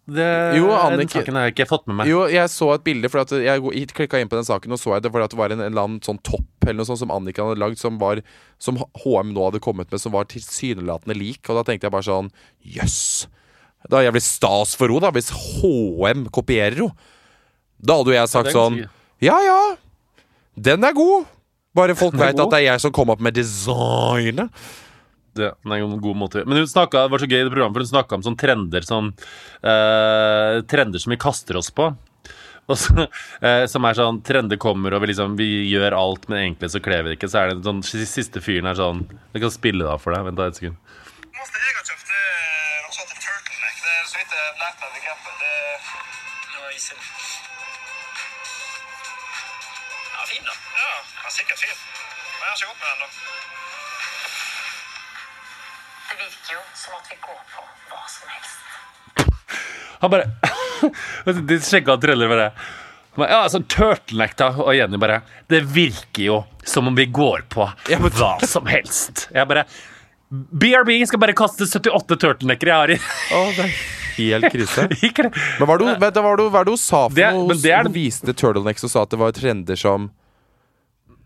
Jo, 0.03 0.15
det, 0.17 0.57
Jo, 0.57 0.69
den 0.97 1.07
saken 1.07 1.37
har 1.37 1.45
jeg 1.47 1.53
ikke 1.53 1.67
fått 1.69 1.85
med 1.87 2.01
meg. 2.01 2.09
Jo, 2.11 2.25
jeg 2.27 2.51
så 2.51 2.73
et 2.73 2.83
bilde, 2.83 3.07
for 3.11 3.23
at 3.23 3.31
jeg 3.31 3.91
klikka 3.95 4.19
inn 4.19 4.31
på 4.31 4.35
den 4.35 4.47
saken 4.47 4.75
og 4.75 4.81
så 4.81 4.97
jeg 4.97 5.05
det 5.05 5.11
fordi 5.13 5.27
at 5.29 5.35
det 5.35 5.39
var 5.39 5.53
en, 5.55 5.61
en 5.63 5.69
eller 5.71 5.87
annen 5.87 6.01
sånn 6.03 6.19
topp 6.27 6.67
eller 6.67 6.81
noe 6.81 6.89
sånt 6.89 6.99
som 6.99 7.13
Anniken 7.15 7.47
hadde 7.47 7.61
lagd, 7.63 7.79
som, 7.79 7.95
var, 8.01 8.19
som 8.59 8.81
HM 9.05 9.31
nå 9.31 9.47
hadde 9.47 9.63
kommet 9.63 9.87
med, 9.93 10.01
som 10.03 10.11
var 10.15 10.27
tilsynelatende 10.31 11.15
lik. 11.15 11.41
Og 11.47 11.55
da 11.59 11.63
tenkte 11.67 11.87
jeg 11.87 11.95
bare 11.95 12.07
sånn 12.09 12.33
Jøss. 12.75 13.29
Da 13.87 13.99
er 13.99 14.09
jævlig 14.09 14.23
stas 14.27 14.75
for 14.79 14.91
henne, 14.91 15.03
da, 15.07 15.13
hvis 15.15 15.31
HM 15.31 16.27
kopierer 16.35 16.83
henne. 16.83 17.11
Da 17.83 17.99
hadde 17.99 18.13
jo 18.13 18.19
jeg 18.19 18.31
sagt 18.31 18.53
sånn 18.55 18.83
Ja 19.23 19.39
ja, 19.43 19.61
den 20.55 20.83
er 20.83 20.95
god. 20.95 21.31
Bare 21.73 21.95
folk 21.97 22.13
veit 22.19 22.37
at 22.37 22.51
det 22.51 22.59
er 22.59 22.67
jeg 22.73 22.83
som 22.83 22.91
kom 22.93 23.09
opp 23.09 23.23
med 23.23 23.33
designet. 23.33 24.51
Det 25.33 25.49
det 25.65 25.73
er 25.73 25.81
en 25.81 25.99
god 26.01 26.17
måte 26.19 26.43
Men 26.45 26.59
hun 26.61 26.67
snakket, 26.69 27.07
det 27.07 27.11
var 27.13 27.21
så 27.23 27.29
gøy 27.29 27.39
i 27.39 27.43
det 27.47 27.53
programmet, 27.53 27.73
for 27.73 27.85
hun 27.85 27.93
snakka 27.93 28.17
om 28.19 28.25
sånne 28.25 28.41
trender 28.43 28.85
sånn, 28.85 29.07
eh, 29.65 30.61
Trender 30.69 31.01
som 31.01 31.13
vi 31.15 31.17
kaster 31.17 31.57
oss 31.57 31.71
på. 31.73 31.87
Og 32.69 32.77
så, 32.79 33.07
eh, 33.41 33.65
som 33.67 33.83
er 33.85 33.97
sånn 33.97 34.21
Trender 34.23 34.59
kommer, 34.61 34.93
og 34.93 35.01
vi 35.03 35.09
liksom 35.11 35.35
Vi 35.39 35.49
gjør 35.71 35.97
alt, 35.97 36.29
men 36.29 36.39
egentlig 36.43 36.69
så 36.71 36.79
kler 36.83 37.03
vi 37.03 37.11
det 37.11 37.17
ikke. 37.19 37.31
Så 37.33 37.41
er 37.41 37.51
det 37.53 37.65
sånn 37.65 37.81
Siste 37.83 38.39
fyren 38.45 38.69
er 38.69 38.77
sånn 38.79 39.03
Jeg 39.33 39.41
kan 39.43 39.51
spille 39.51 39.83
da 39.83 39.97
for 39.97 40.15
deg. 40.15 40.23
Vent 40.29 40.39
da 40.39 40.47
et 40.47 40.59
sekund. 40.61 40.77
Måste 41.33 41.59
jeg 41.59 41.75
har 41.75 41.83
kjøpt, 41.89 42.07
det 42.07 42.21
er 42.21 42.79
noe 42.85 42.93
som 42.93 43.03
heter 43.03 43.19
turtleneck. 43.25 43.77
Det 43.83 43.91
er 43.97 44.05
så 44.07 44.15
vidt 44.21 44.37
jeg 44.37 44.55
lærte 44.61 44.79
meg 44.85 44.91
begrepet. 44.99 45.35
Det 45.43 46.77
isen. 46.77 46.99
Ja, 50.13 50.21
fin 50.31 50.45
da. 50.47 50.55
Ja, 50.79 50.89
er 51.27 51.35
sikkert 51.35 51.59
fin. 51.65 51.77
Men 52.39 52.45
jeg 52.45 52.51
har 52.53 52.57
ikke 52.61 52.71
gått 52.71 52.81
med 52.85 52.89
den 52.93 53.01
da. 53.03 53.62
Det 56.13 56.19
virker 56.21 56.53
jo 56.53 56.61
som 56.77 56.93
at 56.99 57.07
vi 57.09 57.17
går 57.23 57.39
på 57.49 57.63
hva 57.89 58.03
som 58.13 58.29
helst. 58.29 58.59
Han 60.03 60.11
bare 60.13 61.41
De 61.49 61.57
skjegga 61.63 61.95
trøller 62.03 62.29
bare 62.29 62.49
men, 63.15 63.29
Ja, 63.29 63.39
sånn 63.49 63.65
turtleneck, 63.69 64.35
da. 64.39 64.51
Og 64.61 64.73
Jenny 64.77 64.97
bare 65.01 65.21
Det 65.49 65.61
virker 65.73 66.23
jo 66.27 66.37
som 66.65 66.87
om 66.89 66.95
vi 66.97 67.05
går 67.13 67.45
på 67.53 67.65
Ja, 67.89 67.97
men- 68.01 68.13
hva 68.13 68.35
som 68.45 68.65
helst. 68.69 69.27
Jeg 69.33 69.47
bare 69.49 69.65
BRB 70.33 70.95
skal 71.07 71.21
bare 71.21 71.33
kaste 71.37 71.65
78 71.69 72.17
turtlenecker 72.21 72.71
jeg 72.71 72.77
har 72.83 72.93
i 72.93 72.99
Oh, 73.37 73.49
det 73.53 73.65
er 73.67 73.73
helt 74.17 74.49
krise. 74.53 74.87
Ikke 75.07 75.27
det? 75.27 75.33
Men 75.59 75.69
hva 75.69 75.75
er 75.77 75.81
det 75.81 75.87
hun- 76.69 76.77
sa 76.77 77.07
for 77.09 77.17
noe? 77.17 77.57
Hun 77.89 77.93
viste 77.93 78.33
turtlenecks 78.37 78.85
og 78.85 78.93
sa 78.93 79.03
at 79.05 79.13
det 79.13 79.19
var 79.21 79.33
trender 79.33 79.77
som 79.77 80.11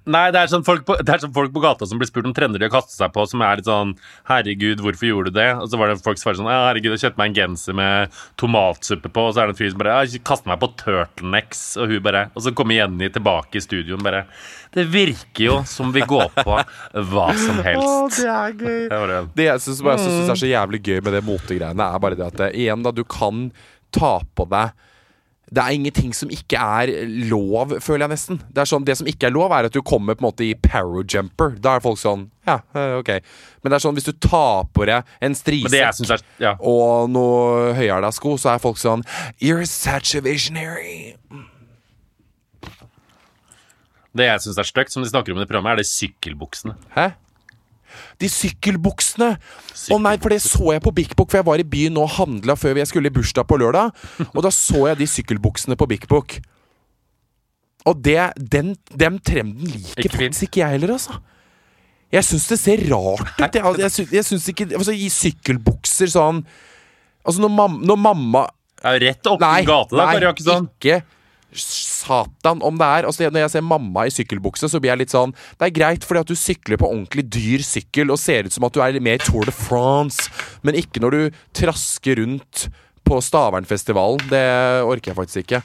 Nei, 0.08 0.28
det 0.32 0.40
er, 0.40 0.50
sånn 0.52 0.64
folk 0.64 0.86
på, 0.88 0.96
det 1.04 1.12
er 1.12 1.20
sånn 1.20 1.34
folk 1.36 1.52
på 1.52 1.62
gata 1.64 1.88
som 1.88 2.00
blir 2.00 2.08
spurt 2.08 2.28
om 2.30 2.34
trender 2.36 2.62
de 2.62 2.68
har 2.70 2.72
kastet 2.72 2.96
seg 2.96 3.12
på, 3.12 3.26
som 3.28 3.42
er 3.44 3.60
litt 3.60 3.68
sånn 3.68 3.92
'Herregud, 4.30 4.80
hvorfor 4.84 5.10
gjorde 5.10 5.34
du 5.34 5.40
det?' 5.40 5.60
Og 5.60 5.68
så 5.68 5.80
var 5.80 5.92
det 5.92 6.04
folk 6.06 6.20
som 6.20 6.30
svarer 6.30 6.40
sånn 6.40 6.52
herregud, 6.52 6.96
jeg 6.96 7.04
kjøpte 7.04 7.20
meg 7.20 7.30
en 7.32 7.38
genser 7.42 7.76
med 7.76 8.16
tomatsuppe 8.40 9.12
på', 9.12 9.28
og 9.28 9.36
så 9.36 9.44
er 9.44 9.52
det 9.52 9.56
en 9.56 9.60
fyr 9.60 9.72
som 9.74 9.82
bare 9.84 9.98
'Jeg 10.06 10.24
kastet 10.24 10.48
meg 10.48 10.62
på 10.64 10.72
turtlenecks', 10.80 11.66
og 11.76 11.92
hun 11.92 12.04
bare 12.04 12.32
Og 12.38 12.44
så 12.44 12.56
kommer 12.56 12.76
Jenny 12.76 13.10
tilbake 13.10 13.60
i 13.60 13.64
studioen 13.64 14.04
bare 14.04 14.26
'Det 14.72 14.88
virker 14.88 15.44
jo 15.44 15.64
som 15.64 15.92
vi 15.92 16.02
går 16.02 16.32
på 16.40 16.56
hva 17.12 17.28
som 17.36 17.58
helst'. 17.68 17.84
Å, 17.84 18.08
det 18.08 18.28
er 18.32 18.52
gøy. 18.54 18.84
Det 18.90 19.08
det. 19.08 19.22
Det 19.36 19.46
jeg 19.52 19.60
syns 19.60 19.82
er 19.84 20.36
så 20.40 20.48
jævlig 20.48 20.84
gøy 20.84 21.04
med 21.04 21.14
det 21.14 21.24
motegreiene, 21.24 21.84
er 21.84 22.00
bare 22.00 22.16
det 22.16 22.28
at 22.28 22.38
det, 22.38 22.56
igjen 22.56 22.84
da, 22.84 22.92
du 22.92 23.04
kan 23.04 23.52
ta 23.92 24.20
på 24.36 24.48
deg 24.48 24.72
det 25.48 25.64
er 25.64 25.76
ingenting 25.78 26.12
som 26.14 26.28
ikke 26.34 26.60
er 26.60 26.90
lov, 27.30 27.78
føler 27.80 28.04
jeg 28.04 28.12
nesten. 28.18 28.40
Det 28.52 28.60
er 28.66 28.68
sånn, 28.68 28.84
det 28.88 28.98
som 29.00 29.08
ikke 29.08 29.30
er 29.30 29.32
lov, 29.32 29.54
er 29.56 29.70
at 29.70 29.76
du 29.78 29.80
kommer 29.82 30.18
på 30.18 30.26
en 30.26 30.28
måte 30.28 30.44
i 30.44 30.54
parajumper. 30.60 31.54
Da 31.64 31.78
er 31.78 31.84
folk 31.86 32.00
sånn 32.02 32.26
Ja, 32.48 32.58
eh, 32.76 32.98
ok. 33.00 33.10
Men 33.64 33.72
det 33.72 33.78
er 33.78 33.84
sånn, 33.86 33.96
hvis 33.96 34.08
du 34.08 34.12
tar 34.24 34.66
på 34.76 34.86
deg 34.88 35.04
en 35.24 35.36
strisekk 35.36 36.10
er 36.12 36.22
Ja. 36.40 36.54
og 36.60 37.10
noe 37.12 37.74
høyhæla 37.80 38.12
sko, 38.16 38.36
så 38.38 38.54
er 38.56 38.60
folk 38.60 38.78
sånn 38.78 39.04
You're 39.40 39.66
such 39.66 40.16
a 40.16 40.22
visionary. 40.22 41.16
Det 44.18 44.26
jeg 44.26 44.40
syns 44.42 44.58
er 44.58 44.64
stygt, 44.68 44.92
som 44.92 45.04
de 45.04 45.10
snakker 45.10 45.32
om 45.32 45.38
i 45.38 45.44
det 45.46 45.50
programmet, 45.52 45.78
er 45.78 45.84
de 45.84 45.88
sykkelbuksene. 45.88 46.76
Hæ? 46.96 47.12
De 48.22 48.30
sykkelbuksene! 48.32 49.30
Å 49.94 49.98
nei, 50.04 50.16
for 50.22 50.34
det 50.34 50.42
så 50.44 50.74
jeg 50.76 50.84
på 50.86 50.94
Bik 50.98 51.16
Bok, 51.20 51.32
for 51.32 51.40
jeg 51.42 51.48
var 51.48 51.62
i 51.64 51.68
byen 51.68 51.98
og 52.02 52.10
handla 52.18 52.56
før 52.60 52.80
jeg 52.82 52.90
skulle 52.90 53.12
i 53.12 53.16
bursdag 53.16 53.48
på 53.50 53.58
lørdag. 53.62 53.94
Og 54.34 54.40
da 54.46 54.52
så 54.54 54.88
jeg 54.92 55.00
de 55.02 55.08
sykkelbuksene 55.14 55.78
på 55.80 55.88
Bik 55.94 56.08
Bok. 56.12 56.38
Og 57.88 58.02
det, 58.04 58.18
den, 58.52 58.74
den 59.00 59.18
trenden 59.24 59.68
liker 59.72 60.04
Ikke 60.04 60.12
faktisk 60.18 60.50
ikke 60.50 60.60
jeg 60.66 60.74
heller, 60.76 60.96
altså. 60.98 61.20
Jeg 62.12 62.24
syns 62.24 62.46
det 62.52 62.58
ser 62.60 62.82
rart 62.88 63.22
ut. 63.36 63.56
Jeg, 63.56 63.64
jeg, 63.84 63.92
syns- 63.92 64.14
jeg 64.16 64.26
syns 64.28 64.46
ikke 64.52 64.68
altså, 64.78 64.94
I 64.96 65.08
sykkelbukser 65.12 66.12
sånn 66.12 66.42
Altså, 67.28 67.42
når, 67.44 67.52
mam, 67.52 67.74
når 67.84 67.98
mamma 68.00 68.44
ja, 68.84 68.94
rett 69.04 69.28
opp 69.28 69.42
Nei, 69.44 69.58
i 69.64 69.68
gata 69.68 69.92
der, 69.92 70.00
nei 70.06 70.14
Kari 70.16 70.28
Jakkesson. 70.30 70.68
ikke 70.78 71.00
Satan 71.56 72.60
om 72.66 72.76
det 72.76 72.86
er 72.86 73.06
Altså 73.08 73.30
Når 73.32 73.46
jeg 73.46 73.52
ser 73.54 73.64
mamma 73.64 74.04
i 74.06 74.12
sykkelbukse, 74.12 74.68
så 74.68 74.82
blir 74.84 74.92
jeg 74.92 75.00
litt 75.00 75.14
sånn 75.14 75.32
Det 75.56 75.70
er 75.70 75.76
greit 75.78 76.04
fordi 76.04 76.20
at 76.20 76.28
du 76.28 76.36
sykler 76.36 76.76
på 76.78 76.90
ordentlig 76.90 77.24
dyr 77.32 77.64
sykkel 77.64 78.12
og 78.12 78.20
ser 78.20 78.50
ut 78.50 78.54
som 78.54 78.68
at 78.68 78.76
du 78.76 78.82
er 78.84 78.98
litt 78.98 79.06
mer 79.06 79.24
Tour 79.24 79.48
de 79.48 79.54
France, 79.56 80.28
men 80.68 80.76
ikke 80.78 81.02
når 81.04 81.16
du 81.16 81.40
trasker 81.56 82.20
rundt 82.20 82.68
på 83.08 83.22
Stavernfestivalen. 83.24 84.28
Det 84.28 84.44
orker 84.84 85.14
jeg 85.14 85.18
faktisk 85.18 85.46
ikke. 85.46 85.62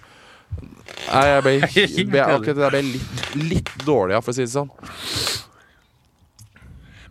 Nei, 0.62 1.22
jeg 1.26 1.42
ble, 1.42 1.54
jeg 1.74 2.06
ble, 2.06 2.22
akkurat 2.22 2.54
det 2.54 2.62
der 2.62 2.74
ble 2.76 2.82
litt, 2.86 3.22
litt 3.50 3.70
dårlig 3.82 4.16
av, 4.16 4.24
for 4.24 4.30
å 4.30 4.36
si 4.36 4.44
det 4.46 4.52
sånn. 4.52 4.70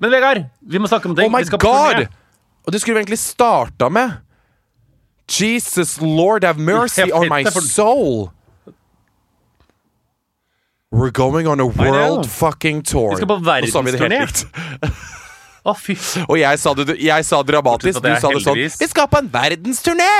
Men 0.01 0.13
Vegard, 0.15 0.45
vi 0.63 0.81
må 0.81 0.89
snakke 0.89 1.11
om 1.11 1.17
ting. 1.17 1.27
Oh 1.27 1.33
my 1.33 1.43
god! 1.61 2.07
Og 2.65 2.73
det 2.73 2.81
skulle 2.81 2.97
vi 2.97 3.03
egentlig 3.03 3.21
starta 3.21 3.89
med. 3.91 4.21
Jesus 5.31 5.97
Lord 6.01 6.45
have 6.47 6.59
mercy 6.59 7.11
on 7.11 7.27
my 7.31 7.43
soul. 7.49 8.31
We're 10.91 11.11
going 11.11 11.47
on 11.47 11.59
a 11.59 11.65
world 11.65 12.27
fucking 12.27 12.83
tour. 12.83 13.13
Vi 13.15 13.21
skal 13.21 13.29
på 13.31 13.39
verdensturné. 13.45 14.25
Å, 15.61 15.73
fy 15.77 15.93
Og 16.27 16.39
jeg 16.41 16.59
sa 16.59 16.73
det, 16.75 16.97
jeg 16.99 17.25
sa 17.27 17.39
dramatisk. 17.47 18.01
Du 18.01 18.09
sa 18.19 18.31
det 18.33 18.41
sånn. 18.43 18.57
Vi 18.59 18.87
skal 18.89 19.07
på 19.07 19.21
en 19.21 19.29
verdensturné! 19.31 20.13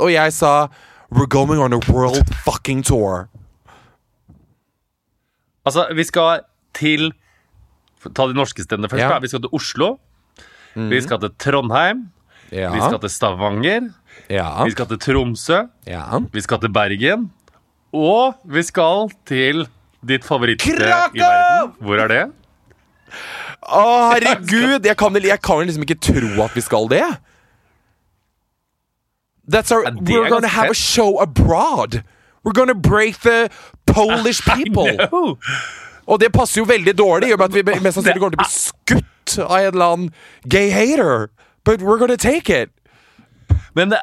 Og 0.00 0.10
jeg 0.10 0.32
sa 0.34 0.68
We're 1.12 1.28
going 1.28 1.60
on 1.60 1.76
a 1.76 1.80
world 1.92 2.30
fucking 2.42 2.80
tour. 2.82 3.28
Altså, 5.68 5.84
vi 5.94 6.06
skal 6.08 6.46
til 6.74 7.12
Ta 8.02 8.24
de 8.26 8.34
norske 8.34 8.64
stedene 8.64 8.88
først. 8.90 9.04
Ja. 9.04 9.12
Mm. 9.14 9.22
Vi 9.22 9.28
skal 9.30 9.42
til 9.44 9.52
Oslo. 9.54 9.90
Vi 10.90 10.98
skal 11.04 11.20
til 11.22 11.30
Trondheim. 11.38 12.00
Ja. 12.50 12.72
Vi 12.74 12.80
skal 12.82 12.98
til 13.04 13.12
Stavanger. 13.12 13.92
ja. 14.32 14.48
Vi 14.64 14.74
skal 14.74 14.88
til 14.90 14.98
Tromsø. 14.98 15.60
ja. 15.86 16.18
Vi 16.32 16.40
skal 16.42 16.58
til 16.64 16.72
Bergen. 16.72 17.30
Og 17.92 18.34
vi 18.48 18.62
skal 18.66 19.12
til 19.28 19.68
ditt 20.08 20.24
favorittsted 20.24 20.80
i 20.80 21.20
verden. 21.20 21.74
Hvor 21.80 22.00
er 22.02 22.08
det? 22.10 22.22
Å, 23.62 23.82
herregud! 24.12 24.86
Jeg 24.86 24.96
kan, 24.98 25.18
jeg 25.22 25.40
kan 25.42 25.62
liksom 25.66 25.84
ikke 25.86 26.00
tro 26.02 26.32
at 26.44 26.56
vi 26.56 26.64
skal 26.64 26.88
det. 26.90 27.04
That's 29.46 29.72
our, 29.72 29.84
we're 29.84 30.26
er 30.26 30.30
gonna 30.30 30.48
have 30.48 30.70
a 30.70 30.74
show 30.74 31.18
abroad. 31.20 32.02
We're 32.44 32.52
gonna 32.54 32.74
break 32.74 33.20
the 33.22 33.50
Polish 33.86 34.42
people. 34.54 35.38
Og 36.06 36.20
det 36.20 36.32
passer 36.32 36.60
jo 36.60 36.66
veldig 36.66 36.98
dårlig, 36.98 37.34
og 37.34 37.42
at 37.44 37.54
vi 37.54 37.62
mest 37.62 37.94
sannsynlig 37.98 38.20
kommer 38.22 38.36
til 38.36 38.40
å 38.40 38.44
bli 38.44 38.52
skutt 38.52 39.36
av 39.46 39.58
en 39.58 39.68
eller 39.72 39.86
annen 39.86 40.08
gay 40.48 40.70
hater. 40.70 41.30
But 41.64 41.82
we're 41.82 41.98
gonna 41.98 42.16
take 42.16 42.50
it. 42.50 42.70
Men 43.74 43.94
det 43.94 44.00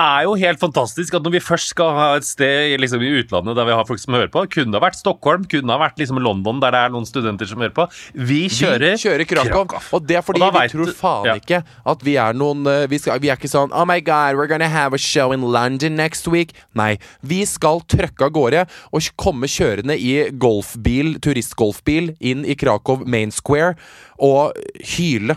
er 0.00 0.24
jo 0.26 0.34
helt 0.40 0.60
fantastisk 0.60 1.14
at 1.16 1.24
når 1.24 1.34
vi 1.36 1.42
først 1.44 1.72
skal 1.74 1.92
ha 1.96 2.06
et 2.18 2.26
sted 2.26 2.76
liksom, 2.80 3.02
i 3.04 3.10
utlandet 3.20 3.56
der 3.58 3.68
vi 3.68 3.76
har 3.76 3.86
folk 3.88 4.00
som 4.02 4.16
hører 4.16 4.30
på 4.32 4.44
Kunne 4.54 4.76
ha 4.76 4.82
vært 4.82 4.98
Stockholm, 4.98 5.44
kunne 5.50 5.74
ha 5.74 5.80
vært 5.80 6.00
liksom 6.00 6.20
London, 6.22 6.60
der 6.62 6.74
det 6.74 6.82
er 6.86 6.94
noen 6.94 7.08
studenter 7.08 7.48
som 7.48 7.60
hører 7.62 7.74
på. 7.76 7.86
Vi 8.14 8.42
kjører, 8.52 8.94
vi 8.94 9.02
kjører 9.04 9.28
Krakow. 9.30 9.76
Og 9.96 10.06
det 10.06 10.18
er 10.20 10.24
fordi 10.26 10.42
vi 10.42 10.64
tror 10.72 10.92
faen 10.96 11.28
ja. 11.30 11.36
ikke 11.40 11.62
at 11.92 12.04
vi 12.06 12.16
er 12.20 12.36
noen 12.36 12.66
eh, 12.70 12.86
vi, 12.90 13.00
skal, 13.02 13.20
vi 13.22 13.30
er 13.32 13.38
ikke 13.38 13.50
sånn 13.50 13.74
Oh 13.76 13.86
my 13.88 14.00
god, 14.04 14.38
we're 14.38 14.50
gonna 14.50 14.70
have 14.70 14.96
a 14.96 15.00
show 15.00 15.34
in 15.36 15.44
London 15.44 15.96
next 15.98 16.28
week. 16.30 16.54
Nei. 16.78 16.94
Vi 17.26 17.42
skal 17.48 17.82
trøkke 17.90 18.28
av 18.28 18.34
gårde 18.36 18.64
og 18.90 19.12
komme 19.20 19.50
kjørende 19.50 19.96
i 19.98 20.30
golfbil, 20.40 21.16
turistgolfbil 21.22 22.14
inn 22.20 22.46
i 22.46 22.56
Krakow 22.58 23.04
Main 23.06 23.34
Square 23.34 23.76
og 24.20 24.56
hyle. 24.96 25.36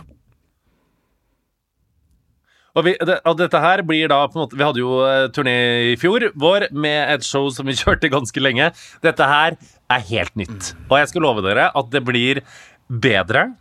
Og, 2.74 2.82
vi, 2.88 2.92
det, 3.06 3.20
og 3.22 3.36
dette 3.38 3.60
her 3.62 3.82
blir 3.86 4.08
da 4.10 4.16
på 4.26 4.34
en 4.34 4.42
måte 4.44 4.56
Vi 4.58 4.64
hadde 4.66 4.80
jo 4.82 4.96
eh, 5.06 5.28
turné 5.34 5.54
i 5.92 5.96
fjor 6.00 6.24
vår 6.34 6.68
med 6.74 7.12
et 7.14 7.26
show 7.26 7.46
som 7.54 7.68
vi 7.70 7.76
kjørte 7.82 8.10
ganske 8.10 8.42
lenge. 8.42 8.70
Dette 9.04 9.28
her 9.30 9.54
er 9.94 10.06
helt 10.10 10.34
nytt. 10.40 10.72
Og 10.88 10.96
jeg 10.98 11.12
skal 11.12 11.22
love 11.26 11.44
dere 11.46 11.68
at 11.70 11.92
det 11.94 12.02
blir 12.06 12.42
bedre, 12.90 13.52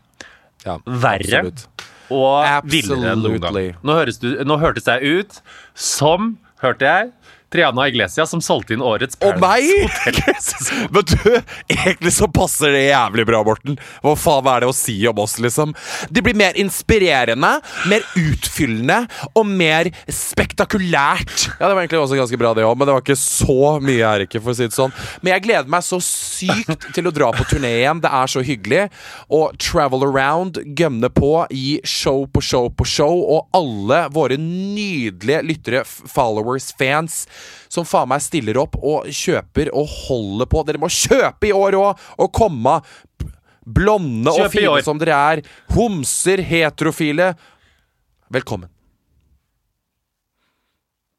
Ja, 0.66 0.78
verre 0.88 1.44
absolutt. 1.44 1.88
og 2.14 2.70
villere 2.72 3.14
enn 3.14 3.22
noen 3.26 3.42
gang. 3.44 3.58
Nå, 3.84 3.98
høres 4.00 4.18
du, 4.22 4.30
nå 4.48 4.58
hørtes 4.62 4.88
jeg 4.90 5.20
ut 5.24 5.42
som 5.76 6.34
Hørte 6.64 6.88
jeg? 6.88 7.10
Triana 7.54 7.88
Iglesias 7.88 8.32
som 8.34 8.42
solgte 8.42 8.74
inn 8.76 8.84
årets 8.84 9.20
Og 9.22 9.38
Paradise 9.38 9.44
meg! 9.44 10.90
Men 10.94 11.06
du, 11.08 11.18
egentlig 11.70 12.14
så 12.16 12.28
passer 12.34 12.74
det 12.74 12.84
jævlig 12.88 13.26
bra, 13.30 13.42
Morten. 13.46 13.78
Hva 14.04 14.16
faen 14.20 14.50
er 14.50 14.64
det 14.64 14.70
å 14.72 14.76
si 14.76 14.96
om 15.10 15.20
oss, 15.22 15.36
liksom? 15.42 15.74
Det 16.10 16.24
blir 16.26 16.38
mer 16.38 16.58
inspirerende, 16.60 17.52
mer 17.90 18.06
utfyllende 18.20 19.04
og 19.34 19.48
mer 19.50 19.90
spektakulært. 20.08 21.48
Ja, 21.60 21.68
det 21.68 21.74
var 21.76 21.84
egentlig 21.84 22.02
også 22.02 22.20
ganske 22.20 22.40
bra, 22.42 22.54
det 22.58 22.66
òg, 22.66 22.76
men 22.80 22.90
det 22.90 22.96
var 22.96 23.06
ikke 23.06 23.20
så 23.20 23.76
mye 23.84 24.02
her, 24.02 24.26
ikke, 24.26 24.42
for 24.44 24.54
å 24.54 24.58
si 24.58 24.68
det 24.70 24.78
sånn. 24.78 24.94
Men 25.22 25.36
jeg 25.36 25.46
gleder 25.48 25.72
meg 25.74 25.86
så 25.86 26.00
sykt 26.04 26.90
til 26.96 27.10
å 27.10 27.14
dra 27.16 27.30
på 27.36 27.48
turné 27.50 27.76
igjen. 27.82 28.02
Det 28.04 28.12
er 28.14 28.34
så 28.34 28.44
hyggelig. 28.46 28.84
Og 29.34 29.58
travel 29.62 30.08
around, 30.08 30.62
gønne 30.80 31.12
på, 31.14 31.34
gi 31.54 31.78
show 31.88 32.26
på 32.34 32.44
show 32.44 32.70
på 32.74 32.88
show, 32.90 33.24
og 33.38 33.54
alle 33.58 34.04
våre 34.14 34.40
nydelige 34.42 35.44
lyttere, 35.46 35.84
followers, 35.88 36.72
fans 36.80 37.24
som 37.72 37.86
faen 37.88 38.10
meg 38.12 38.22
stiller 38.22 38.58
opp 38.62 38.76
og 38.82 39.08
kjøper 39.10 39.72
og 39.74 39.88
holder 40.08 40.50
på. 40.52 40.64
Dere 40.68 40.82
må 40.82 40.90
kjøpe 40.92 41.50
i 41.50 41.56
år 41.56 41.78
òg! 41.80 42.06
Og 42.20 42.32
komme 42.36 42.78
blonde 43.66 44.28
og 44.34 44.50
fine 44.52 44.82
som 44.84 44.98
dere 45.00 45.16
er. 45.34 45.42
Homser, 45.76 46.42
heterofile. 46.44 47.32
Velkommen. 48.34 48.70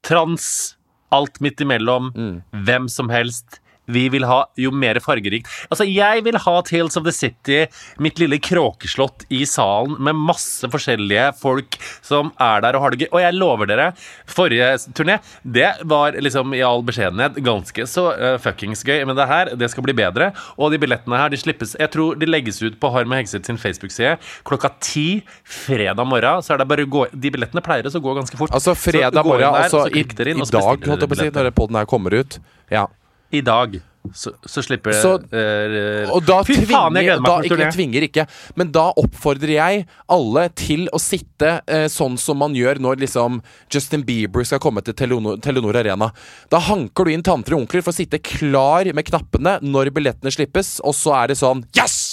Trans, 0.05 0.77
alt 1.15 1.41
midt 1.41 1.61
imellom, 1.65 2.11
Mm. 2.15 2.43
hvem 2.67 2.89
som 2.91 3.09
helst. 3.09 3.61
Vi 3.87 4.07
vil 4.13 4.25
ha 4.29 4.45
jo 4.59 4.73
mer 4.75 4.99
fargerikt. 5.05 5.51
Altså, 5.69 5.87
jeg 5.89 6.25
vil 6.25 6.39
ha 6.41 6.55
Tales 6.65 6.97
of 6.97 7.05
the 7.07 7.13
City, 7.15 7.65
mitt 8.03 8.21
lille 8.23 8.39
kråkeslott 8.43 9.27
i 9.35 9.45
salen, 9.49 9.97
med 10.05 10.19
masse 10.19 10.69
forskjellige 10.71 11.31
folk 11.41 11.79
som 12.05 12.33
er 12.41 12.65
der 12.65 12.79
og 12.79 12.85
har 12.85 12.95
det 12.95 13.05
gøy. 13.05 13.11
Og 13.13 13.23
jeg 13.25 13.39
lover 13.39 13.71
dere, 13.71 13.91
forrige 14.31 14.71
turné, 14.97 15.19
det 15.45 15.71
var 15.91 16.17
liksom 16.21 16.55
i 16.57 16.63
all 16.65 16.85
beskjedenhet 16.87 17.39
ganske 17.45 17.87
så 17.91 18.07
uh, 18.17 18.37
fuckings 18.43 18.85
gøy. 18.87 19.03
Men 19.09 19.19
det 19.19 19.29
her, 19.31 19.53
det 19.59 19.71
skal 19.73 19.87
bli 19.87 19.97
bedre. 19.97 20.33
Og 20.57 20.73
de 20.73 20.81
billettene 20.81 21.21
her, 21.21 21.33
de 21.33 21.41
slippes 21.41 21.75
Jeg 21.79 21.91
tror 21.95 22.19
de 22.19 22.29
legges 22.29 22.61
ut 22.65 22.79
på 22.81 22.91
Harm 22.95 23.13
og 23.13 23.21
Hegseth 23.21 23.49
sin 23.49 23.61
Facebook-side 23.61 24.17
klokka 24.49 24.71
ti 24.81 25.23
fredag 25.45 26.07
morgen. 26.09 26.43
Så 26.45 26.55
er 26.55 26.63
det 26.63 26.69
bare 26.71 26.87
å 26.87 26.91
gå 26.91 27.07
De 27.13 27.33
billettene 27.35 27.63
pleier 27.65 27.89
å 27.89 28.03
gå 28.03 28.17
ganske 28.19 28.39
fort. 28.41 28.55
Altså 28.55 28.75
fredag 28.79 29.25
morgen, 29.25 29.47
der, 29.47 29.67
altså 29.67 29.87
i, 29.89 30.03
inn, 30.03 30.43
i 30.43 30.51
dag, 30.51 30.69
holdt 30.89 31.05
jeg 31.05 31.11
på 31.11 31.19
å 31.19 31.23
si, 31.23 31.31
når 31.35 31.51
podden 31.57 31.81
her 31.81 31.89
kommer 31.91 32.17
ut. 32.17 32.39
Ja. 32.73 32.89
I 33.35 33.43
dag 33.45 33.81
så, 34.13 34.35
så 34.45 34.63
slipper 34.63 34.93
det 34.93 35.01
Så- 35.01 35.15
eh, 35.33 36.11
Og 36.13 36.25
da 36.27 36.43
Fy 36.45 36.59
faen, 36.69 36.97
jeg 36.99 37.07
tvinger, 37.09 37.21
gleder 37.21 37.23
meg 37.25 37.49
til 37.49 37.63
tvinger 37.73 38.07
ikke, 38.09 38.27
men 38.61 38.71
da 38.75 38.91
oppfordrer 39.01 39.55
jeg 39.57 39.87
alle 40.13 40.49
til 40.61 40.85
å 40.93 41.01
sitte 41.01 41.55
uh, 41.65 41.87
sånn 41.89 42.19
som 42.21 42.39
man 42.39 42.55
gjør 42.57 42.83
når 42.85 43.01
liksom 43.07 43.41
Justin 43.73 44.05
Bieber 44.05 44.45
skal 44.45 44.61
komme 44.63 44.85
til 44.85 44.97
Telenor, 44.99 45.41
Telenor 45.41 45.81
Arena. 45.81 46.11
Da 46.53 46.61
hanker 46.69 47.09
du 47.09 47.15
inn 47.15 47.25
tanter 47.25 47.57
og 47.57 47.65
onkler 47.65 47.85
for 47.87 47.95
å 47.95 47.97
sitte 47.97 48.21
klar 48.21 48.93
med 48.93 49.09
knappene 49.09 49.57
når 49.65 49.91
billettene 49.97 50.33
slippes, 50.35 50.77
og 50.85 50.95
så 50.95 51.17
er 51.23 51.33
det 51.33 51.41
sånn 51.41 51.65
Yes! 51.75 52.04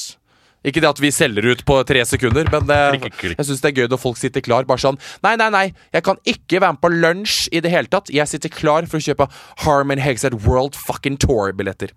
Ikke 0.63 0.81
det 0.83 0.89
at 0.91 0.99
vi 1.01 1.09
selger 1.09 1.47
ut 1.49 1.63
på 1.65 1.75
tre 1.89 2.03
sekunder, 2.05 2.45
men 2.53 2.67
det, 2.69 2.77
klik, 3.01 3.15
klik. 3.17 3.37
jeg 3.39 3.47
syns 3.47 3.61
det 3.63 3.71
er 3.71 3.79
gøy 3.81 3.87
når 3.89 3.97
folk 4.03 4.17
sitter 4.21 4.43
klar. 4.45 4.67
Bare 4.69 4.77
sånn 4.83 4.99
Nei, 5.25 5.33
nei, 5.41 5.49
nei, 5.49 5.63
jeg 5.95 6.03
kan 6.05 6.19
ikke 6.29 6.59
være 6.61 6.75
med 6.75 6.81
på 6.83 6.91
lunsj 6.93 7.47
i 7.51 7.63
det 7.65 7.71
hele 7.73 7.89
tatt. 7.89 8.11
Jeg 8.13 8.29
sitter 8.29 8.53
klar 8.53 8.85
for 8.85 9.01
å 9.01 9.05
kjøpe 9.07 9.25
Harman 9.65 9.97
Hegseth 10.03 10.37
World 10.45 10.77
fucking 10.77 11.17
Tour-billetter. 11.17 11.95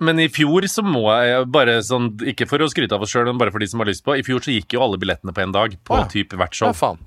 Men 0.00 0.18
i 0.18 0.26
fjor 0.32 0.64
så 0.72 0.82
må 0.82 1.04
jeg 1.12 1.44
bare 1.52 1.74
sånn 1.84 2.06
Ikke 2.24 2.46
for 2.48 2.62
å 2.64 2.68
skryte 2.72 2.96
av 2.96 3.02
oss 3.04 3.12
sjøl, 3.12 3.26
men 3.28 3.36
bare 3.38 3.52
for 3.52 3.60
de 3.60 3.68
som 3.68 3.82
har 3.84 3.90
lyst 3.90 4.02
på. 4.06 4.16
I 4.16 4.24
fjor 4.26 4.40
så 4.42 4.50
gikk 4.54 4.72
jo 4.74 4.82
alle 4.82 4.98
billettene 4.98 5.34
på 5.36 5.44
en 5.44 5.52
dag 5.54 5.76
på 5.86 5.94
ah, 5.98 6.06
type 6.10 6.34
hvert 6.40 6.50
hvert 6.50 6.58
Ja, 6.58 6.72
show. 6.72 6.74
faen. 6.74 6.98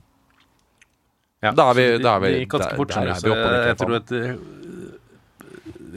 Ja, 1.44 1.52
Da 1.52 1.72
er 1.72 1.74
vi- 1.76 1.98
da 2.00 2.16
er 2.16 2.20
vi- 2.22 2.32
det 2.32 2.48
gikk 2.48 2.54
ganske 2.56 2.76
fort, 2.78 2.94
jeg 2.96 3.78
tror 3.82 3.96
at 4.00 4.12
eh, 4.12 4.36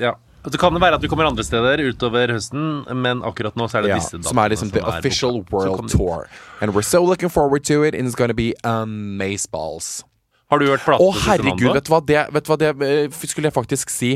Ja. 0.01 0.15
Og 0.47 0.53
Så 0.55 0.59
kan 0.63 0.73
det 0.73 0.81
være 0.81 0.95
at 0.95 1.03
vi 1.03 1.09
kommer 1.11 1.27
andre 1.27 1.43
steder 1.45 1.83
utover 1.89 2.31
høsten, 2.31 2.85
men 2.95 3.23
akkurat 3.27 3.57
nå 3.59 3.67
så 3.67 3.81
er 3.81 3.89
det 3.89 3.91
Ja, 3.91 4.01
disse 4.01 4.23
som 4.23 4.39
er 4.39 4.53
liksom 4.55 4.71
the 4.71 4.79
som 4.79 4.89
er 4.93 4.99
official 5.01 5.41
boka. 5.43 5.67
World 5.75 5.91
tour. 5.91 6.29
And 6.61 6.71
we're 6.73 6.87
so 6.87 7.03
looking 7.05 7.29
forward 7.29 7.65
to 7.65 7.83
it, 7.83 7.95
and 7.95 8.07
it's 8.07 8.15
gonna 8.15 8.33
be 8.35 8.55
amazeballs. 8.63 10.05
Har 10.47 10.61
du 10.63 10.69
hørt 10.71 10.85
Å, 10.85 10.85
platene 10.87 11.11
til 11.11 11.23
herregud, 11.27 11.73
vet 11.75 11.87
du 11.89 11.91
hva 11.91 11.99
det, 12.07 12.21
vet 12.31 12.47
du 12.47 12.51
hva 12.53 12.57
det 12.61 12.69
eh, 12.87 13.17
skulle 13.27 13.49
jeg 13.49 13.55
faktisk 13.57 13.91
si. 13.91 14.13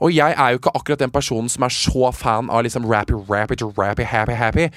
Og 0.00 0.14
jeg 0.16 0.32
er 0.32 0.54
jo 0.54 0.60
ikke 0.62 0.72
akkurat 0.78 1.02
den 1.02 1.12
personen 1.12 1.50
som 1.52 1.66
er 1.66 1.74
så 1.76 2.08
fan 2.16 2.48
av 2.48 2.62
liksom 2.64 2.86
rappy, 2.88 3.12
rappy, 3.28 3.58
rappy, 3.76 4.06
happy, 4.08 4.32
happy. 4.32 4.70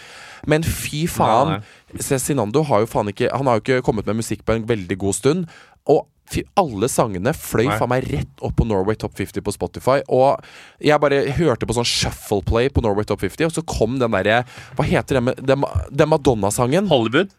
Men 0.51 0.67
fy 0.67 1.05
faen. 1.07 1.61
Cezinando 2.03 2.65
har 2.67 2.83
jo 2.83 2.89
faen 2.91 3.07
ikke 3.07 3.31
Han 3.31 3.47
har 3.47 3.55
jo 3.55 3.63
ikke 3.63 3.85
kommet 3.87 4.05
med 4.05 4.19
musikk 4.19 4.43
på 4.43 4.57
en 4.57 4.67
veldig 4.67 4.97
god 4.99 5.15
stund. 5.15 5.47
Og 5.87 6.03
fy, 6.31 6.43
alle 6.59 6.89
sangene 6.91 7.33
fløy 7.35 7.67
faen 7.77 7.91
meg 7.91 8.07
rett 8.11 8.43
opp 8.43 8.57
på 8.59 8.67
Norway 8.67 8.97
Top 8.99 9.15
50 9.17 9.43
på 9.45 9.53
Spotify. 9.55 9.99
Og 10.13 10.43
jeg 10.83 10.99
bare 11.03 11.23
hørte 11.37 11.67
på 11.69 11.77
sånn 11.77 11.87
shuffle 11.87 12.41
play 12.47 12.71
på 12.73 12.83
Norway 12.85 13.07
Top 13.07 13.23
50, 13.23 13.49
og 13.49 13.55
så 13.55 13.63
kom 13.67 13.99
den 14.01 14.11
derre 14.15 14.43
Hva 14.77 14.87
heter 14.87 15.21
den, 15.21 15.33
den, 15.39 15.63
den 15.91 16.11
Madonna-sangen? 16.11 16.91
Hollywood? 16.91 17.31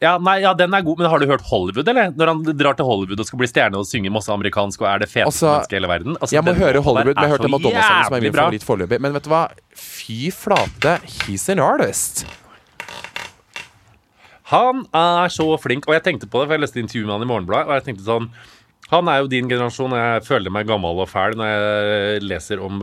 Ja, 0.00 0.14
nei, 0.16 0.38
ja, 0.40 0.54
den 0.56 0.72
er 0.72 0.80
god, 0.80 0.96
men 1.02 1.10
har 1.12 1.20
du 1.20 1.26
hørt 1.28 1.42
Hollywood, 1.44 1.88
eller? 1.92 2.08
Når 2.16 2.30
han 2.32 2.38
drar 2.56 2.76
til 2.78 2.86
Hollywood 2.88 3.20
og 3.20 3.26
skal 3.28 3.40
bli 3.42 3.48
stjerne 3.50 3.76
og 3.82 3.84
synge 3.84 4.08
masse 4.12 4.32
amerikansk 4.32 4.80
og 4.80 4.88
er 4.88 5.02
det 5.02 5.10
feteste 5.12 5.28
Altså, 5.28 5.50
mennesket 5.50 5.74
i 5.74 5.76
hele 5.76 5.90
verden. 5.92 6.16
Altså, 6.16 6.36
Jeg 6.38 6.46
må 6.46 6.54
høre 6.56 6.80
Hollywood, 6.86 7.18
men 7.18 7.26
jeg 7.26 7.34
hørte 7.34 7.50
Madonna-sangen 7.52 8.06
som 8.08 8.16
er 8.16 8.24
min 8.24 8.32
favoritt 8.38 8.64
foreløpig. 8.64 9.00
Men 9.04 9.12
vet 9.18 9.28
du 9.28 9.32
hva? 9.34 9.42
Fy 9.76 10.30
flate, 10.32 10.94
he's 11.04 11.44
an 11.52 11.60
artist. 11.60 12.24
Han 14.50 14.84
er 14.96 15.30
så 15.32 15.46
flink, 15.62 15.86
og 15.86 15.94
jeg 15.94 16.06
tenkte 16.06 16.28
på 16.30 16.40
det, 16.42 16.48
for 16.48 16.56
jeg 16.56 16.64
leste 16.64 16.82
intervjuet 16.82 17.06
med 17.06 17.16
han 17.16 17.26
i 17.26 17.30
Morgenbladet, 17.30 17.70
og 17.70 17.76
jeg 17.78 17.88
tenkte 17.88 18.06
sånn 18.08 18.30
Han 18.90 19.06
er 19.06 19.20
jo 19.22 19.30
din 19.30 19.50
generasjon, 19.50 19.92
og 19.94 20.00
jeg 20.00 20.24
føler 20.26 20.50
meg 20.50 20.66
gammel 20.66 20.98
og 21.04 21.10
fæl 21.10 21.36
når 21.38 21.50
jeg 21.52 22.24
leser 22.26 22.62
om 22.66 22.80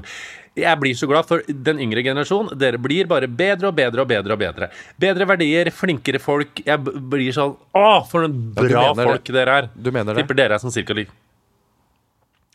jeg 0.57 0.79
blir 0.81 0.95
så 0.97 1.05
glad 1.05 1.27
for 1.29 1.43
den 1.45 1.77
yngre 1.83 2.01
generasjon. 2.01 2.47
Dere 2.57 2.79
blir 2.81 3.05
bare 3.05 3.27
bedre 3.29 3.69
og 3.69 3.75
bedre 3.77 4.01
og 4.01 4.09
bedre. 4.09 4.33
og 4.33 4.39
Bedre 4.41 4.69
Bedre 4.97 5.27
verdier, 5.29 5.69
flinkere 5.69 6.17
folk. 6.17 6.63
Jeg 6.65 6.81
blir 6.81 7.29
sånn 7.35 7.53
Å, 7.77 7.85
for 8.09 8.25
noen 8.25 8.39
bra 8.57 8.87
ja, 8.87 8.93
folk 8.97 9.29
dere 9.35 9.57
er. 9.61 9.69
Du 9.75 9.91
mener 9.91 10.15
det? 10.15 10.23
Tipper 10.23 10.39
dere 10.39 10.57
er 10.57 10.63
sånn 10.63 10.73
cirka 10.73 10.97
lik. 10.97 11.13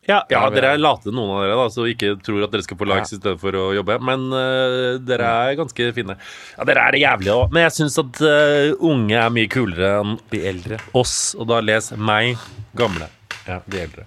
Ja, 0.08 0.16
ja, 0.26 0.40
Ja, 0.42 0.50
dere 0.50 0.72
er- 0.74 0.80
late, 0.82 1.12
noen 1.14 1.30
av 1.30 1.42
dere, 1.44 1.56
da, 1.60 1.66
så 1.70 1.84
ikke 1.86 2.16
tror 2.26 2.42
at 2.42 2.50
dere 2.50 2.64
skal 2.66 2.76
få 2.80 2.86
likes 2.90 3.12
i 3.14 3.18
stedet 3.20 3.38
for 3.38 3.54
å 3.54 3.68
jobbe. 3.76 4.00
Men 4.02 4.24
uh, 4.34 4.98
dere 4.98 5.28
er 5.52 5.54
ganske 5.60 5.92
fine. 5.94 6.16
Ja, 6.58 6.64
dere 6.66 6.82
er 6.88 6.96
det 6.96 7.02
jævlige 7.04 7.36
òg. 7.38 7.52
Men 7.54 7.62
jeg 7.68 7.74
syns 7.76 7.98
at 8.02 8.18
uh, 8.26 8.72
unge 8.82 9.14
er 9.14 9.30
mye 9.30 9.46
kulere 9.52 9.92
enn 10.00 10.16
De 10.32 10.40
eldre. 10.50 10.80
oss, 10.98 11.36
og 11.38 11.46
da 11.52 11.60
les 11.62 11.92
meg, 11.94 12.34
gamle. 12.74 13.06
Ja, 13.46 13.60
de 13.70 13.78
eldre. 13.84 14.06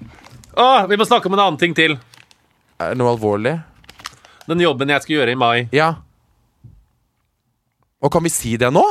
Å, 0.59 0.67
vi 0.91 0.97
må 0.99 1.07
snakke 1.07 1.31
om 1.31 1.37
en 1.37 1.43
annen 1.45 1.59
ting 1.63 1.73
til. 1.75 1.95
Er 2.83 2.95
noe 2.99 3.13
alvorlig? 3.15 3.55
Den 4.51 4.59
jobben 4.61 4.91
jeg 4.91 5.01
skal 5.05 5.15
gjøre 5.15 5.31
i 5.31 5.39
mai. 5.39 5.69
Ja. 5.71 5.93
Og 8.03 8.11
kan 8.13 8.23
vi 8.27 8.29
si 8.35 8.57
det 8.59 8.67
nå? 8.75 8.83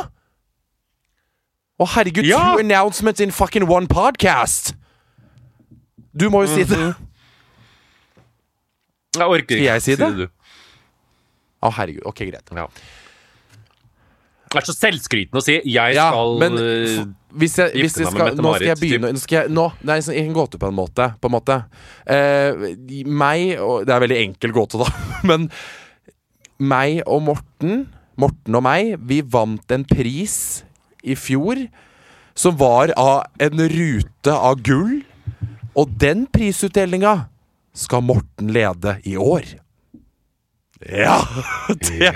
Å, 1.75 1.87
herregud, 1.99 2.25
Ja! 2.27 2.41
two 2.55 2.65
announcements 2.65 3.21
in 3.21 3.31
fucking 3.31 3.69
one 3.69 3.87
podcast! 3.93 4.73
Du 6.15 6.29
må 6.31 6.45
jo 6.45 6.53
si 6.53 6.65
det. 6.69 6.95
Jeg 9.15 9.27
orker 9.27 9.59
ikke. 9.59 9.59
Skal 9.59 9.67
jeg 9.67 9.83
si 9.85 9.97
det? 9.99 10.29
Å, 10.29 11.69
Å, 11.69 11.73
herregud. 11.79 12.05
Ok, 12.11 12.23
greit. 12.29 12.55
Ja. 12.55 12.69
Det 14.55 14.61
er 14.61 14.67
så 14.69 14.75
selvskrytende 14.77 15.41
å 15.41 15.43
si 15.43 15.57
'jeg 15.59 15.97
Ja, 15.97 16.11
skal 16.13 16.37
men 16.39 16.53
øh, 16.55 17.07
hvis 17.35 17.57
jeg, 17.59 17.73
hvis 17.75 17.97
gifte 17.99 18.05
meg 18.05 18.13
med 18.15 18.21
Nå 18.39 18.53
Mette-Marit, 18.53 18.79
begynne 18.79 19.11
nå 19.11 19.19
skal 19.19 19.37
jeg, 19.41 19.51
nå, 19.51 19.65
Det 19.83 19.97
er 19.99 20.21
en 20.23 20.37
gåte 20.37 20.59
på 20.63 20.69
en 20.71 20.77
måte. 20.77 21.09
På 21.19 21.27
en 21.27 21.35
måte. 21.35 21.57
Eh, 22.07 22.77
meg 23.05 23.59
og 23.59 23.87
Det 23.87 23.91
er 23.91 23.97
en 23.97 24.05
veldig 24.07 24.21
enkel 24.21 24.55
gåte, 24.55 24.79
da. 24.79 24.87
Men 25.29 25.49
meg 26.63 27.03
og 27.07 27.23
Morten, 27.27 27.89
Morten 28.17 28.55
og 28.55 28.63
meg, 28.63 28.95
vi 29.03 29.23
vant 29.27 29.75
en 29.75 29.85
pris 29.85 30.63
i 31.03 31.17
fjor 31.19 31.67
som 32.39 32.55
var 32.57 32.93
av 32.97 33.27
en 33.43 33.59
rute 33.59 34.31
av 34.31 34.63
gull. 34.63 35.03
Og 35.77 35.91
den 36.01 36.27
prisutdelinga 36.31 37.17
skal 37.75 38.03
Morten 38.07 38.51
lede 38.55 38.97
i 39.05 39.17
år. 39.19 39.43
Ja! 40.85 41.17
Det, 41.69 42.11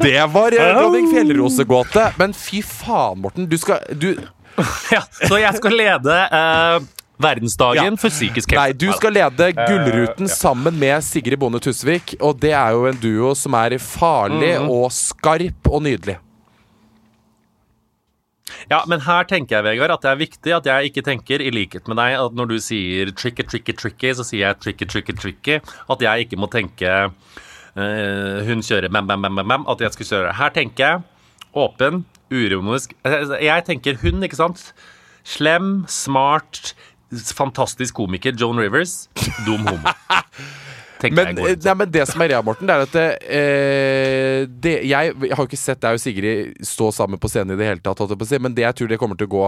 det 0.00 0.20
var 0.32 0.54
eh, 0.56 0.70
Dronning 0.78 1.10
Fjellrose-gåte. 1.12 2.06
Men 2.18 2.32
fy 2.34 2.62
faen, 2.64 3.20
Morten. 3.20 3.46
Du 3.50 3.58
skal 3.60 3.82
du, 4.00 4.14
ja, 4.94 5.02
Så 5.28 5.36
jeg 5.38 5.54
skal 5.58 5.76
lede 5.76 6.16
øh, 6.32 6.80
verdensdagen 7.20 7.92
Ja. 7.92 8.00
for 8.00 8.08
psykisk 8.08 8.50
helse. 8.54 8.62
Nei, 8.62 8.72
du 8.72 8.88
skal 8.96 9.12
lede 9.12 9.50
Gullruten 9.58 10.28
sammen 10.32 10.78
med 10.80 11.04
Sigrid 11.04 11.36
Bonde 11.42 11.60
Tusvik. 11.60 12.14
Og 12.20 12.40
det 12.42 12.54
er 12.56 12.72
jo 12.78 12.86
en 12.88 12.98
duo 13.02 13.34
som 13.36 13.54
er 13.60 13.76
farlig 13.78 14.54
og 14.64 14.88
skarp 14.96 15.68
og 15.70 15.82
nydelig. 15.84 16.16
Ja, 18.70 18.84
men 18.86 19.02
her 19.02 19.24
tenker 19.26 19.56
jeg, 19.58 19.66
Vegard, 19.66 19.90
at 19.96 20.04
det 20.04 20.10
er 20.12 20.18
viktig 20.20 20.52
at 20.54 20.66
jeg 20.70 20.90
ikke 20.90 21.02
tenker, 21.02 21.42
i 21.42 21.50
likhet 21.50 21.88
med 21.90 21.98
deg, 21.98 22.14
at 22.22 22.36
når 22.38 22.52
du 22.52 22.58
sier 22.62 23.10
tricky, 23.18 23.42
tricky, 23.50 23.74
tricky, 23.74 24.12
så 24.14 24.22
sier 24.26 24.44
jeg 24.44 24.60
tricky, 24.62 24.86
tricky, 24.86 25.16
tricky. 25.18 25.56
At 25.90 26.04
jeg 26.06 26.26
ikke 26.28 26.38
må 26.38 26.46
tenke 26.52 26.92
uh, 27.10 28.38
hun 28.46 28.62
kjører 28.62 28.92
bam, 28.94 29.10
bam, 29.10 29.26
bam, 29.26 29.42
bam, 29.42 29.66
at 29.70 29.82
jeg 29.82 29.96
skal 29.96 30.10
kjøre. 30.12 30.36
Her 30.38 30.54
tenker 30.54 30.86
jeg 30.86 31.02
åpen, 31.58 32.04
uironisk. 32.30 32.94
Eh, 33.02 33.34
Jeg 33.42 33.66
tenker 33.66 33.98
hun, 34.04 34.22
ikke 34.22 34.38
sant? 34.38 34.68
Slem, 35.26 35.80
smart, 35.90 36.76
fantastisk 37.10 37.98
komiker 37.98 38.38
Joan 38.38 38.62
Rivers, 38.62 39.08
dum 39.48 39.66
homo. 39.66 39.90
Men, 41.08 41.38
ut 41.38 41.66
nei, 41.66 41.74
men 41.80 41.92
det 41.92 42.04
som 42.10 42.22
er 42.22 42.30
greia, 42.30 42.44
Morten, 42.44 42.68
det 42.68 42.76
er 42.76 42.84
at 42.84 42.94
det, 42.94 43.08
eh, 43.32 44.38
det, 44.50 44.74
jeg, 44.84 45.14
jeg 45.16 45.36
har 45.36 45.44
jo 45.44 45.48
ikke 45.48 45.60
sett 45.60 45.82
deg 45.82 45.96
og 45.96 46.02
Sigrid 46.02 46.66
stå 46.66 46.90
sammen 46.94 47.20
på 47.20 47.30
scenen 47.32 47.56
i 47.56 47.60
det 47.60 47.68
hele 47.70 47.84
tatt, 47.84 48.02
men 48.36 48.56
det 48.56 48.66
jeg 48.66 48.78
tror 48.78 48.90
det 48.90 49.00
kommer 49.00 49.20
til 49.20 49.30
å 49.30 49.34
gå 49.34 49.44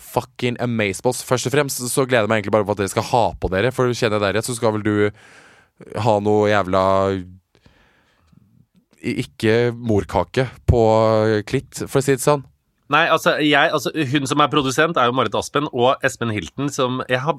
fucking 0.00 0.58
amazeballs. 0.62 1.24
Først 1.26 1.48
og 1.48 1.54
fremst 1.54 1.82
så 1.90 2.06
gleder 2.06 2.26
jeg 2.26 2.32
meg 2.32 2.40
egentlig 2.40 2.56
bare 2.58 2.68
på 2.68 2.76
at 2.76 2.82
dere 2.82 2.92
skal 2.92 3.08
ha 3.10 3.24
på 3.40 3.50
dere, 3.52 3.72
for 3.74 3.92
kjenner 3.92 4.18
jeg 4.18 4.26
deg 4.26 4.36
rett, 4.38 4.48
så 4.48 4.56
skal 4.56 4.76
vel 4.76 4.86
du 4.86 4.94
ha 6.04 6.16
noe 6.20 6.50
jævla 6.50 6.84
ikke 9.00 9.72
morkake 9.72 10.46
på 10.68 10.80
klitt, 11.48 11.86
for 11.86 12.00
å 12.00 12.04
si 12.04 12.16
det 12.16 12.24
sånn. 12.24 12.44
Nei, 12.90 13.04
altså, 13.12 13.36
jeg, 13.44 13.70
altså 13.70 13.92
Hun 13.94 14.26
som 14.26 14.42
er 14.42 14.50
produsent, 14.50 14.98
er 14.98 15.10
jo 15.10 15.14
Marit 15.16 15.36
Aspen 15.38 15.68
og 15.70 16.02
Espen 16.06 16.32
Hilton, 16.34 16.70
som 16.74 17.02
jeg 17.10 17.22
har 17.22 17.38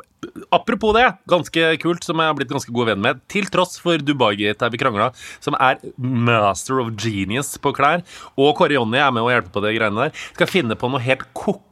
Apropos 0.54 0.96
det, 0.96 1.08
ganske 1.32 1.66
kult, 1.82 2.06
som 2.08 2.22
jeg 2.22 2.32
har 2.32 2.38
blitt 2.38 2.52
ganske 2.52 2.72
god 2.76 2.92
venn 2.92 3.02
med, 3.04 3.20
til 3.32 3.50
tross 3.52 3.80
for 3.82 4.00
Dubai-gate 4.00 4.62
der 4.62 4.72
vi 4.72 4.80
krangla, 4.80 5.10
som 5.44 5.58
er 5.60 5.80
master 5.98 6.80
of 6.84 6.92
genius 7.00 7.56
på 7.62 7.74
klær. 7.76 8.04
Og 8.40 8.54
Kåre 8.60 8.78
Jonny 8.78 9.00
er 9.02 9.12
med 9.14 9.26
og 9.26 9.32
hjelper 9.34 9.56
på 9.56 9.64
det 9.66 9.74
greiene 9.76 10.08
der. 10.08 10.24
Skal 10.36 10.50
finne 10.52 10.78
på 10.80 10.92
noe 10.92 11.04
helt 11.04 11.26
ko-ko 11.38 11.68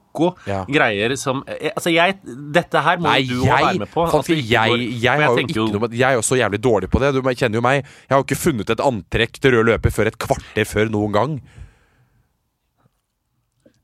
Ja. 0.49 0.63
greier 0.67 1.13
som 1.21 1.43
eh, 1.47 1.69
Altså, 1.69 1.91
jeg 1.93 2.17
Dette 2.25 2.81
her 2.81 2.97
må 2.99 3.11
Nei, 3.11 3.21
du 3.29 3.43
òg 3.43 3.51
være 3.53 3.83
med 3.83 3.91
på. 3.93 4.03
Altså, 4.07 4.33
jeg, 4.33 4.49
jeg, 4.49 4.89
jeg, 5.03 5.21
har 5.21 5.37
jo 5.37 5.45
ikke 5.45 5.67
noe 5.77 5.89
Jeg 5.93 6.07
er 6.09 6.17
jo 6.17 6.25
så 6.25 6.39
jævlig 6.39 6.59
dårlig 6.65 6.89
på 6.91 6.99
det. 6.99 7.13
Du 7.15 7.21
kjenner 7.29 7.61
jo 7.61 7.63
meg. 7.63 7.85
Jeg 7.85 8.15
har 8.15 8.19
jo 8.23 8.27
ikke 8.27 8.41
funnet 8.41 8.73
et 8.73 8.83
antrekk 8.83 9.39
til 9.39 9.55
rød 9.55 9.69
løper 9.69 9.93
før 9.93 10.11
et 10.11 10.19
kvarter 10.19 10.67
før 10.67 10.91
noen 10.91 11.15
gang. 11.15 11.39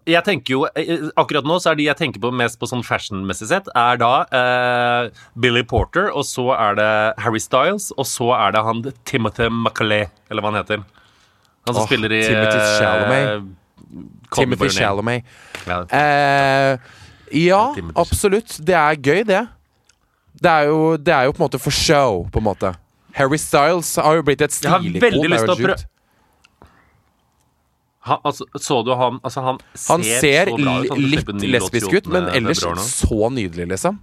Jeg 0.06 0.22
tenker 0.24 0.54
jo, 0.54 0.66
eh, 0.78 1.08
Akkurat 1.18 1.46
nå 1.50 1.56
så 1.62 1.72
er 1.72 1.80
de 1.80 1.88
jeg 1.88 1.98
tenker 1.98 2.22
på 2.22 2.30
mest 2.34 2.60
på 2.62 2.68
sånn 2.70 2.84
fashionmessig 2.86 3.48
sett, 3.50 3.70
er 3.76 3.98
da 3.98 4.12
eh, 4.30 5.10
Billy 5.42 5.64
Porter, 5.66 6.12
og 6.14 6.26
så 6.30 6.52
er 6.54 6.78
det 6.78 6.90
Harry 7.24 7.42
Styles, 7.42 7.90
og 7.98 8.06
så 8.06 8.30
er 8.38 8.54
det 8.54 8.62
han 8.68 8.84
Timothy 9.10 9.48
Macaulay, 9.50 10.06
eller 10.30 10.46
hva 10.46 10.52
han 10.54 10.60
heter. 10.62 10.84
Han 11.66 11.74
som 11.74 11.82
oh, 11.82 11.88
spiller 11.90 12.14
i 12.14 12.22
Timothy 12.28 12.60
eh, 12.62 12.78
Chalamet. 12.78 13.56
Timothy. 14.36 14.70
Chalamet. 14.76 15.36
Ja. 15.66 15.80
Eh, 15.90 16.78
ja, 17.42 17.64
absolutt. 17.98 18.60
Det 18.62 18.76
er 18.78 18.96
gøy, 19.02 19.24
det. 19.26 19.42
Det 20.36 20.52
er, 20.52 20.70
jo, 20.70 20.98
det 21.02 21.14
er 21.16 21.26
jo 21.26 21.34
på 21.34 21.42
en 21.42 21.48
måte 21.48 21.62
for 21.64 21.74
show, 21.74 22.26
på 22.30 22.42
en 22.44 22.46
måte. 22.52 22.74
Harry 23.16 23.40
Styles 23.40 23.94
har 23.98 24.18
jo 24.20 24.24
blitt 24.28 24.42
et 24.44 24.52
Jeg 24.62 24.70
har 24.70 24.82
stilikon. 24.84 25.02
veldig 25.08 25.30
lyst 25.32 25.46
til 25.48 25.54
å 25.54 25.56
det 25.56 25.64
jo 25.64 25.68
prøve- 25.70 25.80
sjukt. 25.82 25.92
Han, 28.06 28.20
altså, 28.24 28.46
så 28.62 28.82
du 28.86 28.92
han 28.94 29.20
Altså, 29.24 29.42
han 29.42 29.58
ser, 29.74 29.92
Han 29.92 30.04
ser 30.04 30.52
så 30.52 30.58
bra 30.60 30.76
ut. 30.84 30.90
Han 30.94 31.06
litt 31.14 31.32
lesbisk 31.56 31.94
ut, 31.94 32.10
men 32.14 32.30
ellers 32.38 32.62
så 32.86 33.30
nydelig, 33.34 33.70
liksom. 33.76 33.98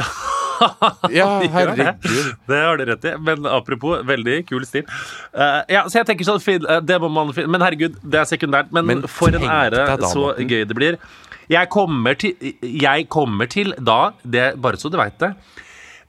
Ja, 1.10 1.40
herregud. 1.40 1.86
Det 2.46 2.56
har 2.56 2.76
du 2.76 2.84
rett 2.84 3.04
i. 3.04 3.14
Men 3.24 3.46
apropos, 3.48 4.02
veldig 4.06 4.42
kul 4.48 4.66
stil. 4.68 4.84
Uh, 5.32 5.62
ja, 5.72 5.86
så 5.88 6.00
jeg 6.00 6.10
tenker 6.10 6.28
sånn 6.28 6.42
fin- 6.44 6.66
uh, 6.68 6.82
Det 6.84 6.98
må 7.00 7.08
man 7.12 7.32
finne 7.36 7.48
Men 7.54 7.64
herregud, 7.64 7.96
det 8.02 8.20
er 8.20 8.28
sekundært. 8.28 8.68
Men, 8.76 8.86
Men 8.90 9.06
for 9.08 9.32
en 9.32 9.46
ære, 9.46 9.86
da, 9.88 9.96
så 10.10 10.30
Morten. 10.30 10.50
gøy 10.52 10.66
det 10.68 10.76
blir. 10.76 11.00
Jeg 11.50 11.70
kommer 11.72 12.14
til, 12.14 12.36
jeg 12.62 13.08
kommer 13.10 13.48
til 13.50 13.72
da, 13.78 14.12
det, 14.22 14.52
bare 14.62 14.78
så 14.78 14.90
du 14.92 14.94
veit 15.00 15.16
det 15.18 15.32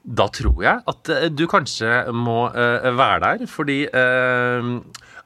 Da 0.05 0.27
tror 0.29 0.59
jeg 0.61 0.83
at 0.91 1.09
eh, 1.15 1.29
du 1.33 1.47
kanskje 1.49 2.03
må 2.13 2.43
uh, 2.53 2.91
være 2.97 3.23
der, 3.23 3.47
fordi 3.49 3.79
eh, 3.87 4.69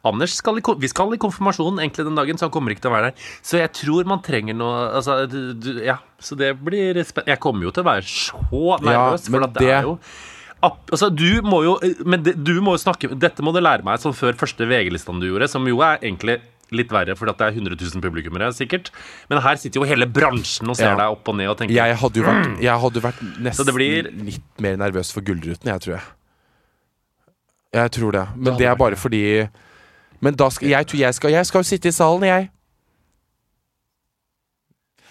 Anders 0.06 0.36
skal 0.38 0.60
i, 0.60 0.64
vi 0.80 0.88
skal 0.92 1.14
i 1.16 1.18
konfirmasjonen 1.22 1.82
egentlig 1.82 2.06
den 2.06 2.16
dagen, 2.20 2.38
så 2.38 2.46
han 2.48 2.54
kommer 2.54 2.72
ikke 2.76 2.84
til 2.86 2.92
å 2.92 2.96
være 2.96 3.10
der. 3.12 3.26
Så 3.42 3.58
jeg 3.58 3.72
tror 3.74 4.06
man 4.12 4.22
trenger 4.26 4.54
noe 4.58 4.86
altså, 5.02 5.18
du, 5.32 5.54
du, 5.58 5.72
Ja, 5.84 5.98
så 6.22 6.38
det 6.38 6.54
blir 6.62 7.00
spennende. 7.04 7.34
Jeg 7.34 7.42
kommer 7.44 7.66
jo 7.68 7.72
til 7.76 7.84
å 7.84 7.90
være 7.90 8.06
så 8.06 8.80
nervøs, 8.86 9.26
ja, 9.26 9.32
for 9.34 9.48
at 9.50 9.54
det, 9.58 9.66
det- 9.66 9.76
er 9.82 9.90
jo 9.92 9.98
Altså, 10.66 11.12
du 11.14 11.42
må 11.46 11.60
jo 11.62 11.74
Men 12.10 12.24
du 12.24 12.56
må 12.64 12.74
jo 12.74 12.80
snakke 12.82 13.12
Dette 13.22 13.44
må 13.46 13.52
du 13.54 13.60
lære 13.62 13.84
meg 13.86 14.00
som 14.02 14.14
før 14.18 14.34
første 14.40 14.66
VG-listene 14.66 15.22
du 15.22 15.28
gjorde, 15.28 15.50
som 15.52 15.68
jo 15.70 15.78
er 15.86 16.00
egentlig 16.02 16.40
litt 16.74 16.90
verre, 16.90 17.14
fordi 17.14 17.30
at 17.30 17.38
det 17.38 17.46
er 17.46 17.58
100 17.60 17.76
000 17.78 18.02
publikummere, 18.02 18.48
sikkert. 18.58 18.88
Men 19.30 19.38
her 19.46 19.60
sitter 19.62 19.84
jo 19.84 19.86
hele 19.86 20.08
bransjen 20.10 20.68
og 20.72 20.76
ser 20.80 20.88
Ja. 20.90 20.96
deg 20.98 21.14
opp 21.14 21.30
og 21.30 21.36
ned 21.38 21.52
og 21.52 21.60
tenker 21.60 21.76
Jeg 21.78 21.96
hadde 22.02 22.18
jo 22.18 22.24
vært, 22.26 22.48
jeg 22.66 22.80
hadde 22.82 23.04
vært 23.06 23.22
nesten 23.46 23.70
blir- 23.76 24.10
litt 24.32 24.48
mer 24.66 24.76
nervøs 24.82 25.12
for 25.14 25.22
Gullruten, 25.22 25.70
jeg 25.70 25.84
tror 25.86 25.94
jeg. 26.00 26.02
Jeg 27.76 27.92
tror 27.92 28.12
det. 28.16 28.26
Men 28.36 28.58
det 28.58 28.66
er 28.72 28.76
bare 28.80 28.96
fordi 28.98 29.22
Men 30.24 30.38
da 30.40 30.50
skal 30.54 30.72
jeg, 30.72 30.92
jeg, 31.00 31.18
skal, 31.18 31.34
jeg 31.34 31.50
skal 31.50 31.64
jo 31.64 31.68
sitte 31.68 31.92
i 31.92 31.96
salen, 31.96 32.28
jeg. 32.28 32.50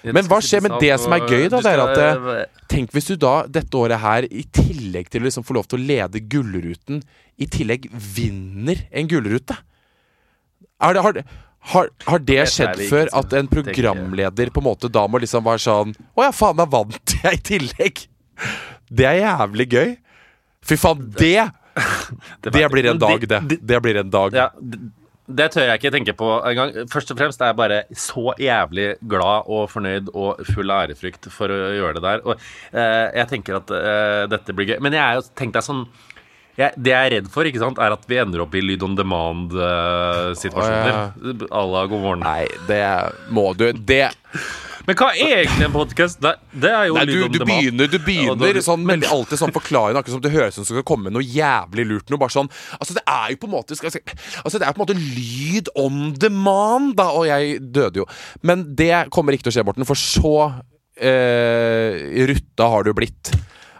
Men 0.04 0.26
hva 0.28 0.40
skjer 0.44 0.60
med 0.64 0.76
det 0.82 0.92
som 1.00 1.14
er 1.16 1.24
gøy, 1.24 1.46
da, 1.52 1.60
det 1.64 1.72
er 1.72 1.82
at 1.84 2.50
Tenk 2.68 2.92
hvis 2.92 3.06
du 3.08 3.14
da 3.20 3.44
dette 3.48 3.78
året 3.78 4.00
her, 4.02 4.26
i 4.28 4.42
tillegg 4.52 5.08
til 5.12 5.22
å 5.22 5.28
liksom 5.28 5.46
få 5.46 5.56
lov 5.56 5.68
til 5.70 5.80
å 5.80 5.86
lede 5.86 6.20
Gullruten, 6.28 7.00
i 7.40 7.48
tillegg 7.50 7.86
vinner 7.92 8.84
en 8.94 9.08
gullrute. 9.10 9.56
Er 10.84 10.96
det, 10.96 11.02
har, 11.06 11.20
har, 11.72 11.90
har 12.06 12.22
det 12.22 12.40
skjedd 12.52 12.82
før 12.90 13.10
at 13.20 13.34
en 13.38 13.50
programleder 13.50 14.52
på 14.54 14.62
en 14.62 14.68
måte 14.68 14.90
da 14.92 15.06
må 15.08 15.20
liksom 15.22 15.46
være 15.46 15.62
sånn 15.64 15.94
Å 15.94 16.26
ja, 16.26 16.32
faen, 16.34 16.58
da 16.58 16.66
vant 16.68 17.14
jeg 17.22 17.38
i 17.38 17.44
tillegg! 17.50 18.04
Det 18.90 19.06
er 19.08 19.20
jævlig 19.22 19.68
gøy. 19.72 19.92
Fy 20.66 20.78
faen, 20.80 21.06
det 21.18 21.46
Det 22.44 22.50
det 22.54 22.68
blir 22.72 22.86
en 22.90 22.98
dag, 23.02 23.20
det- 23.20 23.28
det. 23.48 23.58
Det 23.66 23.80
blir 23.82 23.96
en 24.02 24.10
dag. 24.10 24.32
Ja, 24.36 24.48
det, 24.60 24.78
det 25.26 25.46
tør 25.54 25.64
jeg 25.70 25.78
ikke 25.80 25.90
tenke 25.94 26.12
på 26.18 26.26
engang. 26.44 26.70
Først 26.92 27.10
og 27.10 27.16
fremst 27.18 27.40
er 27.40 27.46
jeg 27.52 27.56
bare 27.56 27.78
så 27.96 28.34
jævlig 28.38 28.90
glad 29.08 29.42
og 29.48 29.70
fornøyd 29.72 30.08
og 30.12 30.36
full 30.52 30.70
av 30.70 30.82
ærefrykt 30.88 31.30
for 31.32 31.48
å 31.48 31.56
gjøre 31.78 31.94
det 31.96 32.02
der. 32.04 32.20
Og 32.28 32.34
eh, 32.76 33.08
jeg 33.22 33.28
tenker 33.32 33.56
at 33.62 33.70
eh, 33.72 34.26
dette 34.28 34.52
blir 34.52 34.66
gøy. 34.74 34.78
Men 34.84 34.92
jeg 34.98 35.04
er 35.04 35.14
jo 35.16 35.22
tenkt 35.40 35.54
deg 35.56 35.64
sånn 35.64 35.86
jeg, 36.54 36.70
Det 36.76 36.92
jeg 36.92 37.06
er 37.08 37.12
redd 37.16 37.28
for, 37.34 37.42
ikke 37.48 37.58
sant, 37.64 37.78
er 37.82 37.90
at 37.96 38.04
vi 38.06 38.14
ender 38.22 38.44
opp 38.44 38.52
i 38.54 38.60
lyd 38.62 38.82
on 38.86 38.92
demand-situasjoner. 38.94 40.94
À 41.50 41.62
la 41.72 41.80
God 41.90 42.00
morgen. 42.04 42.22
Nei, 42.22 42.44
det 42.68 42.84
må 43.34 43.48
du 43.58 43.72
Det 43.72 44.04
Men 44.84 44.96
hva 45.00 45.06
er 45.16 45.38
egentlig 45.44 45.64
en 45.64 45.72
podkast? 45.72 46.18
Det, 46.20 46.32
det 46.60 46.70
er 46.76 46.88
jo 46.90 46.96
Nei, 46.98 47.04
du, 47.08 47.14
du 47.32 47.38
begynner, 47.48 47.88
du 47.88 47.96
begynner 48.04 48.58
sånn 48.66 48.82
veldig 48.88 49.08
alltid 49.14 49.40
sånn 49.40 49.54
forklarende, 49.54 50.02
akkurat 50.02 50.16
som 50.18 50.24
det 50.26 50.32
høres 50.34 50.58
ut 50.58 50.58
som 50.58 50.66
det 50.66 50.74
skal 50.74 50.86
komme 50.90 51.12
noe 51.14 51.24
jævlig 51.24 51.86
lurt. 51.88 52.12
Noe 52.12 52.20
bare 52.20 52.34
sånn 52.34 52.50
Altså, 52.76 52.96
det 52.98 53.04
er 53.08 53.32
jo 53.32 53.38
på 53.40 53.48
en 53.48 53.54
måte 53.54 53.78
skal, 53.78 53.88
jeg 53.88 53.96
si- 54.04 54.38
Altså, 54.44 54.60
det 54.60 54.68
er 54.68 54.76
på 54.76 54.82
en 54.82 54.84
måte 54.84 54.98
lyd 55.00 55.72
on 55.80 56.12
demand, 56.20 56.94
da, 57.00 57.08
og 57.16 57.24
jeg 57.30 57.58
døde 57.72 58.02
jo. 58.02 58.06
Men 58.44 58.66
det 58.76 59.06
kommer 59.14 59.32
ikke 59.38 59.48
til 59.48 59.54
å 59.54 59.56
skje, 59.56 59.66
Morten, 59.70 59.88
for 59.88 59.96
så 59.96 60.34
eh, 61.00 62.26
rutta 62.28 62.68
har 62.76 62.84
du 62.86 62.92
blitt. 62.96 63.32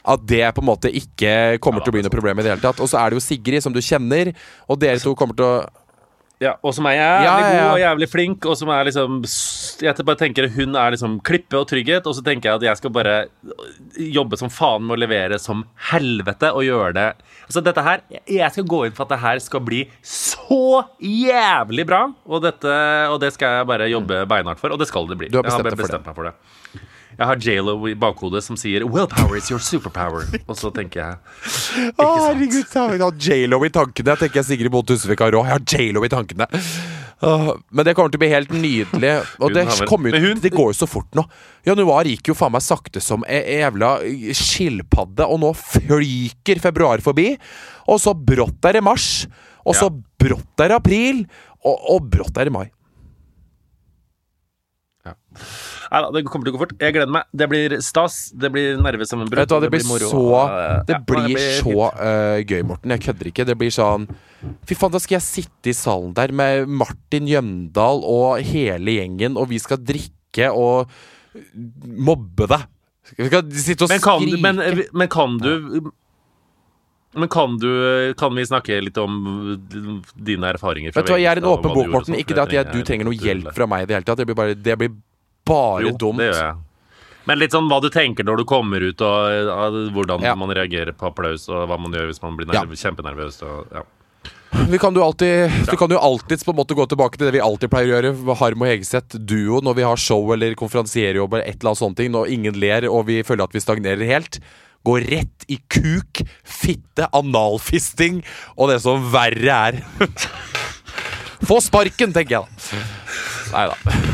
At 0.05 0.24
det 0.28 0.42
på 0.57 0.61
en 0.61 0.68
måte 0.68 0.90
ikke 0.92 1.59
kommer 1.64 1.80
til 1.84 1.92
å 1.92 1.96
bli 1.96 2.02
noe 2.05 2.12
problem 2.12 2.40
i 2.40 2.44
det 2.44 2.52
hele 2.57 2.64
tatt. 2.64 2.80
Og 2.84 2.90
så 2.90 2.98
er 3.00 3.12
det 3.12 3.20
jo 3.20 3.24
Sigrid, 3.24 3.62
som 3.64 3.72
du 3.72 3.80
kjenner, 3.84 4.32
og 4.68 4.80
dere 4.82 5.00
to 5.00 5.14
kommer 5.16 5.36
til 5.38 5.46
å 5.48 5.55
Ja, 6.43 6.57
og 6.66 6.74
som 6.74 6.87
er 6.91 6.97
jævlig 6.97 7.26
Ja, 7.28 7.35
ja, 7.39 7.51
ja. 7.55 7.59
god 7.62 7.72
og 7.72 7.80
jævlig 7.80 8.09
flink, 8.11 8.47
og 8.51 8.57
som 8.59 8.70
er 8.74 8.89
liksom 8.89 9.20
Jeg 9.85 10.07
bare 10.09 10.18
tenker 10.18 10.49
Hun 10.51 10.74
er 10.74 10.95
liksom 10.95 11.20
klippe 11.24 11.61
og 11.61 11.68
trygghet, 11.70 12.09
og 12.11 12.16
så 12.16 12.24
tenker 12.26 12.51
jeg 12.51 12.61
at 12.61 12.66
jeg 12.68 12.80
skal 12.80 12.95
bare 12.95 13.14
jobbe 14.01 14.39
som 14.41 14.51
faen 14.51 14.82
med 14.82 14.97
å 14.97 15.01
levere 15.05 15.39
som 15.39 15.62
helvete 15.93 16.51
og 16.51 16.66
gjøre 16.66 16.91
det 16.99 17.07
Altså, 17.47 17.62
dette 17.64 17.85
her 17.87 18.03
Jeg 18.26 18.51
skal 18.57 18.66
gå 18.66 18.82
inn 18.89 18.97
for 18.97 19.07
at 19.07 19.14
det 19.14 19.20
her 19.22 19.43
skal 19.45 19.62
bli 19.64 19.85
så 20.03 20.82
jævlig 20.99 21.87
bra, 21.89 22.03
og, 22.26 22.43
dette, 22.45 22.74
og 23.12 23.20
det 23.22 23.30
skal 23.37 23.61
jeg 23.61 23.68
bare 23.70 23.89
jobbe 23.93 24.24
beinhardt 24.30 24.61
for, 24.61 24.74
og 24.74 24.80
det 24.80 24.89
skal 24.91 25.09
det 25.11 25.16
bli. 25.20 25.30
Du 25.32 25.39
har 25.39 25.47
jeg 25.47 25.55
har 25.55 25.64
bestemt 25.64 25.72
deg 25.72 25.78
for 25.78 25.89
bestemt 25.89 26.11
meg 26.11 26.18
for 26.18 26.28
det. 26.30 26.85
Jeg 27.18 27.26
har 27.30 27.36
J.Lo 27.38 27.76
i 27.86 27.94
bakhodet 27.94 28.42
som 28.42 28.56
sier 28.58 28.82
'Willpower 28.82 29.36
is 29.38 29.50
your 29.50 29.60
superpower', 29.62 30.26
og 30.48 30.56
så 30.58 30.70
tenker 30.74 31.00
jeg 31.00 31.92
Å, 31.98 32.06
herregud, 32.26 32.66
jeg 32.66 33.00
har 33.00 33.12
J.Lo 33.18 33.60
i 33.64 33.70
tankene. 33.70 34.10
Jeg 34.14 34.18
tenker 34.24 34.40
jeg 34.42 34.44
Sigrid 34.48 34.70
Bonde 34.74 34.88
Tusvik 34.90 35.20
har 35.20 35.30
råd. 35.30 35.46
Jeg 35.46 35.52
har 35.52 35.64
J.Lo 35.64 36.04
i 36.04 36.08
tankene. 36.08 36.48
Men 37.70 37.84
det 37.86 37.94
kommer 37.96 38.10
til 38.12 38.18
å 38.18 38.24
bli 38.24 38.28
helt 38.34 38.50
nydelig. 38.52 39.12
Og 39.40 39.54
det, 39.54 39.62
hun- 40.20 40.40
det 40.42 40.50
går 40.52 40.72
jo 40.74 40.76
så 40.76 40.88
fort 40.90 41.08
nå. 41.14 41.24
Januar 41.64 42.04
gikk 42.04 42.28
jo 42.28 42.34
faen 42.34 42.52
meg 42.52 42.60
sakte 42.66 43.00
som 43.00 43.22
ei 43.28 43.60
jævla 43.62 43.94
skilpadde, 44.34 45.24
og 45.24 45.38
nå 45.40 45.54
flyker 45.56 46.60
februar 46.60 46.98
forbi. 47.00 47.38
Og 47.88 48.00
så 48.02 48.12
brått 48.12 48.64
er 48.68 48.72
det 48.72 48.82
mars, 48.84 49.26
og 49.64 49.74
så 49.74 49.88
Ja. 49.88 50.02
brått 50.18 50.60
er 50.60 50.68
det 50.68 50.76
april, 50.82 51.26
og, 51.64 51.78
og 51.94 52.10
brått 52.10 52.36
er 52.36 52.44
det 52.44 52.52
mai. 52.52 52.70
Nei 55.93 56.01
da, 56.05 56.11
det 56.14 56.22
kommer 56.28 56.47
til 56.49 56.55
å 56.55 56.57
gå 56.57 56.62
fort. 56.64 56.74
Jeg 56.80 56.95
gleder 56.97 57.12
meg. 57.16 57.26
Det 57.32 57.49
blir 57.51 57.74
stas. 57.85 58.18
Det 58.35 58.51
blir 58.55 58.76
nervesammenbrudd. 58.82 59.43
Vet 59.43 59.51
du 59.51 59.55
hva, 59.57 59.62
det 59.64 59.70
blir 59.74 59.87
moro. 59.89 60.11
så 60.11 60.24
Det 60.89 60.97
Ja, 60.97 61.01
blir 61.11 61.26
blir 61.35 61.49
så 61.61 61.89
uh, 61.95 62.39
gøy, 62.45 62.62
Morten. 62.68 62.95
Jeg 62.97 63.05
kødder 63.09 63.30
ikke. 63.32 63.47
Det 63.51 63.57
blir 63.61 63.74
sånn 63.74 64.07
Fy 64.68 64.76
faen, 64.76 64.93
da 64.93 65.01
skal 65.01 65.16
jeg 65.16 65.24
sitte 65.24 65.70
i 65.72 65.76
salen 65.76 66.12
der 66.16 66.32
med 66.37 66.68
Martin 66.68 67.28
Jøndal 67.30 68.03
og 68.05 68.43
hele 68.45 68.99
gjengen, 68.99 69.39
og 69.41 69.49
vi 69.55 69.57
skal 69.62 69.80
drikke 69.80 70.51
og 70.53 70.91
mobbe 72.05 72.47
deg. 72.51 72.66
Vi 73.18 73.28
skal 73.28 73.45
sitte 73.57 73.87
og 73.87 73.93
Men 73.95 74.03
kan, 74.05 74.20
skrike. 74.24 74.41
men, 74.45 74.82
men 74.97 75.09
kan 75.12 75.39
du 75.41 75.91
Men 77.14 77.28
kan 77.28 77.57
du 77.61 77.68
Kan 78.18 78.35
vi 78.35 78.45
snakke 78.49 78.78
litt 78.82 78.97
om 78.99 79.18
dine 80.16 80.49
erfaringer? 80.55 80.93
fra 80.93 81.03
Vet 81.03 81.09
du 81.11 81.12
hva, 81.14 81.20
jeg 81.22 81.30
er 81.32 81.41
en 81.43 81.49
åpen 81.51 81.74
bok, 81.74 81.91
Morten. 81.93 82.16
Ikke 82.18 82.35
det 82.35 82.43
at 82.49 82.55
jeg, 82.57 82.70
du 82.72 82.80
trenger 82.87 83.09
noe 83.09 83.14
hjelp 83.18 83.53
fra 83.55 83.68
meg 83.70 83.85
i 83.85 83.91
det 83.91 83.99
hele 83.99 84.09
tatt. 84.09 84.18
Det 84.22 84.26
blir 84.30 84.39
bare, 84.39 84.57
det 84.57 84.76
blir 84.80 84.95
bare 85.47 85.82
Jo, 85.86 85.97
dumt. 85.99 86.18
det 86.18 86.30
gjør 86.32 86.40
jeg. 86.42 86.55
Men 87.26 87.38
litt 87.40 87.53
sånn 87.57 87.68
hva 87.70 87.78
du 87.80 87.88
tenker 87.88 88.24
når 88.28 88.36
du 88.42 88.45
kommer 88.45 88.82
ut, 88.84 89.01
og 89.01 89.49
og 89.49 89.76
hvordan 89.97 90.20
Ja. 90.22 90.34
man 90.36 90.51
reagerer 90.53 90.92
på 90.92 91.07
applaus, 91.09 91.49
og 91.49 91.68
hva 91.68 91.78
man 91.80 91.92
gjør 91.92 92.11
hvis 92.11 92.20
man 92.22 92.36
blir 92.36 92.47
nerv 92.47 92.68
kjempenervøs. 92.76 93.42
Og, 93.42 93.66
ja. 93.72 93.82
Vi 94.70 94.78
kan 94.78 94.95
jo 94.95 95.03
alltid 95.03 95.51
Vi 95.70 95.76
kan 95.76 95.90
jo 95.90 95.99
alltids 95.99 96.45
på 96.45 96.53
en 96.53 96.57
måte 96.61 96.76
gå 96.76 96.84
tilbake 96.86 97.16
til 97.18 97.26
det 97.26 97.32
vi 97.34 97.40
alltid 97.42 97.70
pleier 97.72 97.88
å 97.90 97.95
gjøre. 97.97 98.36
Harm 98.38 98.62
og 98.62 98.68
Hegeseth 98.68 99.16
duo 99.18 99.61
når 99.61 99.74
vi 99.74 99.82
har 99.82 99.97
show 99.97 100.32
eller 100.32 100.55
konferansierjobb 100.55 101.34
eller 101.34 101.49
et 101.49 101.57
eller 101.59 101.72
annet 101.72 101.78
sånt. 101.82 101.99
Når 101.99 102.28
ingen 102.30 102.55
ler 102.61 102.86
og 102.88 103.07
vi 103.07 103.22
føler 103.24 103.45
at 103.49 103.53
vi 103.53 103.59
stagnerer 103.64 104.05
helt. 104.07 104.38
Gå 104.84 105.01
rett 105.01 105.47
i 105.49 105.57
kuk, 105.72 106.20
fitte, 106.45 107.09
analfisting 107.16 108.22
og 108.57 108.68
det 108.68 108.82
som 108.84 109.01
verre 109.11 109.49
er. 109.72 109.80
Få 111.49 111.59
sparken, 111.61 112.12
tenker 112.12 112.36
jeg 112.36 112.45
da. 112.45 112.84
Nei 113.57 113.66
da. 113.72 114.13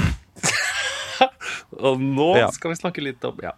Og 1.83 1.99
nå 2.01 2.28
Ja. 2.39 2.51
skal 2.55 2.70
vi 2.72 2.76
snakke 2.81 3.03
litt 3.05 3.24
om 3.24 3.37
Ja. 3.43 3.53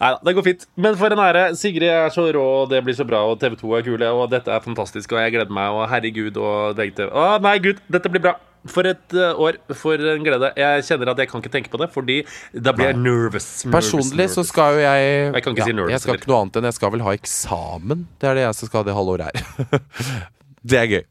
Nei 0.00 0.10
da, 0.14 0.18
det 0.24 0.34
går 0.36 0.44
fint. 0.44 0.66
Men 0.76 0.96
for 0.96 1.12
en 1.12 1.18
ære. 1.22 1.44
Sigrid 1.56 1.88
er 1.90 2.08
så 2.10 2.26
rå, 2.32 2.42
og 2.62 2.70
det 2.70 2.82
blir 2.84 2.94
så 2.96 3.06
bra, 3.06 3.22
og 3.30 3.38
TV 3.40 3.56
2 3.60 3.76
er 3.78 3.82
kule, 3.86 4.10
og 4.12 4.30
dette 4.30 4.48
er 4.52 4.60
fantastisk, 4.64 5.12
og 5.12 5.18
jeg 5.22 5.32
gleder 5.36 5.50
meg, 5.52 5.70
og 5.72 5.88
herregud, 5.90 6.36
og 6.36 6.76
VGTV 6.76 7.10
Å, 7.12 7.40
nei, 7.42 7.58
gud, 7.58 7.80
dette 7.90 8.08
blir 8.12 8.20
bra. 8.22 8.34
For 8.66 8.82
et 8.82 9.14
eh, 9.14 9.30
år. 9.38 9.58
For 9.78 9.94
en 9.94 10.24
glede. 10.26 10.48
Jeg 10.58 10.82
kjenner 10.88 11.12
at 11.12 11.20
jeg 11.22 11.28
kan 11.30 11.40
ikke 11.40 11.52
tenke 11.54 11.70
på 11.70 11.78
det, 11.78 11.86
fordi 11.94 12.16
da 12.52 12.72
blir 12.74 12.88
jeg 12.90 12.96
nervous. 12.98 13.64
nervous, 13.64 13.92
Personlig 13.92 14.26
så 14.32 14.42
skal 14.44 14.74
jo 14.74 14.80
jeg 14.82 15.34
Jeg 15.36 15.42
kan 15.44 15.54
ikke 15.54 15.68
si 15.68 15.72
nervous, 15.76 15.92
Jeg 15.94 16.00
skal 16.02 16.18
ikke 16.18 16.30
noe 16.32 16.40
annet 16.42 16.56
enn 16.58 16.64
jeg 16.64 16.74
skal 16.74 16.90
vel 16.96 17.04
ha 17.06 17.12
eksamen. 17.14 18.06
Det 18.18 18.26
er 18.28 18.34
det 18.34 18.42
jeg 18.42 18.54
som 18.58 18.68
skal 18.68 18.82
ha 18.82 18.88
det 18.88 18.96
halvåret 18.98 19.30
her. 19.30 19.80
det 20.66 20.78
er 20.82 20.86
gøy. 20.96 21.04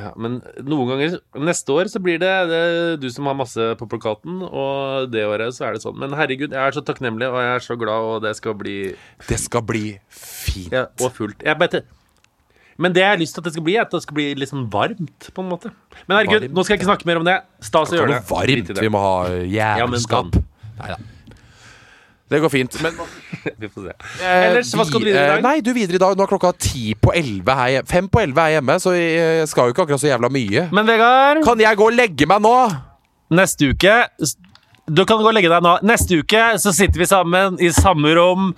Ja, 0.00 0.10
men 0.16 0.38
noen 0.64 0.88
ganger 0.88 1.16
Neste 1.44 1.74
år 1.76 1.90
så 1.92 2.00
blir 2.02 2.18
det, 2.22 2.32
det 2.48 2.60
du 3.02 3.08
som 3.12 3.26
har 3.28 3.36
masse 3.36 3.66
på 3.80 3.88
plakaten, 3.90 4.40
og 4.46 5.10
det 5.12 5.26
året 5.28 5.52
så 5.56 5.68
er 5.68 5.76
det 5.76 5.82
sånn. 5.84 5.98
Men 6.00 6.14
herregud, 6.16 6.54
jeg 6.56 6.60
er 6.60 6.76
så 6.76 6.82
takknemlig, 6.86 7.28
og 7.28 7.36
jeg 7.42 7.54
er 7.58 7.64
så 7.66 7.76
glad, 7.80 8.08
og 8.14 8.22
det 8.24 8.34
skal 8.38 8.56
bli 8.58 8.76
Det 9.28 9.40
skal 9.42 9.64
bli 9.68 9.84
fint. 10.08 10.72
ja, 10.72 10.86
Og 11.04 11.12
fullt. 11.16 11.44
Jeg 11.44 11.58
vet. 11.60 11.82
Men 12.80 12.94
det 12.96 13.02
jeg 13.04 13.12
har 13.12 13.20
lyst 13.20 13.34
til 13.36 13.42
at 13.42 13.48
det 13.50 13.52
skal 13.52 13.64
bli, 13.66 13.76
er 13.76 13.84
at 13.84 13.92
det 13.92 14.02
skal 14.06 14.16
bli 14.16 14.26
litt 14.40 14.48
sånn 14.48 14.66
varmt, 14.72 15.30
på 15.36 15.42
en 15.44 15.50
måte. 15.52 15.72
Men 16.08 16.16
herregud, 16.16 16.46
Varmt? 16.46 16.54
nå 16.56 16.64
skal 16.64 16.74
jeg 16.76 16.80
ikke 16.80 16.88
snakke 16.94 17.08
mer 17.10 17.20
om 17.20 17.26
det. 17.28 17.36
Stas 17.60 17.92
å 17.92 17.98
gjøre 17.98 18.14
det. 18.14 18.22
varmt. 18.30 18.70
Vi 18.80 18.92
må 18.92 19.02
ha 19.04 19.16
men 19.28 19.50
jævelskap. 19.52 20.38
Ja, 20.40 20.46
Nei 20.80 20.94
da. 20.94 20.96
Det 22.30 22.38
går 22.44 22.50
fint. 22.52 22.76
Men 22.84 22.94
Vi 23.60 23.68
får 23.68 23.88
se. 23.88 23.94
eh, 24.22 24.44
Ellers, 24.50 24.70
hva 24.78 24.84
skal 24.86 25.00
du 25.02 25.06
videre 25.08 25.24
i 25.24 25.30
dag? 25.32 25.38
eh, 25.40 25.42
Nei, 25.48 25.56
du 25.66 25.72
videre 25.74 25.98
i 25.98 26.02
dag. 26.02 26.16
Nå 26.16 26.22
er 26.26 26.30
klokka 26.30 26.52
ti 26.62 26.94
på 26.94 27.10
elleve 27.18 27.56
her 27.58 27.72
hjemme. 27.74 27.88
Fem 27.90 28.08
på 28.12 28.20
elleve 28.22 28.44
her 28.46 28.56
hjemme, 28.58 28.76
så 28.82 28.92
jeg 28.94 29.48
skal 29.50 29.66
jo 29.70 29.74
ikke 29.74 29.86
akkurat 29.88 30.02
så 30.04 30.10
jævla 30.12 30.30
mye. 30.30 30.68
Men 30.76 30.86
Vegard, 30.86 31.42
Kan 31.44 31.58
jeg 31.64 31.76
gå 31.80 31.88
og 31.90 31.96
legge 31.98 32.28
meg 32.30 32.42
nå? 32.46 32.54
neste 33.30 33.68
uke 33.70 33.92
Du 34.90 35.04
kan 35.06 35.20
gå 35.22 35.28
og 35.30 35.34
legge 35.36 35.50
deg 35.52 35.62
nå. 35.62 35.76
Neste 35.86 36.18
uke 36.18 36.40
så 36.58 36.72
sitter 36.74 36.98
vi 36.98 37.06
sammen 37.06 37.58
i 37.62 37.68
samme 37.74 38.10
rom. 38.18 38.48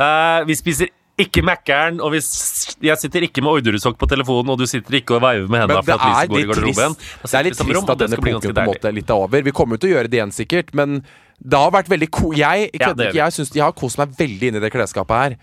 Eh, 0.00 0.44
vi 0.48 0.54
spiser 0.56 0.88
ikke 1.20 1.42
Mækkern, 1.44 1.98
og 2.00 2.14
vi, 2.14 2.20
s- 2.24 2.72
jeg 2.80 2.96
sitter 2.98 3.26
ikke 3.26 3.42
med 3.44 3.52
Orderud-sokk 3.58 3.98
på 4.00 4.08
telefonen, 4.08 4.48
og 4.54 4.58
du 4.58 4.64
sitter 4.66 4.96
ikke 4.96 5.18
og 5.18 5.20
veiver 5.22 5.44
med 5.52 5.52
Men 5.52 5.60
hendene 5.60 5.82
det 5.84 5.84
for 5.84 5.92
at 5.92 6.00
er 6.00 6.08
lyset 6.08 6.30
går 6.32 6.38
i 6.38 6.40
litt 6.40 6.48
garderoben. 6.54 6.94
trist, 6.96 7.12
Da 7.12 7.22
det 7.22 7.28
sitter 7.28 7.38
er 7.38 7.42
vi 7.42 7.46
i 7.46 7.52
litt 7.52 7.60
samme 7.60 7.74
rom, 7.76 7.84
trist 7.84 7.84
og 7.84 7.92
at 7.92 7.98
det 8.00 8.06
denne 8.08 8.16
skal 8.16 8.24
bli 8.24 8.32
epoken 8.32 8.40
ganske 8.40 8.48
på 8.48 8.56
en 8.56 8.64
deilig. 8.64 8.72
måte 8.80 8.88
er 8.88 8.96
litt 8.96 9.10
over. 9.12 9.42
Vi 9.42 9.52
kommer 9.60 9.76
jo 9.76 9.80
til 9.84 9.90
å 9.90 9.92
gjøre 9.92 10.08
det 10.10 10.18
igjen 10.18 10.32
sikkert, 10.32 10.72
men 10.80 10.96
det 11.42 11.58
har 11.58 11.72
vært 11.74 11.90
veldig 11.90 12.08
ko... 12.14 12.30
Jeg, 12.36 12.68
Ja, 12.78 12.92
jeg, 12.94 13.56
jeg 13.56 13.64
har 13.64 13.74
kost 13.74 13.98
meg 13.98 14.14
veldig 14.18 14.52
inni 14.52 14.60
i 14.60 14.62
det 14.62 14.70
klesskapet 14.74 15.18
her. 15.18 15.36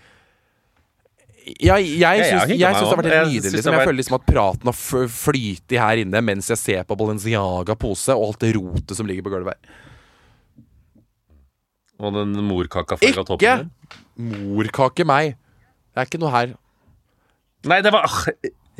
Jeg, 1.50 1.86
jeg, 1.98 2.24
syns, 2.28 2.48
det 2.52 2.68
har 2.68 2.96
vært 3.00 3.10
helt 3.10 3.32
nydelig. 3.32 3.52
Liksom. 3.56 3.74
Jeg 3.74 3.88
føler 3.88 3.98
liksom 3.98 4.16
at 4.20 4.26
praten 4.28 4.70
har 4.70 4.76
flytet 5.10 5.76
her 5.80 6.02
inne 6.04 6.22
mens 6.24 6.50
jeg 6.52 6.60
ser 6.60 6.88
på 6.88 6.96
Balenciaga-pose 7.00 8.16
og 8.16 8.30
alt 8.30 8.44
det 8.44 8.52
rotet 8.56 8.96
som 8.96 9.08
ligger 9.08 9.26
på 9.26 9.32
gulvet 9.34 9.56
her. 9.56 9.78
Og 12.00 12.14
den 12.16 12.32
morkakafarga 12.48 13.26
toppen 13.28 13.44
Ikke 13.44 14.30
morkake 14.56 15.04
meg. 15.08 15.34
Det 15.92 16.00
er 16.00 16.08
ikke 16.08 16.20
noe 16.22 16.32
her. 16.32 16.54
Nei, 17.68 17.80
det 17.84 17.92
var 17.92 18.06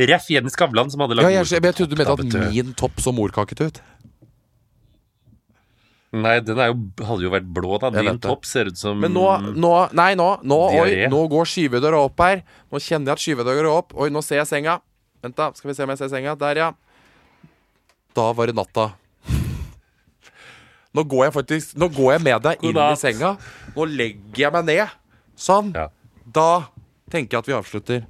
Ref 0.01 0.29
Jenny 0.33 0.53
Skavlan 0.53 0.89
som 0.93 1.03
hadde 1.05 1.19
Ja, 1.19 1.27
lagd 1.27 1.35
jeg, 1.35 1.49
jeg, 1.53 1.65
jeg 1.69 1.77
trodde 1.77 1.97
du 1.97 2.01
mente 2.01 2.15
at 2.17 2.53
min 2.55 2.73
topp 2.79 3.03
så 3.05 3.13
morkakete 3.13 3.69
ut. 3.69 3.81
Nei, 6.11 6.41
den 6.43 6.59
er 6.59 6.73
jo, 6.73 6.79
hadde 7.07 7.23
jo 7.23 7.31
vært 7.31 7.51
blå, 7.55 7.77
da. 7.79 7.93
Din 7.95 8.19
topp 8.19 8.47
ser 8.49 8.67
ut 8.73 8.79
som 8.79 8.99
Men 8.99 9.13
nå, 9.15 9.27
nå 9.55 9.71
Nei, 9.95 10.09
nå, 10.19 10.27
nå, 10.43 10.57
oi, 10.81 11.05
nå 11.11 11.21
går 11.31 11.47
skyvedøra 11.47 12.01
opp 12.09 12.23
her. 12.25 12.43
Nå 12.73 12.81
kjenner 12.83 13.13
jeg 13.13 13.19
at 13.19 13.23
skyvedøra 13.23 13.61
går 13.61 13.69
opp. 13.71 13.95
Oi, 13.95 14.09
nå 14.11 14.23
ser 14.27 14.41
jeg 14.41 14.51
senga. 14.51 14.81
Vent, 15.23 15.37
da. 15.39 15.53
Skal 15.55 15.71
vi 15.71 15.77
se 15.79 15.87
om 15.87 15.93
jeg 15.95 16.01
ser 16.03 16.11
senga. 16.11 16.35
Der, 16.41 16.65
ja. 16.65 16.73
Da 18.19 18.27
var 18.35 18.51
det 18.51 18.57
natta. 18.59 18.89
Nå 20.91 21.05
går 21.07 21.29
jeg 21.29 21.35
faktisk 21.37 21.77
Nå 21.79 21.87
går 21.95 22.17
jeg 22.17 22.23
med 22.27 22.47
deg 22.49 22.65
inn 22.67 22.81
i 22.83 22.95
senga. 22.99 23.37
Nå 23.77 23.87
legger 23.87 24.49
jeg 24.49 24.55
meg 24.57 24.67
ned. 24.67 24.97
Sånn. 25.39 25.71
Ja. 25.79 25.87
Da 26.27 26.49
tenker 27.11 27.39
jeg 27.39 27.45
at 27.45 27.51
vi 27.53 27.57
avslutter. 27.61 28.03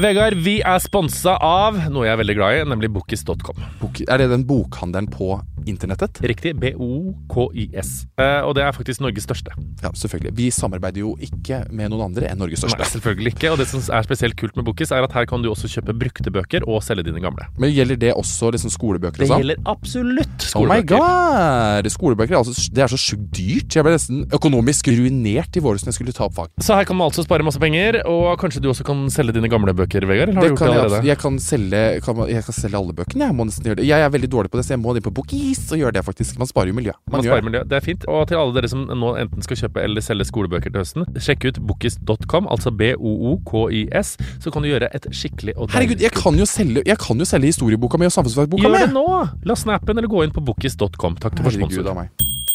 Vegard, 0.00 0.36
vi 0.44 0.58
er 0.60 0.78
sponsa 0.82 1.36
av 1.42 1.76
noe 1.90 2.06
jeg 2.06 2.14
er 2.14 2.20
veldig 2.20 2.34
glad 2.36 2.56
i, 2.58 2.64
nemlig 2.68 2.90
Bookis.com. 2.94 3.58
Er 4.06 4.20
det 4.20 4.30
den 4.32 4.46
bokhandelen 4.48 5.08
på 5.12 5.34
internettet? 5.66 6.20
Riktig. 6.24 6.54
B-O-K-I-S. 6.62 7.90
Eh, 8.20 8.40
og 8.46 8.54
det 8.56 8.64
er 8.64 8.72
faktisk 8.76 9.02
Norges 9.04 9.26
største. 9.26 9.52
Ja, 9.82 9.90
selvfølgelig. 9.96 10.32
Vi 10.38 10.48
samarbeider 10.54 11.02
jo 11.02 11.14
ikke 11.22 11.62
med 11.74 11.90
noen 11.92 12.06
andre 12.10 12.30
enn 12.30 12.40
Norges 12.40 12.62
største. 12.62 12.80
Nei, 12.82 12.88
selvfølgelig 12.92 13.32
ikke. 13.34 13.52
Og 13.54 13.60
det 13.60 13.66
som 13.70 13.82
er 13.82 14.06
spesielt 14.06 14.36
kult 14.40 14.56
med 14.58 14.66
Bokis, 14.68 14.92
er 14.94 15.04
at 15.06 15.14
her 15.16 15.26
kan 15.28 15.42
du 15.44 15.50
også 15.52 15.70
kjøpe 15.72 15.94
brukte 15.96 16.32
bøker 16.34 16.66
og 16.68 16.82
selge 16.86 17.06
dine 17.08 17.20
gamle. 17.24 17.48
Men 17.60 17.72
gjelder 17.74 17.98
det 18.06 18.12
også 18.16 18.50
liksom 18.54 18.72
skolebøker 18.74 19.22
Det 19.22 19.26
og 19.28 19.32
sånn? 19.34 19.44
gjelder 19.44 19.62
absolutt 19.72 20.46
skolebøker. 20.50 20.96
Oh 20.96 21.06
my 21.06 21.82
god! 21.84 21.90
Skolebøker 21.96 22.36
er, 22.36 22.40
altså, 22.42 22.54
det 22.76 22.84
er 22.86 22.92
så 22.92 23.00
sjukt 23.00 23.28
dyrt. 23.36 23.76
Jeg 23.76 23.86
ble 23.86 23.94
nesten 23.96 24.24
økonomisk 24.36 24.90
ruinert 24.92 25.56
i 25.56 25.62
våres 25.64 25.84
når 25.84 25.92
jeg 25.92 25.98
skulle 26.00 26.16
ta 26.16 26.26
opp 26.28 26.36
fag. 26.38 26.50
Så 26.62 26.76
her 26.78 26.86
kan 26.88 26.98
man 26.98 27.08
altså 27.10 27.24
spare 27.26 27.44
masse 27.46 27.60
penger, 27.62 28.00
og 28.10 28.36
kanskje 28.40 28.62
du 28.64 28.70
også 28.72 28.84
kan 28.86 29.06
selge 29.12 29.36
dine 29.36 29.50
gamle 29.52 29.74
bøker, 29.76 30.06
Vegard? 30.08 30.30
Eller 30.30 30.40
har 30.40 30.46
Det 30.46 30.50
du 30.50 30.54
gjort 30.54 30.62
kan 30.62 30.68
det 30.68 30.74
jeg, 30.76 30.84
allerede? 30.84 31.00
abs- 31.02 31.10
jeg, 31.10 31.18
kan 31.22 31.38
selge, 31.42 31.82
kan, 32.04 32.22
jeg 32.30 32.44
kan 32.46 32.56
selge 32.60 32.80
alle 32.80 32.96
bøkene. 32.96 33.28
Jeg 33.30 33.36
må 33.38 33.46
nesten 33.48 33.68
gjøre 33.70 33.80
det. 33.80 33.86
Jeg 33.90 34.00
er 34.06 34.12
veldig 34.16 34.30
dårlig 34.32 34.50
på 34.52 34.60
det, 34.60 34.66
så 34.68 34.74
jeg 34.76 34.82
må 34.82 34.94
inn 34.96 35.04
på 35.06 35.14
Bookis 35.56 35.72
og 35.72 35.80
gjøre 35.80 35.94
det, 35.96 36.04
faktisk. 36.04 36.38
Man 36.38 36.48
sparer 36.48 36.70
jo 36.70 36.76
miljø. 36.76 36.92
Man 37.06 37.18
man 37.18 37.24
sparer 37.24 37.40
det. 37.40 37.44
miljø. 37.50 37.62
Det 37.64 37.76
er 37.76 37.84
fint. 37.84 38.04
Og 38.08 38.28
til 38.28 38.36
alle 38.36 38.54
dere 38.56 38.68
som 38.68 38.84
nå 38.86 39.12
enten 39.20 39.42
skal 39.42 39.56
kjøpe 39.56 39.82
eller 39.82 40.04
selge 40.04 40.26
skolebøker 40.28 40.70
til 40.70 40.82
høsten, 40.82 41.06
sjekk 41.18 41.48
ut 41.48 41.60
bookis.com, 41.66 42.48
altså 42.50 42.70
B-O-O-K-I-S, 42.70 44.16
så 44.42 44.52
kan 44.52 44.62
du 44.62 44.70
gjøre 44.70 44.90
et 44.94 45.08
skikkelig 45.10 45.56
og 45.56 45.72
Herregud, 45.74 46.00
jeg 46.02 46.12
kan 46.16 46.38
jo 46.38 46.46
selge, 46.46 46.82
jeg 46.86 46.98
kan 46.98 47.18
jo 47.18 47.28
selge 47.28 47.52
historieboka 47.52 47.98
mi 47.98 48.08
og 48.08 48.14
samfunnsfagboka 48.14 48.62
mi! 48.62 48.68
Gjør 48.68 48.86
det 48.86 48.94
nå! 48.94 49.06
La 49.48 49.58
snappen 49.58 49.96
eller 49.96 50.10
gå 50.10 50.24
inn 50.26 50.34
på 50.34 50.44
bookis.com. 50.44 51.20
Takk 51.20 51.38
til 51.38 51.48
vår 51.48 51.58
sponsor. 51.60 52.45